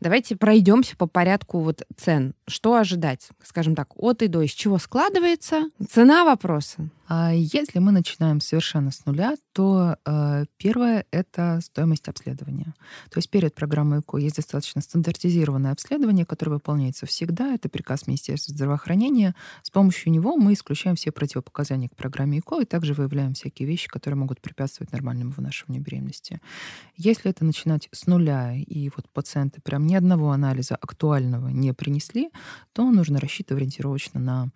Давайте 0.00 0.36
пройдемся 0.36 0.96
по 0.96 1.06
порядку 1.06 1.60
вот 1.60 1.82
цен. 1.96 2.34
Что 2.46 2.76
ожидать, 2.76 3.28
скажем 3.42 3.74
так, 3.74 3.88
от 3.96 4.22
и 4.22 4.28
до, 4.28 4.42
из 4.42 4.52
чего 4.52 4.78
складывается 4.78 5.70
цена 5.90 6.24
вопроса? 6.24 6.88
А 7.08 7.32
если 7.32 7.78
мы 7.78 7.90
начинаем 7.90 8.40
совершенно 8.40 8.90
с 8.90 9.06
нуля, 9.06 9.34
то 9.52 9.96
э, 10.04 10.44
первое— 10.58 11.06
это 11.10 11.60
стоимость 11.62 12.06
обследования. 12.06 12.74
То 13.10 13.18
есть 13.18 13.30
перед 13.30 13.54
программой 13.54 14.00
ЭКО 14.00 14.18
есть 14.18 14.36
достаточно 14.36 14.82
стандартизированное 14.82 15.72
обследование, 15.72 16.26
которое 16.26 16.52
выполняется 16.52 17.06
всегда. 17.06 17.54
Это 17.54 17.70
приказ 17.70 18.06
Министерства 18.06 18.52
здравоохранения. 18.52 19.34
С 19.62 19.70
помощью 19.70 20.12
него 20.12 20.36
мы 20.36 20.52
исключаем 20.52 20.96
все 20.96 21.10
противопоказания 21.10 21.88
к 21.88 21.96
программе 21.96 22.40
ЭКО 22.40 22.60
и 22.60 22.66
также 22.66 22.92
выявляем 22.92 23.32
всякие 23.32 23.66
вещи, 23.66 23.88
которые 23.88 24.18
могут 24.18 24.42
препятствовать 24.42 24.92
нормальному 24.92 25.30
вынашиванию 25.30 25.82
беременности. 25.82 26.42
Если 26.94 27.30
это 27.30 27.42
начинать 27.44 27.88
с 27.90 28.06
нуля, 28.06 28.54
и 28.54 28.90
вот 28.94 29.08
пациенты 29.14 29.62
прям 29.62 29.86
ни 29.86 29.94
одного 29.94 30.30
анализа 30.30 30.76
актуального 30.76 31.48
не 31.48 31.72
принесли, 31.72 32.30
то 32.74 32.90
нужно 32.90 33.18
рассчитывать 33.18 33.58
ориентировочно 33.58 34.20
на 34.20 34.50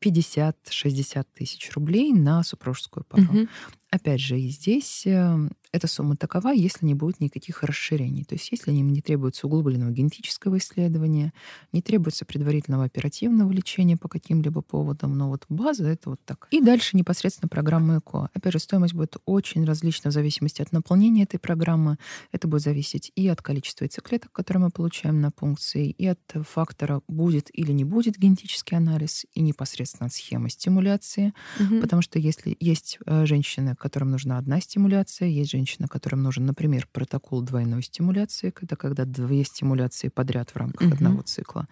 50-60 0.00 1.26
тысяч 1.34 1.72
рублей 1.74 2.12
на 2.12 2.42
супружескую 2.42 3.04
пару. 3.04 3.24
Угу. 3.24 3.48
Опять 3.90 4.20
же, 4.20 4.38
и 4.38 4.48
здесь 4.48 5.06
эм, 5.06 5.50
эта 5.72 5.86
сумма 5.86 6.16
такова, 6.16 6.52
если 6.52 6.84
не 6.84 6.94
будет 6.94 7.20
никаких 7.20 7.62
расширений. 7.62 8.24
То 8.24 8.34
есть 8.34 8.50
если 8.52 8.72
им 8.72 8.92
не 8.92 9.00
требуется 9.00 9.46
углубленного 9.46 9.90
генетического 9.90 10.58
исследования, 10.58 11.32
не 11.72 11.80
требуется 11.80 12.24
предварительного 12.24 12.84
оперативного 12.84 13.50
лечения 13.50 13.96
по 13.96 14.08
каким-либо 14.08 14.60
поводам, 14.60 15.16
но 15.16 15.28
вот 15.28 15.46
база— 15.48 15.86
это 15.88 16.10
вот 16.10 16.20
так. 16.24 16.48
И 16.50 16.60
дальше 16.60 16.96
непосредственно 16.96 17.48
программа 17.48 17.98
ЭКО. 17.98 18.30
Опять 18.34 18.52
же, 18.52 18.58
стоимость 18.58 18.94
будет 18.94 19.16
очень 19.24 19.64
различна 19.64 20.10
в 20.10 20.14
зависимости 20.14 20.60
от 20.60 20.72
наполнения 20.72 21.22
этой 21.22 21.38
программы. 21.38 21.96
Это 22.30 22.46
будет 22.46 22.62
зависеть 22.62 23.10
и 23.14 23.26
от 23.28 23.40
количества 23.40 23.84
яйцеклеток, 23.84 24.32
которые 24.32 24.64
мы 24.64 24.70
получаем 24.70 25.20
на 25.20 25.30
пункции, 25.30 25.90
и 25.90 26.06
от 26.06 26.20
фактора, 26.46 27.02
будет 27.08 27.48
или 27.52 27.72
не 27.72 27.84
будет 27.84 28.18
генетический 28.18 28.76
анализ, 28.76 29.24
и 29.32 29.40
непосредственно 29.40 30.06
от 30.06 30.12
схемы 30.12 30.50
стимуляции. 30.50 31.32
Угу. 31.58 31.80
Потому 31.80 32.02
что 32.02 32.18
если 32.18 32.56
есть 32.60 32.98
э, 33.06 33.24
женщины, 33.26 33.77
которым 33.78 34.10
нужна 34.10 34.38
одна 34.38 34.60
стимуляция, 34.60 35.28
есть 35.28 35.50
женщина, 35.50 35.88
которым 35.88 36.22
нужен, 36.22 36.46
например, 36.46 36.88
протокол 36.92 37.42
двойной 37.42 37.82
стимуляции, 37.82 38.52
это 38.60 38.76
когда 38.76 39.04
две 39.04 39.44
стимуляции 39.44 40.08
подряд 40.08 40.50
в 40.50 40.56
рамках 40.56 40.88
угу. 40.88 40.94
одного 40.94 41.22
цикла. 41.22 41.66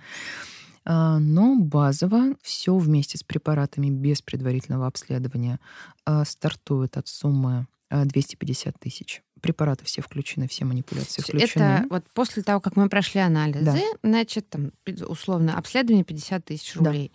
А, 0.84 1.18
но 1.18 1.56
базово 1.56 2.34
все 2.42 2.76
вместе 2.76 3.18
с 3.18 3.24
препаратами 3.24 3.90
без 3.90 4.22
предварительного 4.22 4.86
обследования 4.86 5.58
а, 6.04 6.24
стартует 6.24 6.96
от 6.96 7.08
суммы 7.08 7.66
250 7.90 8.74
а, 8.74 8.78
тысяч 8.78 9.22
препараты 9.40 9.84
все 9.84 10.02
включены, 10.02 10.48
все 10.48 10.64
манипуляции 10.64 11.22
включены. 11.22 11.62
Это 11.62 11.86
вот 11.90 12.04
после 12.14 12.42
того, 12.42 12.60
как 12.60 12.76
мы 12.76 12.88
прошли 12.88 13.20
анализы, 13.20 13.64
да. 13.64 13.78
значит, 14.02 14.48
там, 14.48 14.72
условно, 15.06 15.56
обследование 15.56 16.04
50 16.04 16.44
тысяч 16.44 16.74
рублей. 16.76 17.12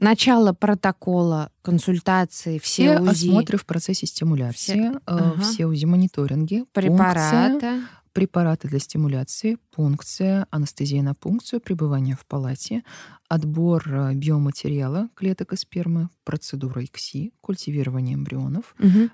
Да. 0.00 0.10
Начало 0.10 0.52
протокола, 0.52 1.50
консультации, 1.62 2.58
все, 2.58 2.94
все 2.94 3.00
УЗИ. 3.00 3.28
осмотры 3.28 3.58
в 3.58 3.66
процессе 3.66 4.06
стимуляции, 4.06 4.56
все, 4.56 4.92
э, 4.92 4.98
ага. 5.06 5.42
все 5.42 5.66
УЗИ-мониторинги, 5.66 6.64
препараты. 6.72 7.82
Препараты 8.14 8.68
для 8.68 8.78
стимуляции, 8.78 9.58
пункция, 9.70 10.46
анестезия 10.50 11.02
на 11.02 11.14
пункцию, 11.14 11.60
пребывание 11.60 12.16
в 12.16 12.24
палате, 12.24 12.82
отбор 13.28 13.84
э, 13.86 14.14
биоматериала 14.14 15.10
клеток 15.14 15.52
и 15.52 15.56
спермы, 15.56 16.08
процедура 16.24 16.82
ИКСИ, 16.82 17.32
культивирование 17.42 18.14
эмбрионов 18.14 18.74
угу. 18.78 19.10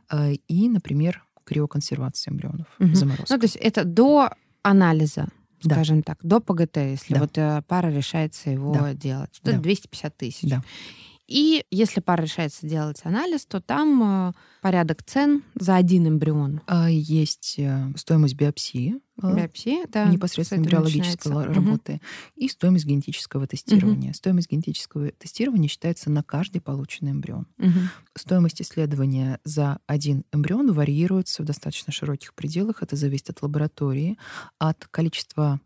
и, 0.46 0.68
например, 0.68 1.24
криоконсервации 1.44 2.30
эмбрионов, 2.30 2.66
угу. 2.78 2.94
заморозка. 2.94 3.34
Ну, 3.34 3.40
то 3.40 3.44
есть 3.44 3.56
это 3.56 3.84
до 3.84 4.30
анализа, 4.62 5.28
да. 5.62 5.74
скажем 5.74 6.02
так, 6.02 6.18
до 6.22 6.40
ПГТ, 6.40 6.76
если 6.76 7.14
да. 7.14 7.20
вот 7.20 7.38
э, 7.38 7.62
пара 7.66 7.88
решается 7.88 8.50
его 8.50 8.72
да. 8.72 8.94
делать. 8.94 9.40
Это 9.42 9.52
да. 9.52 9.58
250 9.58 10.16
тысяч. 10.16 10.48
Да. 10.48 10.62
И 11.30 11.64
если 11.70 12.00
пара 12.00 12.22
решается 12.22 12.66
делать 12.66 13.00
анализ, 13.04 13.46
то 13.46 13.60
там 13.60 14.30
э, 14.30 14.32
порядок 14.62 15.04
цен 15.04 15.44
за 15.54 15.76
один 15.76 16.08
эмбрион. 16.08 16.60
А 16.66 16.90
есть 16.90 17.54
э, 17.56 17.92
стоимость 17.96 18.34
биопсии. 18.34 18.96
Э, 19.22 19.36
биопсия, 19.36 19.86
да. 19.86 20.06
Непосредственно 20.06 20.62
эмбриологической 20.62 21.44
работы. 21.44 21.92
Угу. 21.92 22.00
И 22.34 22.48
стоимость 22.48 22.84
генетического 22.84 23.46
тестирования. 23.46 24.10
Угу. 24.10 24.16
Стоимость 24.16 24.50
генетического 24.50 25.12
тестирования 25.12 25.68
считается 25.68 26.10
на 26.10 26.24
каждый 26.24 26.60
полученный 26.60 27.12
эмбрион. 27.12 27.46
Угу. 27.58 27.78
Стоимость 28.16 28.60
исследования 28.60 29.38
за 29.44 29.78
один 29.86 30.24
эмбрион 30.32 30.72
варьируется 30.72 31.44
в 31.44 31.46
достаточно 31.46 31.92
широких 31.92 32.34
пределах. 32.34 32.82
Это 32.82 32.96
зависит 32.96 33.30
от 33.30 33.40
лаборатории, 33.42 34.18
от 34.58 34.84
количества 34.90 35.60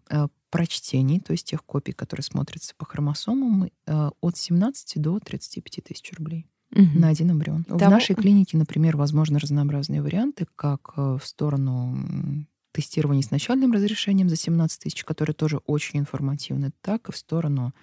прочтений, 0.54 1.18
то 1.18 1.32
есть 1.32 1.48
тех 1.48 1.64
копий, 1.64 1.90
которые 1.90 2.22
смотрятся 2.22 2.74
по 2.76 2.86
хромосомам, 2.86 3.70
э, 3.88 4.10
от 4.20 4.36
17 4.36 5.02
до 5.02 5.18
35 5.18 5.82
тысяч 5.82 6.12
рублей 6.16 6.46
угу. 6.70 6.96
на 6.96 7.08
один 7.08 7.32
эмбрион. 7.32 7.64
Того... 7.64 7.86
В 7.86 7.90
нашей 7.90 8.14
клинике, 8.14 8.56
например, 8.56 8.96
возможны 8.96 9.40
разнообразные 9.40 10.00
варианты, 10.00 10.46
как 10.54 10.92
э, 10.96 11.18
в 11.20 11.26
сторону 11.26 12.46
тестирования 12.70 13.22
с 13.22 13.32
начальным 13.32 13.72
разрешением 13.72 14.28
за 14.28 14.36
17 14.36 14.80
тысяч, 14.80 15.02
которые 15.02 15.34
тоже 15.34 15.56
очень 15.66 15.98
информативны, 15.98 16.70
так 16.82 17.08
и 17.08 17.12
в 17.12 17.16
сторону 17.16 17.74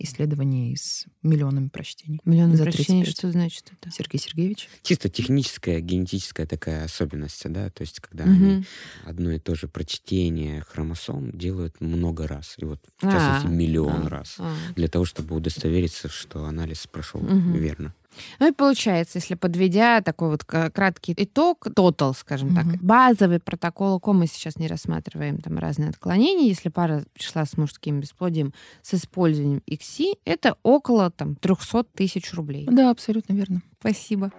исследований 0.00 0.76
с 0.76 1.06
миллионами 1.22 1.68
прочтений. 1.68 2.20
Миллионы 2.24 2.56
за 2.56 2.64
прочтений, 2.64 3.04
что 3.04 3.30
значит 3.30 3.70
это? 3.72 3.90
Сергей 3.90 4.18
Сергеевич? 4.18 4.68
Чисто 4.82 5.08
техническая, 5.08 5.80
генетическая 5.80 6.46
такая 6.46 6.84
особенность, 6.84 7.42
да, 7.50 7.70
то 7.70 7.82
есть 7.82 8.00
когда 8.00 8.24
угу. 8.24 8.32
они 8.32 8.64
одно 9.04 9.30
и 9.30 9.38
то 9.38 9.54
же 9.54 9.68
прочтение 9.68 10.62
хромосом 10.62 11.30
делают 11.32 11.80
много 11.80 12.26
раз, 12.26 12.54
и 12.58 12.64
вот 12.64 12.80
в 12.98 13.02
частности 13.02 13.46
а, 13.46 13.50
миллион 13.50 14.06
а, 14.06 14.08
раз, 14.08 14.36
а. 14.38 14.54
для 14.74 14.88
того, 14.88 15.04
чтобы 15.04 15.36
удостовериться, 15.36 16.08
что 16.08 16.44
анализ 16.46 16.86
прошел 16.86 17.20
угу. 17.20 17.52
верно. 17.52 17.94
Ну 18.38 18.48
и 18.48 18.52
получается, 18.52 19.18
если 19.18 19.34
подведя 19.34 20.00
такой 20.00 20.30
вот 20.30 20.44
краткий 20.44 21.14
итог, 21.16 21.66
тотал, 21.74 22.14
скажем 22.14 22.50
mm-hmm. 22.50 22.72
так, 22.72 22.82
базовый 22.82 23.40
протокол 23.40 23.96
УКО 23.96 24.12
мы 24.12 24.26
сейчас 24.26 24.56
не 24.56 24.66
рассматриваем 24.66 25.38
там 25.38 25.58
разные 25.58 25.90
отклонения. 25.90 26.48
Если 26.48 26.68
пара 26.68 27.04
пришла 27.12 27.44
с 27.44 27.56
мужским 27.56 28.00
бесплодием 28.00 28.52
с 28.82 28.94
использованием 28.94 29.62
ИКСИ, 29.66 30.16
это 30.24 30.56
около 30.62 31.10
там 31.10 31.36
300 31.36 31.84
тысяч 31.94 32.32
рублей. 32.34 32.66
Да, 32.70 32.90
абсолютно 32.90 33.32
верно. 33.34 33.62
Спасибо. 33.78 34.32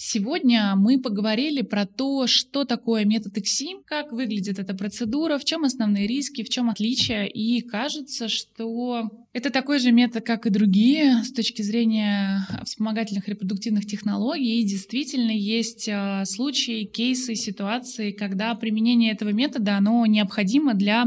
Сегодня 0.00 0.76
мы 0.76 1.00
поговорили 1.00 1.62
про 1.62 1.84
то, 1.84 2.28
что 2.28 2.64
такое 2.64 3.04
метод 3.04 3.36
ИКСИ, 3.36 3.82
как 3.84 4.12
выглядит 4.12 4.60
эта 4.60 4.72
процедура, 4.72 5.38
в 5.38 5.44
чем 5.44 5.64
основные 5.64 6.06
риски, 6.06 6.44
в 6.44 6.48
чем 6.48 6.70
отличия. 6.70 7.24
И 7.24 7.62
кажется, 7.62 8.28
что 8.28 9.10
это 9.32 9.50
такой 9.50 9.80
же 9.80 9.90
метод, 9.90 10.24
как 10.24 10.46
и 10.46 10.50
другие 10.50 11.24
с 11.24 11.32
точки 11.32 11.62
зрения 11.62 12.46
вспомогательных 12.64 13.26
репродуктивных 13.28 13.86
технологий. 13.86 14.60
И 14.60 14.68
действительно 14.68 15.32
есть 15.32 15.88
а, 15.88 16.24
случаи, 16.26 16.84
кейсы, 16.84 17.34
ситуации, 17.34 18.12
когда 18.12 18.54
применение 18.54 19.10
этого 19.10 19.30
метода 19.30 19.78
оно 19.78 20.06
необходимо 20.06 20.74
для 20.74 21.06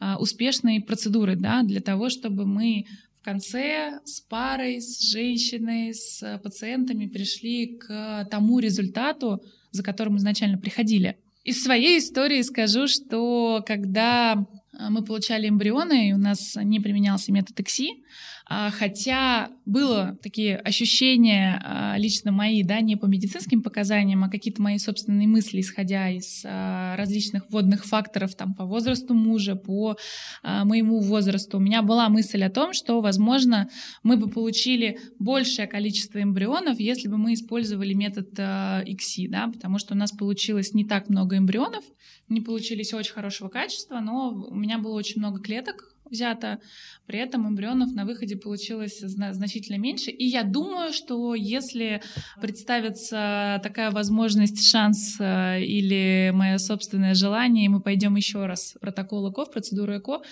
а, 0.00 0.16
успешной 0.18 0.80
процедуры, 0.80 1.36
да, 1.36 1.62
для 1.62 1.80
того, 1.80 2.08
чтобы 2.08 2.46
мы 2.46 2.86
конце 3.24 4.00
с 4.04 4.20
парой, 4.20 4.80
с 4.80 5.00
женщиной, 5.00 5.94
с 5.94 6.40
пациентами 6.42 7.06
пришли 7.06 7.78
к 7.78 8.28
тому 8.30 8.58
результату, 8.60 9.42
за 9.70 9.82
которым 9.82 10.18
изначально 10.18 10.58
приходили. 10.58 11.16
Из 11.42 11.62
своей 11.62 11.98
истории 11.98 12.42
скажу, 12.42 12.86
что 12.86 13.62
когда 13.66 14.46
мы 14.72 15.04
получали 15.04 15.48
эмбрионы, 15.48 16.10
и 16.10 16.12
у 16.12 16.18
нас 16.18 16.56
не 16.56 16.80
применялся 16.80 17.32
метод 17.32 17.58
ЭКСИ, 17.60 18.04
хотя 18.46 19.50
было 19.64 20.18
такие 20.22 20.56
ощущения 20.56 21.60
а, 21.64 21.96
лично 21.96 22.30
мои, 22.30 22.62
да, 22.62 22.80
не 22.80 22.96
по 22.96 23.06
медицинским 23.06 23.62
показаниям, 23.62 24.22
а 24.22 24.28
какие-то 24.28 24.60
мои 24.60 24.76
собственные 24.76 25.26
мысли, 25.26 25.60
исходя 25.60 26.10
из 26.10 26.42
а, 26.44 26.94
различных 26.96 27.48
вводных 27.48 27.86
факторов 27.86 28.34
там, 28.34 28.54
по 28.54 28.66
возрасту 28.66 29.14
мужа, 29.14 29.56
по 29.56 29.96
моему 30.42 31.00
возрасту. 31.00 31.56
У 31.56 31.60
меня 31.60 31.82
была 31.82 32.08
мысль 32.08 32.42
о 32.42 32.50
том, 32.50 32.74
что, 32.74 33.00
возможно, 33.00 33.68
мы 34.02 34.16
бы 34.16 34.28
получили 34.28 34.98
большее 35.18 35.66
количество 35.66 36.22
эмбрионов, 36.22 36.78
если 36.78 37.08
бы 37.08 37.16
мы 37.16 37.34
использовали 37.34 37.94
метод 37.94 38.28
ИКСИ, 38.38 39.28
да, 39.28 39.48
потому 39.48 39.78
что 39.78 39.94
у 39.94 39.96
нас 39.96 40.12
получилось 40.12 40.74
не 40.74 40.84
так 40.84 41.08
много 41.08 41.38
эмбрионов, 41.38 41.84
не 42.28 42.40
получились 42.40 42.92
очень 42.92 43.12
хорошего 43.12 43.48
качества, 43.48 44.00
но 44.00 44.30
у 44.30 44.54
меня 44.54 44.78
было 44.78 44.94
очень 44.94 45.20
много 45.20 45.40
клеток, 45.40 45.93
взято, 46.10 46.60
при 47.06 47.18
этом 47.18 47.48
эмбрионов 47.48 47.92
на 47.92 48.04
выходе 48.04 48.36
получилось 48.36 49.00
значительно 49.00 49.78
меньше. 49.78 50.10
И 50.10 50.24
я 50.24 50.42
думаю, 50.42 50.92
что 50.92 51.34
если 51.34 52.02
представится 52.40 53.60
такая 53.62 53.90
возможность, 53.90 54.66
шанс 54.68 55.16
э, 55.20 55.62
или 55.62 56.30
мое 56.34 56.58
собственное 56.58 57.14
желание, 57.14 57.66
и 57.66 57.68
мы 57.68 57.80
пойдем 57.80 58.16
еще 58.16 58.46
раз 58.46 58.76
протокол 58.80 59.30
ЭКО, 59.30 59.44
в 59.44 59.50
процедуру 59.52 59.96
ЭКО, 59.96 60.22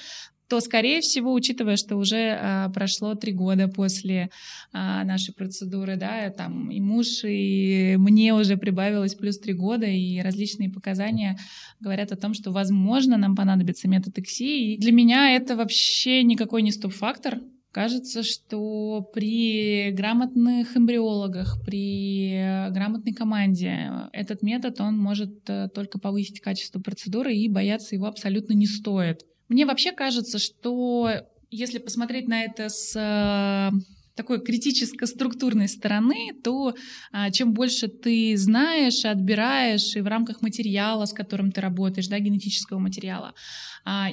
то, 0.52 0.60
скорее 0.60 1.00
всего, 1.00 1.32
учитывая, 1.32 1.76
что 1.76 1.96
уже 1.96 2.38
а, 2.38 2.68
прошло 2.68 3.14
три 3.14 3.32
года 3.32 3.68
после 3.68 4.28
а, 4.70 5.02
нашей 5.02 5.32
процедуры, 5.32 5.96
да, 5.96 6.28
там 6.28 6.70
и 6.70 6.78
муж, 6.78 7.24
и 7.24 7.96
мне 7.98 8.34
уже 8.34 8.58
прибавилось 8.58 9.14
плюс 9.14 9.38
три 9.38 9.54
года, 9.54 9.86
и 9.86 10.20
различные 10.20 10.68
показания 10.68 11.38
говорят 11.80 12.12
о 12.12 12.16
том, 12.16 12.34
что, 12.34 12.50
возможно, 12.50 13.16
нам 13.16 13.34
понадобится 13.34 13.88
метод 13.88 14.18
ИКСИ. 14.18 14.74
И 14.74 14.76
для 14.76 14.92
меня 14.92 15.34
это 15.34 15.56
вообще 15.56 16.22
никакой 16.22 16.60
не 16.60 16.70
стоп-фактор. 16.70 17.40
Кажется, 17.70 18.22
что 18.22 19.00
при 19.14 19.90
грамотных 19.92 20.76
эмбриологах, 20.76 21.64
при 21.64 22.68
грамотной 22.72 23.14
команде 23.14 23.90
этот 24.12 24.42
метод, 24.42 24.82
он 24.82 24.98
может 24.98 25.48
э, 25.48 25.70
только 25.74 25.98
повысить 25.98 26.40
качество 26.40 26.78
процедуры, 26.78 27.34
и 27.34 27.48
бояться 27.48 27.94
его 27.94 28.04
абсолютно 28.04 28.52
не 28.52 28.66
стоит. 28.66 29.22
Мне 29.48 29.66
вообще 29.66 29.92
кажется, 29.92 30.38
что 30.38 31.10
если 31.50 31.78
посмотреть 31.78 32.28
на 32.28 32.44
это 32.44 32.68
с 32.68 32.96
э, 32.96 33.70
такой 34.14 34.40
критическо-структурной 34.40 35.68
стороны, 35.68 36.32
то 36.42 36.74
а, 37.12 37.30
чем 37.30 37.52
больше 37.52 37.88
ты 37.88 38.36
знаешь, 38.36 39.04
отбираешь 39.04 39.96
и 39.96 40.00
в 40.00 40.06
рамках 40.06 40.42
материала, 40.42 41.06
с 41.06 41.12
которым 41.12 41.52
ты 41.52 41.60
работаешь, 41.60 42.08
да, 42.08 42.18
генетического 42.18 42.78
материала, 42.78 43.34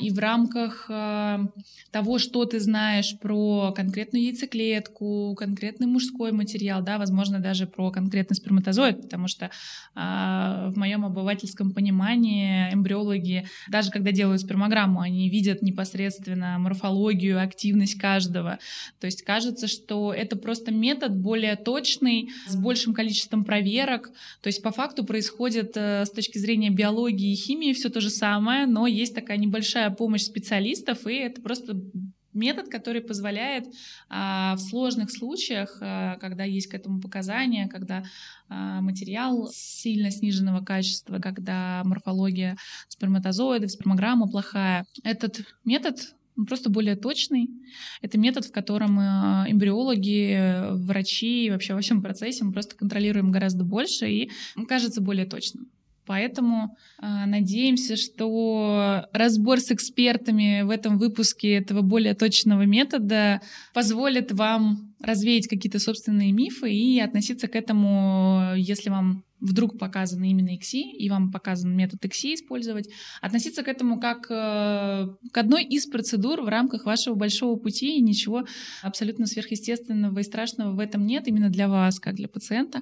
и 0.02 0.10
в 0.12 0.20
рамках 0.20 0.88
а, 0.90 1.46
того, 1.92 2.18
что 2.18 2.46
ты 2.46 2.60
знаешь 2.60 3.18
про 3.20 3.72
конкретную 3.72 4.24
яйцеклетку, 4.26 5.36
конкретный 5.38 5.88
мужской 5.88 6.32
материал, 6.32 6.82
да, 6.82 6.98
возможно, 6.98 7.40
даже 7.40 7.68
про 7.68 7.92
конкретный 7.92 8.36
сперматозоид, 8.36 9.02
потому 9.04 9.28
что 9.28 9.52
а, 9.96 10.70
в 10.72 10.78
моем 10.78 11.06
обывательском 11.06 11.72
понимании 11.72 12.74
эмбриологи, 12.74 13.48
даже 13.70 13.92
когда 13.92 14.12
делают 14.12 14.42
спермограмму, 14.42 15.02
они 15.02 15.30
видят 15.30 15.62
непосредственно 15.62 16.58
морфологию, 16.58 17.42
активность 17.42 18.00
каждого. 18.00 18.60
То 19.00 19.06
есть 19.06 19.22
кажется, 19.22 19.68
что 19.68 20.14
это 20.14 20.36
просто 20.36 20.72
метод 20.72 21.16
более 21.16 21.56
точный, 21.56 22.30
с 22.48 22.56
большим 22.56 22.94
количеством 22.94 23.46
проверок. 23.46 24.10
То 24.42 24.48
есть 24.48 24.64
по 24.64 24.72
факту 24.72 25.06
происходит 25.06 25.74
э, 25.76 26.06
с 26.06 26.12
точки 26.12 26.40
зрения 26.40 26.72
биологии 26.72 27.32
и 27.32 27.36
химии 27.36 27.74
все 27.74 27.90
то 27.90 28.02
же 28.02 28.10
самое, 28.10 28.66
но 28.66 28.88
есть 28.88 29.14
такая 29.14 29.38
небольшая 29.38 29.59
большая 29.60 29.90
помощь 29.92 30.24
специалистов, 30.24 31.06
и 31.06 31.16
это 31.16 31.42
просто 31.42 31.82
метод, 32.34 32.70
который 32.70 33.02
позволяет 33.02 33.66
а, 34.08 34.56
в 34.56 34.60
сложных 34.60 35.12
случаях, 35.12 35.78
а, 35.82 36.16
когда 36.18 36.46
есть 36.46 36.68
к 36.68 36.74
этому 36.74 37.02
показания, 37.02 37.68
когда 37.68 38.04
а, 38.48 38.80
материал 38.80 39.50
сильно 39.52 40.12
сниженного 40.12 40.64
качества, 40.64 41.20
когда 41.20 41.82
морфология 41.84 42.56
сперматозоидов, 42.88 43.72
спермограмма 43.72 44.30
плохая, 44.30 44.86
этот 45.04 45.42
метод 45.66 45.98
просто 46.48 46.70
более 46.70 46.96
точный. 46.96 47.50
Это 48.02 48.18
метод, 48.18 48.46
в 48.46 48.54
котором 48.54 48.98
а, 48.98 49.46
эмбриологи, 49.50 50.72
врачи 50.86 51.50
вообще 51.52 51.74
во 51.74 51.82
всем 51.82 52.02
процессе 52.02 52.46
мы 52.46 52.54
просто 52.54 52.78
контролируем 52.78 53.30
гораздо 53.30 53.66
больше 53.66 54.10
и 54.10 54.32
кажется 54.70 55.02
более 55.02 55.26
точным. 55.26 55.68
Поэтому 56.10 56.76
э, 56.98 57.06
надеемся, 57.28 57.96
что 57.96 59.06
разбор 59.14 59.60
с 59.60 59.70
экспертами 59.70 60.64
в 60.64 60.72
этом 60.72 60.98
выпуске 60.98 61.54
этого 61.54 61.82
более 61.84 62.16
точного 62.16 62.64
метода 62.64 63.42
позволит 63.76 64.32
вам 64.32 64.96
развеять 65.00 65.48
какие-то 65.48 65.78
собственные 65.78 66.32
мифы 66.32 66.74
и 66.74 67.00
относиться 67.00 67.48
к 67.48 67.56
этому, 67.56 68.56
если 68.56 68.90
вам 68.90 69.24
вдруг 69.40 69.78
показано 69.78 70.26
именно 70.26 70.56
ИКСИ, 70.56 70.82
и 70.82 71.10
вам 71.10 71.32
показан 71.32 71.76
метод 71.76 72.04
ИКСИ 72.06 72.36
использовать, 72.36 72.90
относиться 73.22 73.64
к 73.64 73.68
этому 73.68 74.00
как 74.00 74.30
э, 74.30 75.08
к 75.32 75.38
одной 75.38 75.64
из 75.64 75.86
процедур 75.86 76.42
в 76.42 76.48
рамках 76.48 76.86
вашего 76.86 77.16
большого 77.16 77.58
пути, 77.58 77.98
и 77.98 78.02
ничего 78.02 78.46
абсолютно 78.82 79.26
сверхъестественного 79.26 80.20
и 80.20 80.24
страшного 80.24 80.76
в 80.76 80.80
этом 80.80 81.06
нет, 81.06 81.28
именно 81.28 81.50
для 81.50 81.68
вас, 81.68 82.00
как 82.00 82.16
для 82.16 82.28
пациента. 82.28 82.82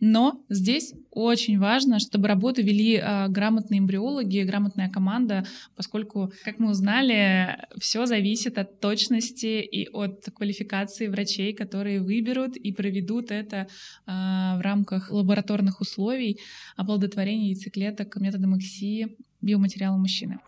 Но 0.00 0.44
здесь 0.48 0.94
очень 1.10 1.58
важно, 1.58 1.98
чтобы 1.98 2.28
работу 2.28 2.62
вели 2.62 2.96
э, 2.96 3.28
грамотные 3.28 3.80
эмбриологи, 3.80 4.40
грамотная 4.40 4.88
команда, 4.88 5.44
поскольку, 5.74 6.32
как 6.44 6.58
мы 6.58 6.70
узнали, 6.70 7.56
все 7.78 8.06
зависит 8.06 8.58
от 8.58 8.80
точности 8.80 9.60
и 9.60 9.88
от 9.88 10.24
квалификации 10.34 11.08
врачей, 11.08 11.52
которые 11.52 12.00
выберут 12.00 12.56
и 12.56 12.72
проведут 12.72 13.30
это 13.30 13.56
э, 13.56 13.66
в 14.06 14.60
рамках 14.60 15.10
лабораторных 15.10 15.80
условий 15.80 15.95
условий 15.96 16.40
оплодотворения 16.76 17.48
яйцеклеток 17.48 18.16
методом 18.16 18.58
ИКСИ 18.58 19.16
биоматериала 19.40 19.96
мужчины. 19.96 20.38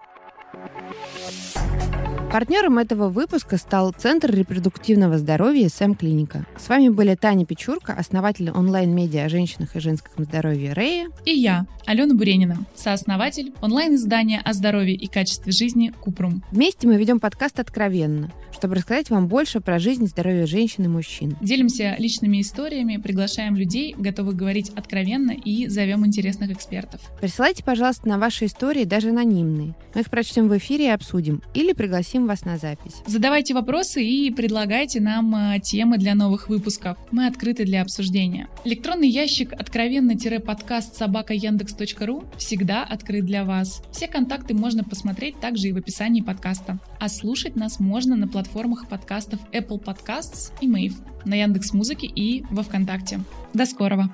Партнером 2.31 2.77
этого 2.77 3.09
выпуска 3.09 3.57
стал 3.57 3.95
Центр 3.97 4.31
репродуктивного 4.31 5.17
здоровья 5.17 5.71
СМ 5.71 5.95
Клиника. 5.95 6.45
С 6.59 6.69
вами 6.69 6.91
были 6.91 7.15
Таня 7.15 7.47
Печурка, 7.47 7.95
основатель 7.95 8.51
онлайн-медиа 8.51 9.25
о 9.25 9.29
женщинах 9.31 9.75
и 9.75 9.81
женском 9.81 10.25
здоровье 10.25 10.75
Рея. 10.75 11.09
И 11.25 11.31
я, 11.31 11.67
Алена 11.87 12.15
Буренина, 12.15 12.59
сооснователь 12.77 13.55
онлайн-издания 13.63 14.43
о 14.45 14.53
здоровье 14.53 14.95
и 14.95 15.07
качестве 15.07 15.53
жизни 15.53 15.91
Купрум. 16.03 16.45
Вместе 16.53 16.87
мы 16.87 16.99
ведем 16.99 17.19
подкаст 17.19 17.61
«Откровенно», 17.61 18.31
чтобы 18.53 18.75
рассказать 18.75 19.09
вам 19.09 19.27
больше 19.27 19.61
про 19.61 19.79
жизнь 19.79 20.05
и 20.05 20.09
здоровье 20.09 20.45
женщин 20.45 20.85
и 20.85 20.89
мужчин. 20.89 21.35
Делимся 21.41 21.97
личными 21.99 22.43
историями, 22.43 22.99
приглашаем 22.99 23.57
людей, 23.57 23.95
готовых 23.97 24.37
говорить 24.37 24.71
откровенно 24.77 25.31
и 25.31 25.67
зовем 25.69 26.05
интересных 26.05 26.51
экспертов. 26.51 27.01
Присылайте, 27.23 27.65
пожалуйста, 27.65 28.07
на 28.07 28.19
ваши 28.19 28.45
истории, 28.45 28.85
даже 28.85 29.09
анонимные. 29.09 29.75
Мы 29.95 30.03
их 30.03 30.11
прочтем 30.11 30.49
в 30.49 30.57
эфире 30.59 30.87
и 30.87 30.91
обсудим. 30.91 31.43
Или 31.55 31.73
пригласим 31.73 32.18
пригласим 32.19 32.27
вас 32.27 32.45
на 32.45 32.59
запись. 32.59 33.03
Задавайте 33.07 33.55
вопросы 33.55 34.05
и 34.05 34.31
предлагайте 34.31 35.01
нам 35.01 35.35
а, 35.35 35.59
темы 35.59 35.99
для 35.99 36.15
новых 36.15 36.49
выпусков. 36.49 36.97
Мы 37.11 37.27
открыты 37.27 37.65
для 37.65 37.83
обсуждения. 37.83 38.49
Электронный 38.65 39.09
ящик 39.09 39.53
откровенно-подкаст 39.53 40.97
собака 40.97 41.35
яндекс.ру 41.35 42.25
всегда 42.37 42.85
открыт 42.85 43.25
для 43.25 43.45
вас. 43.45 43.83
Все 43.93 44.09
контакты 44.09 44.55
можно 44.55 44.85
посмотреть 44.85 45.41
также 45.41 45.69
и 45.69 45.73
в 45.73 45.77
описании 45.77 46.23
подкаста. 46.23 46.79
А 47.01 47.09
слушать 47.09 47.57
нас 47.57 47.81
можно 47.81 48.17
на 48.17 48.29
платформах 48.29 48.89
подкастов 48.89 49.41
Apple 49.53 49.83
Podcasts 49.83 50.53
и 50.61 50.69
Mave, 50.69 50.95
на 51.25 51.35
Яндекс 51.35 51.73
Музыке 51.73 52.07
и 52.07 52.45
во 52.51 52.63
Вконтакте. 52.63 53.21
До 53.55 53.67
скорого! 53.67 54.11